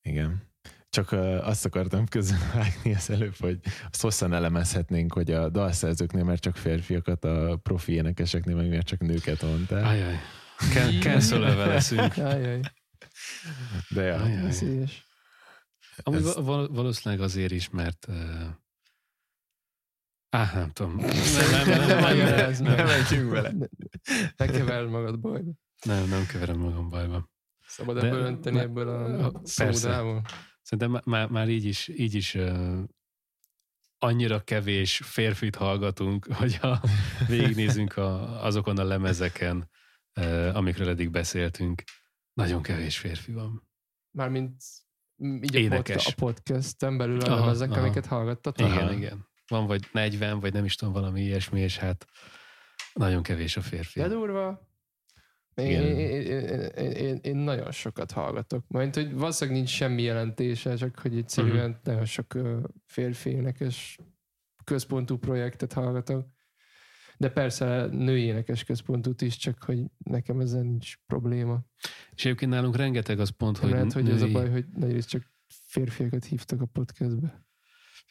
[0.02, 0.51] Igen.
[0.92, 1.12] Csak
[1.42, 6.56] azt akartam közben vágni az előbb, hogy azt hosszan elemezhetnénk, hogy a dalszerzőknél már csak
[6.56, 9.84] férfiakat, a profi énekeseknél meg már csak nőket mondtál.
[9.84, 10.16] Ajaj.
[11.02, 12.16] Cancelölve leszünk.
[12.16, 12.60] Ajaj,
[13.88, 14.46] De ja, Ajaj.
[14.48, 14.62] Ez-
[16.02, 18.46] val- val- valószínűleg azért is, mert uh...
[20.30, 20.96] Á, nem tudom.
[20.96, 23.52] Nem, nem, nem, nem, nem, Ez nem, nem nem, menjünk vele.
[24.36, 25.50] Ne keverd magad bajba.
[25.84, 27.30] nem, nem keverem magam bajba.
[27.66, 29.72] Szabad ebből önteni ebből a Persze.
[29.72, 30.22] szódából.
[30.72, 32.36] Szerintem má- már, már így is, így is
[33.98, 36.80] annyira kevés férfit hallgatunk, hogy ha
[37.28, 39.70] végignézünk a, azokon a lemezeken,
[40.52, 41.82] amikről eddig beszéltünk,
[42.32, 43.68] nagyon kevés férfi van.
[44.10, 44.62] Mármint
[45.16, 46.06] így a, Énekes.
[46.06, 47.80] a podcasten belül a Aha, lemezek, aha.
[47.80, 48.66] amiket hallgattatok.
[48.68, 48.92] Igen, Aha.
[48.92, 49.26] igen.
[49.46, 52.06] Van vagy 40, vagy nem is tudom, valami ilyesmi, és hát
[52.92, 54.00] nagyon kevés a férfi.
[54.00, 54.70] De durva.
[55.54, 58.64] Én, én, én, én, nagyon sokat hallgatok.
[58.68, 61.84] Majd, hogy valószínűleg nincs semmi jelentése, csak hogy egyszerűen uh-huh.
[61.84, 62.38] nagyon sok
[62.84, 63.98] férfi énekes
[64.64, 66.26] központú projektet hallgatok.
[67.16, 71.64] De persze női énekes központút is, csak hogy nekem ezzel nincs probléma.
[72.14, 75.08] És egyébként nálunk rengeteg az pont, Hogy lehet, hogy az a női- baj, hogy nagyrészt
[75.08, 77.44] csak férfiakat hívtak a podcastbe.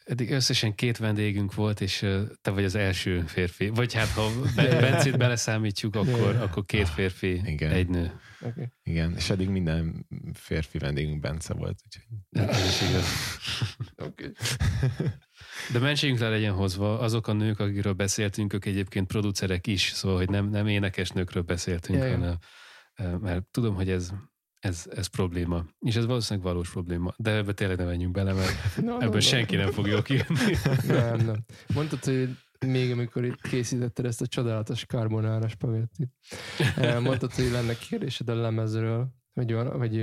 [0.03, 2.07] Eddig összesen két vendégünk volt, és
[2.41, 3.69] te vagy az első férfi.
[3.69, 6.41] Vagy hát, ha Be- Bencét beleszámítjuk, akkor, Yeah.
[6.41, 7.71] akkor két férfi, Igen.
[7.71, 8.19] egy nő.
[8.41, 8.67] Okay.
[8.83, 11.79] Igen, és eddig minden férfi vendégünk Bence volt.
[11.85, 12.49] Úgyhogy...
[12.49, 13.05] Ez is igaz.
[13.95, 14.31] Okay.
[15.71, 20.17] De mentségünk le legyen hozva, azok a nők, akikről beszéltünk, ők egyébként producerek is, szóval,
[20.17, 22.09] hogy nem, nem énekes nőkről beszéltünk, ja.
[22.09, 24.11] hanem, mert tudom, hogy ez,
[24.61, 25.65] ez, ez probléma.
[25.79, 27.13] És ez valószínűleg valós probléma.
[27.17, 29.19] De ebbe tényleg ne menjünk bele, mert No, no, ebből no.
[29.19, 30.55] senki nem fog jól kijönni.
[30.87, 31.35] Nem, nem.
[31.73, 32.29] Mondtad, hogy
[32.67, 36.09] még amikor itt készítetted ezt a csodálatos carbonara spagettit,
[36.75, 39.97] eh, mondtad, hogy lenne kérdésed a lemezről, vagy, van- vagy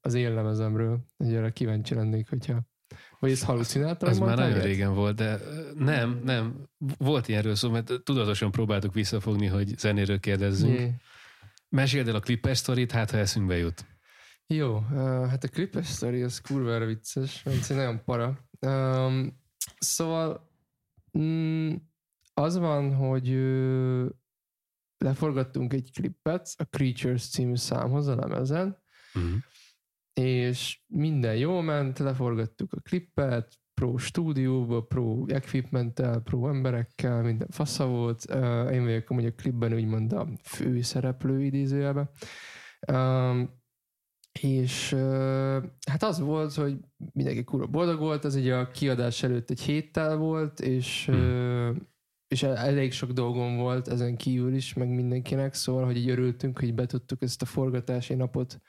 [0.00, 2.70] az én lemezemről, hogy arra kíváncsi lennék, hogyha
[3.18, 4.08] vagy ezt halucináltam?
[4.08, 5.38] Az már nagyon régen volt, de
[5.74, 6.68] nem, nem.
[6.98, 10.78] Volt ilyenről szó, mert tudatosan próbáltuk visszafogni, hogy zenéről kérdezzünk.
[10.78, 10.94] Jé.
[11.68, 13.84] Meséld el a klipes sztorit, hát ha eszünkbe jut.
[14.52, 18.38] Jó, uh, hát a klipes story az kurvára vicces, mert nagyon para.
[18.60, 19.40] Um,
[19.78, 20.50] szóval
[21.18, 21.74] mm,
[22.34, 24.08] az van, hogy uh,
[24.98, 28.80] leforgattunk egy klippet a Creatures című számhoz a lemezen,
[29.14, 29.34] Uh-huh.
[30.12, 37.86] és minden jó ment, leforgattuk a klippet, pro stúdióba, pro equipmenttel, pro emberekkel, minden fasza
[37.86, 38.24] volt.
[38.28, 42.10] Uh, én vagyok amúgy a klipben úgymond a fő szereplő idézőjelben.
[42.92, 43.61] Um,
[44.40, 44.94] és
[45.90, 46.76] hát az volt, hogy
[47.12, 51.88] mindenki kurva boldog volt, ez ugye a kiadás előtt egy héttel volt, és hmm.
[52.28, 56.74] és elég sok dolgom volt ezen kívül is, meg mindenkinek, szóval, hogy így örültünk, hogy
[56.74, 58.60] be tudtuk ezt a forgatási napot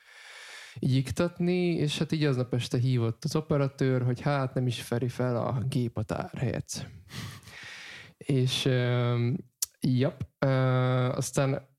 [0.78, 5.08] így iktatni, és hát így aznap este hívott az operatőr, hogy hát nem is feri
[5.08, 6.90] fel a gép a tárhelyet.
[8.16, 8.68] és
[9.80, 10.26] jap,
[11.16, 11.73] aztán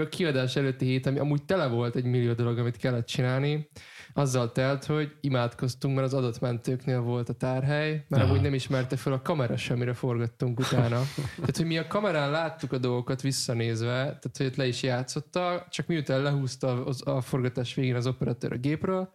[0.00, 3.68] a kiadás előtti hét, ami amúgy tele volt egy millió dolog, amit kellett csinálni,
[4.12, 8.30] azzal telt, hogy imádkoztunk, mert az adatmentőknél volt a tárhely, mert Aha.
[8.30, 11.00] amúgy nem ismerte fel a kamera semmire forgattunk utána.
[11.36, 15.86] tehát, hogy mi a kamerán láttuk a dolgokat visszanézve, tehát, hogy le is játszotta, csak
[15.86, 19.10] miután lehúzta a, a forgatás végén az operatőr a gépről,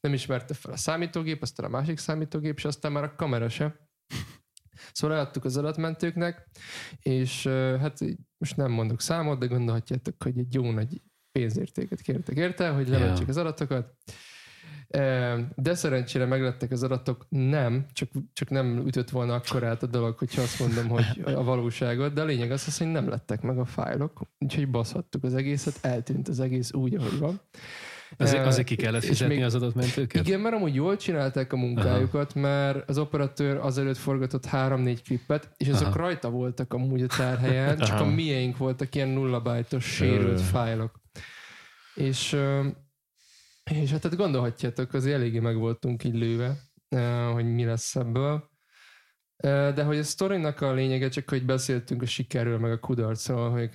[0.00, 3.90] nem ismerte fel a számítógép, aztán a másik számítógép, és aztán már a kamera se.
[4.92, 6.48] Szóval leadtuk az adatmentőknek,
[7.02, 7.46] és
[7.80, 7.98] hát
[8.38, 11.02] most nem mondok számot, de gondolhatjátok, hogy egy jó nagy
[11.32, 13.28] pénzértéket kértek érte, hogy lementsék yeah.
[13.28, 13.94] az adatokat.
[15.54, 20.42] De szerencsére meglettek az adatok, nem, csak, csak nem ütött volna akkorát a dolog, hogyha
[20.42, 24.20] azt mondom, hogy a valóságot, de a lényeg az, hogy nem lettek meg a fájlok,
[24.38, 27.40] úgyhogy baszhattuk az egészet, eltűnt az egész úgy, ahogy van.
[28.16, 30.26] Azért, azért ki kellett fizetni még, az adatmentőket?
[30.26, 32.40] Igen, mert amúgy jól csinálták a munkájukat, Aha.
[32.40, 35.96] mert az operatőr azelőtt forgatott három-négy klippet, és azok Aha.
[35.96, 38.04] rajta voltak amúgy a tárhelyen, csak Aha.
[38.04, 41.00] a miénk voltak ilyen nullabájtos sérült fájlok.
[41.94, 42.36] És,
[43.70, 46.56] és hát, hát gondolhatjátok, azért eléggé meg voltunk így lőve,
[47.32, 48.50] hogy mi lesz ebből.
[49.74, 53.70] De hogy a sztorinak a lényege csak, hogy beszéltünk a sikerről, meg a kudarcról, hogy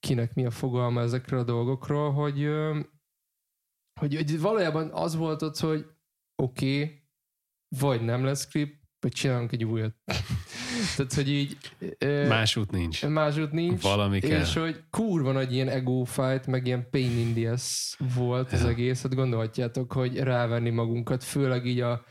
[0.00, 2.48] kinek mi a fogalma ezekről a dolgokról, hogy
[4.02, 5.86] hogy, hogy valójában az volt ott, hogy
[6.36, 7.02] oké, okay,
[7.78, 9.94] vagy nem lesz klip, vagy csinálunk egy újat.
[10.96, 11.56] Tehát, hogy így...
[12.28, 13.06] Más út nincs.
[13.06, 13.82] Más út nincs.
[13.82, 14.40] Valami kell.
[14.40, 18.58] És hogy kurva nagy ilyen ego fight, meg ilyen pain in the ass volt ja.
[18.58, 19.02] az egész.
[19.02, 22.04] Hát gondolhatjátok, hogy rávenni magunkat, főleg így a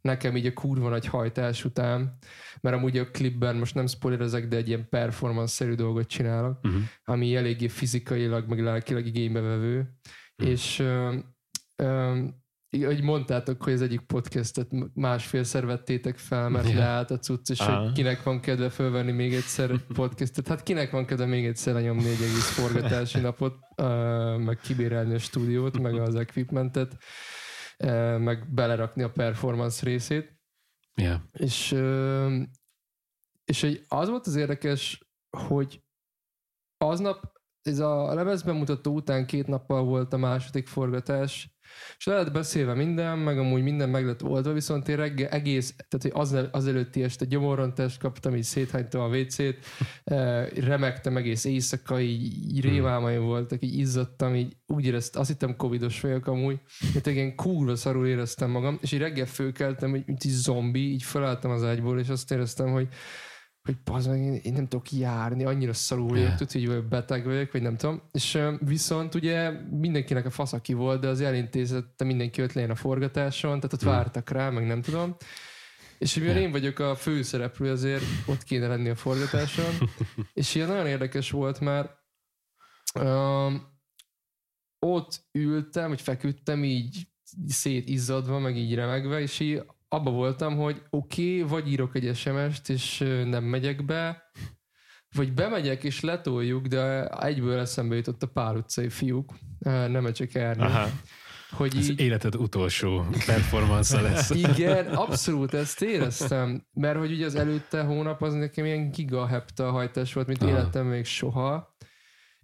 [0.00, 2.18] nekem így a kurva nagy hajtás után,
[2.60, 6.82] mert amúgy a klipben most nem spoilerezek, de egy ilyen performance-szerű dolgot csinálok, uh-huh.
[7.04, 9.98] ami eléggé fizikailag, meg lelkileg igénybevevő,
[10.40, 10.48] Hmm.
[10.48, 12.38] És um,
[12.70, 16.78] hogy mondtátok, hogy az egyik podcastet másfélszer vettétek fel, mert yeah.
[16.78, 17.82] leállt a cucc, és ah.
[17.84, 20.48] hogy kinek van kedve fölvenni még egyszer egy podcastet.
[20.48, 23.58] Hát kinek van kedve még egyszer lenyomni egy egész forgatási napot,
[24.38, 26.96] meg kibérelni a stúdiót, meg az equipmentet,
[28.18, 30.38] meg belerakni a performance részét.
[30.94, 31.20] Yeah.
[31.32, 31.76] És,
[33.44, 35.82] és hogy az volt az érdekes, hogy
[36.78, 41.60] aznap ez a lemezbemutató után két nappal volt a második forgatás,
[41.98, 45.74] és le lett beszélve minden, meg amúgy minden meg lett oldva, viszont én reggel egész,
[45.88, 49.56] tehát hogy az, az előtti este gyomorrontást kaptam, így széthánytam a WC-t,
[50.04, 52.72] eh, remektem egész éjszaka, így, így hmm.
[52.72, 56.60] rémálmaim voltak, így izzadtam, így úgy éreztem, azt hittem covidos vagyok amúgy,
[56.92, 61.50] mert ilyen kurva szarul éreztem magam, és így reggel fölkeltem, mint egy zombi, így felálltam
[61.50, 62.88] az ágyból, és azt éreztem, hogy
[63.62, 66.36] hogy bazd meg, én, én nem tudok járni, annyira szarul vagyok, yeah.
[66.36, 68.02] tudod, hogy beteg vagyok, vagy nem tudom.
[68.12, 73.60] És viszont ugye mindenkinek a fasz, aki volt, de az elintézette mindenki öt a forgatáson,
[73.60, 73.88] tehát ott mm.
[73.88, 75.16] vártak rá, meg nem tudom.
[75.98, 76.42] És mivel yeah.
[76.42, 79.74] én vagyok a főszereplő, azért ott kéne lenni a forgatáson.
[80.32, 81.92] és ilyen nagyon érdekes volt, mert
[83.00, 83.78] um,
[84.78, 87.08] ott ültem, vagy feküdtem így
[87.46, 92.68] szétizzadva, meg így remegve, és így abba voltam, hogy oké, okay, vagy írok egy SMS-t,
[92.68, 94.30] és nem megyek be,
[95.14, 99.34] vagy bemegyek és letoljuk, de egyből eszembe jutott a pár utcai fiúk,
[99.64, 100.64] nem csak Ernő.
[100.64, 100.88] Aha.
[101.50, 102.00] Hogy Ez így...
[102.00, 104.30] életed utolsó performance lesz.
[104.54, 110.12] Igen, abszolút ezt éreztem, mert hogy ugye az előtte hónap az nekem ilyen gigahepta hajtás
[110.12, 110.50] volt, mint Aha.
[110.50, 111.76] életem még soha,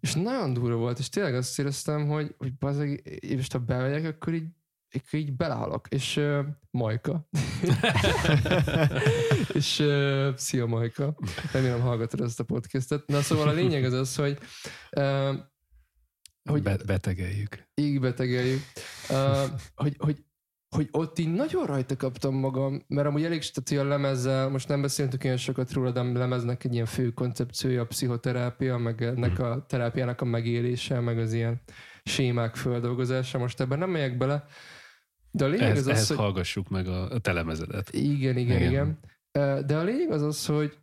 [0.01, 4.35] és nagyon durva volt, és tényleg azt éreztem, hogy, hogy bazeg, és ha bemegyek, akkor
[4.35, 4.47] így
[5.13, 6.39] így belehalok, és uh,
[6.71, 7.29] Majka.
[9.55, 11.17] és uh, szia Majka.
[11.53, 13.07] Remélem hallgatod ezt a podcastet.
[13.07, 14.39] Na szóval a lényeg az az, hogy
[14.97, 15.35] uh,
[16.51, 17.69] hogy Be- betegeljük.
[17.75, 18.63] Így betegeljük.
[19.11, 20.25] Uh, hogy, hogy,
[20.77, 24.83] hogy ott így nagyon rajta kaptam magam, mert amúgy elég stati a lemezzel, most nem
[24.83, 29.39] beszéltünk olyan sokat róla, de a lemeznek egy ilyen fő koncepciója a pszichoterápia, meg ennek
[29.39, 31.61] a terápiának a megélése, meg az ilyen
[32.05, 33.39] sémák földolgozása.
[33.39, 34.45] Most ebben nem megyek bele,
[35.37, 36.17] de a lényeg ehhez, az, ehhez hogy...
[36.17, 37.93] hallgassuk meg a, telemezedet.
[37.93, 38.99] Igen, igen, igen, igen.
[39.67, 40.79] De a lényeg az az, hogy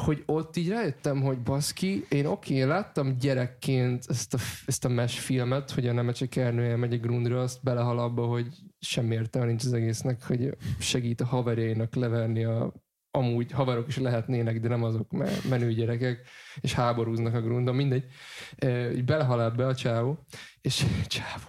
[0.00, 4.88] hogy ott így rájöttem, hogy baszki, én oké, én láttam gyerekként ezt a, ezt a
[4.88, 8.46] mesh filmet, hogy a Nemecse Ernője megy a grundra, azt belehal abba, hogy
[8.78, 12.72] semmi értelme nincs az egésznek, hogy segít a haverjainak leverni a
[13.10, 16.28] amúgy haverok is lehetnének, de nem azok, mert menő gyerekek,
[16.60, 18.04] és háborúznak a grundon, mindegy.
[18.94, 20.26] Így belehal ebbe a csávó,
[20.60, 21.48] és csávó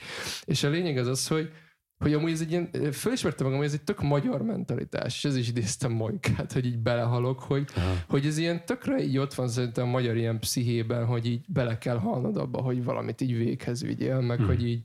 [0.44, 1.52] És a lényeg az az, hogy
[1.98, 5.36] hogy amúgy ez egy ilyen, fölismertem magam, hogy ez egy tök magyar mentalitás, és ez
[5.36, 7.68] is idéztem Majkát, hogy így belehalok, hogy,
[8.08, 11.78] hogy ez ilyen tökre így ott van szerintem a magyar ilyen pszichében, hogy így bele
[11.78, 14.46] kell halnod abba, hogy valamit így véghez vigyél, meg hmm.
[14.46, 14.82] hogy így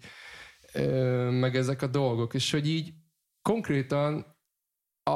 [1.30, 2.94] meg ezek a dolgok, és hogy így
[3.41, 4.26] konkrétan
[5.03, 5.11] a,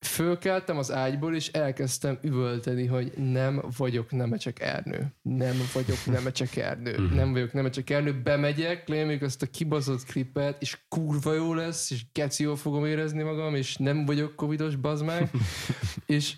[0.00, 5.14] fölkeltem az ágyból, és elkezdtem üvölteni, hogy nem vagyok Nemecsek Ernő.
[5.22, 6.98] Nem vagyok Nemecsek Ernő.
[6.98, 7.14] Mhm.
[7.14, 8.22] Nem vagyok Nemecsek Ernő.
[8.22, 13.22] Bemegyek, lémjük azt a kibaszott klipet, és kurva jó lesz, és geci jól fogom érezni
[13.22, 15.30] magam, és nem vagyok covidos, bazd meg.
[16.06, 16.34] és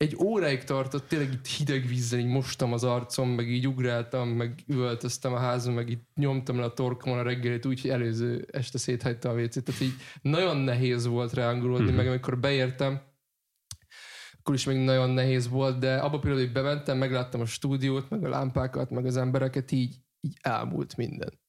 [0.00, 4.62] egy óráig tartott, tényleg itt hideg vízzel így mostam az arcom, meg így ugráltam, meg
[4.66, 8.78] üvöltöztem a házon, meg így nyomtam le a torkomon a reggelit úgy, hogy előző este
[8.78, 9.64] széthagyta a WC-t.
[9.64, 11.94] Tehát így nagyon nehéz volt rángolódni, mm-hmm.
[11.94, 13.02] meg amikor beértem,
[14.38, 18.10] akkor is még nagyon nehéz volt, de abban a pillanatban, hogy bementem, megláttam a stúdiót,
[18.10, 21.40] meg a lámpákat, meg az embereket, így, így elmúlt minden.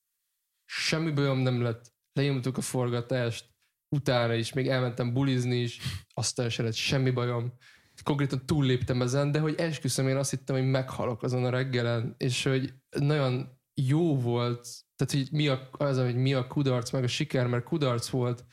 [0.65, 1.93] Semmi bajom nem lett.
[2.13, 3.45] Lenyomtuk a forgatást,
[3.95, 5.79] utána is, még elmentem bulizni is,
[6.13, 7.53] aztán se lett semmi bajom.
[8.03, 12.43] Konkrétan túlléptem ezen, de hogy esküszöm, én azt hittem, hogy meghalok azon a reggelen, és
[12.43, 17.07] hogy nagyon jó volt, tehát hogy mi a, az, hogy mi a kudarc, meg a
[17.07, 18.45] siker, mert kudarc volt,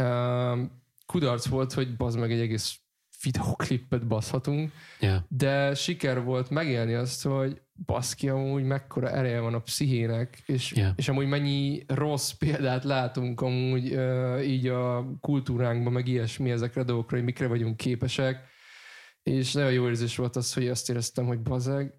[0.00, 2.78] um, kudarc volt, hogy bazd meg egy egész
[3.22, 5.22] videoklipet baszhatunk, yeah.
[5.28, 10.92] de siker volt megélni azt, hogy baszki amúgy mekkora ereje van a pszichének, és, yeah.
[10.96, 16.84] és amúgy mennyi rossz példát látunk amúgy uh, így a kultúránkban, meg ilyesmi ezekre a
[16.84, 18.52] dolgokra, hogy mikre vagyunk képesek,
[19.24, 21.94] és nagyon jó érzés volt az, hogy azt éreztem, hogy bazeg,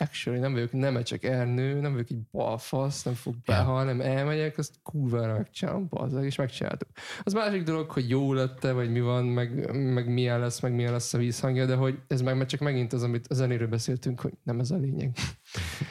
[0.00, 4.58] actually nem vagyok nem csak Ernő, nem vagyok egy balfasz, nem fog behalni, hanem elmegyek,
[4.58, 6.88] azt kurvára megcsinálom, bazzag, és megcsináltuk.
[7.22, 10.92] Az másik dolog, hogy jó lett vagy mi van, meg, meg milyen lesz, meg milyen
[10.92, 14.32] lesz a vízhangja, de hogy ez meg csak megint az, amit a zenéről beszéltünk, hogy
[14.42, 15.16] nem ez a lényeg.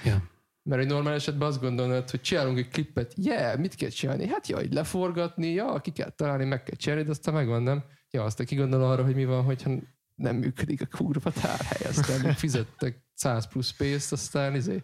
[0.03, 0.22] Yeah.
[0.64, 4.27] Mert egy normál esetben azt gondolod, hogy csinálunk egy klippet, yeah, mit kell csinálni?
[4.27, 7.84] Hát ja, így leforgatni, ja, ki kell találni, meg kell csinálni, de aztán megvan, nem?
[8.10, 9.72] Ja, aztán kigondol arra, hogy mi van, hogyha
[10.16, 14.84] nem működik a kurva tárhely, aztán fizettek 100 plusz pénzt, aztán izé,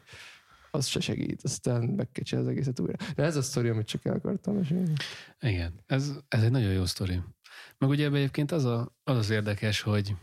[0.72, 3.06] az se segít, aztán meg kell az egészet újra.
[3.16, 4.94] De ez a sztori, amit csak el akartam mesélni.
[5.40, 7.22] Igen, ez, ez egy nagyon jó sztori.
[7.78, 10.16] Meg ugye ebben egyébként az, a, az az érdekes, hogy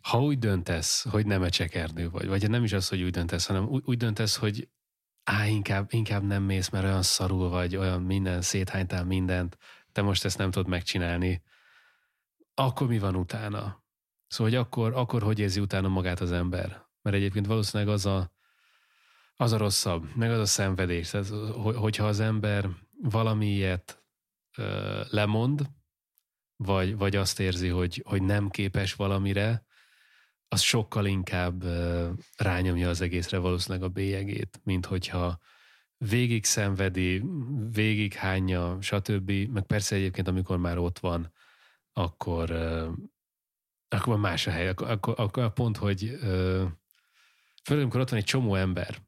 [0.00, 3.66] ha úgy döntesz, hogy nem erdő vagy, vagy nem is az, hogy úgy döntesz, hanem
[3.68, 4.68] úgy, úgy döntesz, hogy
[5.24, 9.58] á, inkább, inkább nem mész, mert olyan szarul vagy, olyan minden, széthánytál mindent,
[9.92, 11.42] te most ezt nem tudod megcsinálni,
[12.60, 13.82] akkor mi van utána?
[14.26, 16.86] Szóval, hogy akkor, akkor hogy érzi utána magát az ember?
[17.02, 18.32] Mert egyébként valószínűleg az a,
[19.36, 21.10] az a rosszabb, meg az a szenvedés.
[21.10, 21.28] Tehát,
[21.74, 22.68] hogyha az ember
[23.02, 23.64] valami
[24.56, 25.70] ö, lemond,
[26.56, 29.64] vagy, vagy azt érzi, hogy, hogy nem képes valamire,
[30.48, 35.38] az sokkal inkább ö, rányomja az egészre valószínűleg a bélyegét, mint hogyha
[35.96, 37.22] végig szenvedi,
[37.70, 39.30] végig hányja, stb.
[39.30, 41.32] Meg persze egyébként, amikor már ott van,
[41.92, 42.50] akkor,
[43.88, 44.68] akkor más a hely.
[44.68, 46.18] Akkor, akkor, akkor pont, hogy
[47.64, 48.98] főleg, amikor ott van egy csomó ember,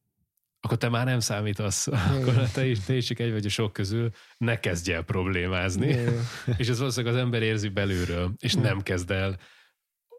[0.61, 1.87] akkor te már nem számítasz,
[2.17, 5.87] akkor te is, te is csak egy vagy a sok közül, ne kezdj el problémázni.
[5.87, 6.15] Yeah.
[6.59, 9.39] és ez valószínűleg az ember érzi belülről, és nem kezd el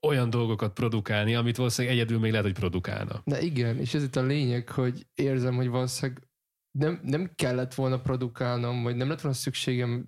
[0.01, 3.21] olyan dolgokat produkálni, amit valószínűleg egyedül még lehet, hogy produkálna.
[3.25, 6.27] De igen, és ez itt a lényeg, hogy érzem, hogy valószínűleg
[6.71, 10.05] nem, nem kellett volna produkálnom, vagy nem lett volna szükségem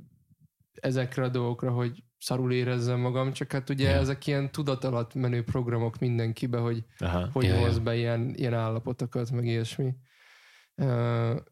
[0.74, 4.00] ezekre a dolgokra, hogy szarul érezzem magam, csak hát ugye yeah.
[4.00, 7.30] ezek ilyen tudat alatt menő programok mindenkibe, hogy Aha.
[7.32, 9.96] hogy yeah, hoz be ilyen, ilyen állapotokat, meg ilyesmi.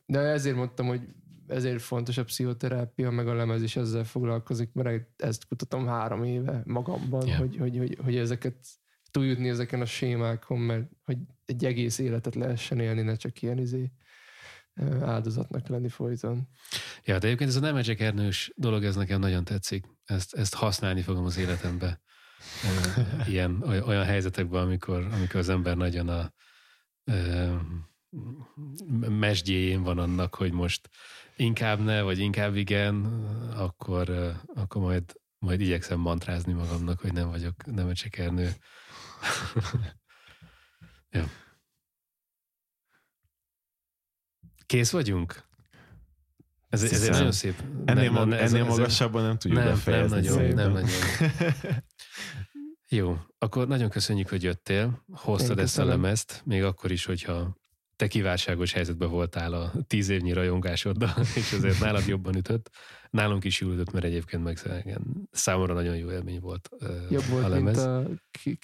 [0.06, 1.02] De ezért mondtam, hogy
[1.48, 6.62] ezért fontos a pszichoterápia, meg a lemez is ezzel foglalkozik, mert ezt kutatom három éve
[6.66, 7.40] magamban, yeah.
[7.40, 8.56] hogy, hogy, hogy, hogy ezeket
[9.12, 13.92] túljutni ezeken a sémákon, mert hogy egy egész életet lehessen élni, ne csak ilyen izé
[15.02, 16.48] áldozatnak lenni folyton.
[17.04, 19.86] Ja, de egyébként ez a nem ernős dolog, ez nekem nagyon tetszik.
[20.06, 22.02] Ezt, ezt használni fogom az életembe.
[23.28, 26.34] Ilyen, olyan helyzetekben, amikor, amikor az ember nagyon a
[29.10, 30.90] mesdjéjén van annak, hogy most
[31.36, 33.06] inkább ne, vagy inkább igen,
[33.56, 34.10] akkor,
[34.56, 35.04] akkor majd,
[35.40, 38.52] majd igyekszem mantrázni magamnak, hogy nem vagyok nem ernő.
[41.10, 41.30] ja.
[44.74, 45.44] Kész vagyunk?
[46.70, 47.64] Ez, ez egy nagyon szép.
[47.86, 50.22] Ennél, nem, nem, ennél magasabban nem tudjuk nem, befejezni.
[50.22, 50.90] Nem nagyon, nem nagyon.
[52.90, 57.58] Jó, akkor nagyon köszönjük, hogy jöttél, hoztad ezt a lemezt, még akkor is, hogyha
[57.96, 62.70] te kiválságos helyzetben voltál a tíz évnyi rajongásoddal, és azért nálad jobban ütött.
[63.10, 66.70] Nálunk is jól ütött, mert egyébként meg igen, számomra nagyon jó élmény volt
[67.10, 67.76] Jobb volt, a lemez.
[67.76, 68.64] mint a clip,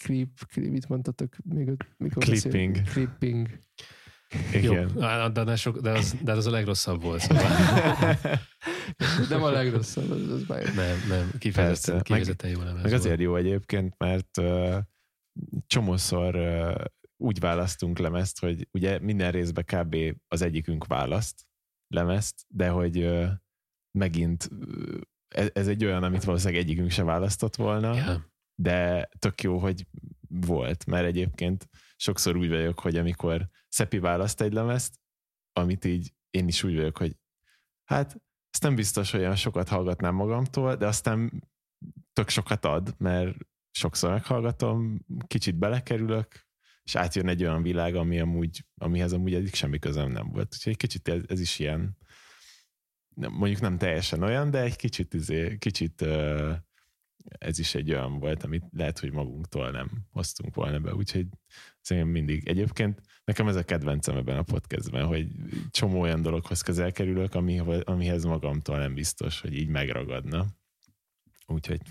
[0.52, 1.36] clip mit mondtatok?
[1.44, 2.72] Még, mikor Clipping.
[2.72, 2.90] beszélt?
[2.90, 3.60] Clipping.
[4.53, 4.89] Igen.
[4.95, 7.19] Jó, de, de, sok, de, az, de az a legrosszabb volt.
[7.22, 7.49] Szóval.
[9.30, 10.56] Nem a legrosszabb, az, az jó.
[10.56, 11.38] Nem, nem, Persze.
[11.38, 13.19] kifejezetten, Meg- kifejezetten jó lemez Meg azért volt.
[13.19, 14.77] jó egyébként, mert uh,
[15.68, 16.84] csomószor uh,
[17.18, 19.95] úgy választunk lemezt, hogy ugye minden részben kb.
[20.27, 21.45] az egyikünk választ
[21.88, 23.30] lemezt, de hogy uh,
[23.97, 24.99] megint uh,
[25.35, 28.27] ez, ez egy olyan, amit valószínűleg egyikünk se választott volna, Ja,
[28.61, 29.85] de tök jó, hogy
[30.30, 35.00] volt, mert egyébként sokszor úgy vagyok, hogy amikor Szepi választ egy lemezt,
[35.54, 37.18] amit így én is úgy vagyok, hogy
[37.84, 38.22] hát
[38.52, 41.50] ezt nem biztos, hogy olyan sokat hallgatnám magamtól, de aztán
[42.14, 43.38] tök sokat ad, mert
[43.72, 46.48] sokszor meghallgatom, kicsit belekerülök,
[46.84, 50.54] és átjön egy olyan világ, ami amúgy, amihez amúgy eddig semmi közöm nem volt.
[50.54, 51.98] Úgyhogy egy kicsit ez, ez is ilyen,
[53.16, 56.02] mondjuk nem teljesen olyan, de egy kicsit, izé, kicsit
[57.24, 61.28] ez is egy olyan volt, amit lehet, hogy magunktól nem hoztunk volna be, úgyhogy
[61.82, 62.48] szerintem mindig.
[62.48, 65.27] Egyébként nekem ez a kedvencem ebben a podcastben, hogy
[65.72, 70.45] csomó olyan dologhoz közel kerülök, ami, amihez magamtól nem biztos, hogy így megragadna.
[71.47, 71.81] Úgyhogy,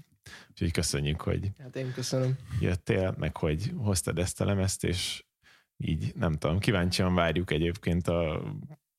[0.49, 2.39] úgyhogy köszönjük, hogy Hát én köszönöm.
[2.61, 5.25] jöttél, meg hogy hoztad ezt a lemezt, és
[5.77, 8.43] így nem tudom, kíváncsian várjuk egyébként a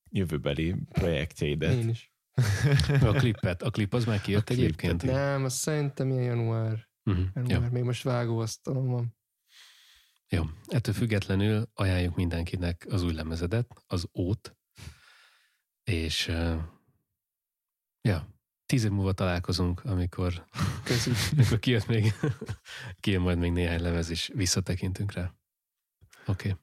[0.10, 1.74] jövőbeli projektjeidet.
[1.74, 2.14] Én is.
[3.10, 5.04] a klipet, a klip az már kijött A klip, egyébként?
[5.04, 6.88] Nem, azt szerintem ilyen január.
[7.06, 7.26] Uh-huh.
[7.34, 7.62] január.
[7.62, 7.70] Jó.
[7.72, 9.18] Még most vágóasztalon van.
[10.32, 14.58] Jó, ettől függetlenül ajánljuk mindenkinek az új lemezedet, az Ót,
[15.84, 16.62] és uh,
[18.02, 18.28] ja,
[18.66, 20.46] tíz év múlva találkozunk, amikor,
[20.84, 21.12] Köszi.
[21.36, 22.14] amikor kijött még,
[23.00, 25.34] kijön majd még néhány lemez, és visszatekintünk rá.
[26.26, 26.50] Oké.
[26.50, 26.62] Okay.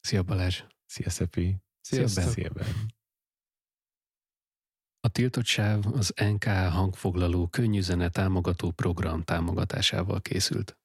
[0.00, 0.62] Szia Balázs!
[0.84, 1.56] Szia, Szepi!
[1.80, 2.30] Sziasztok.
[2.30, 2.94] Szia, Ben.
[5.00, 10.78] A tiltott sáv az NK hangfoglaló könnyű zene támogató program támogatásával készült.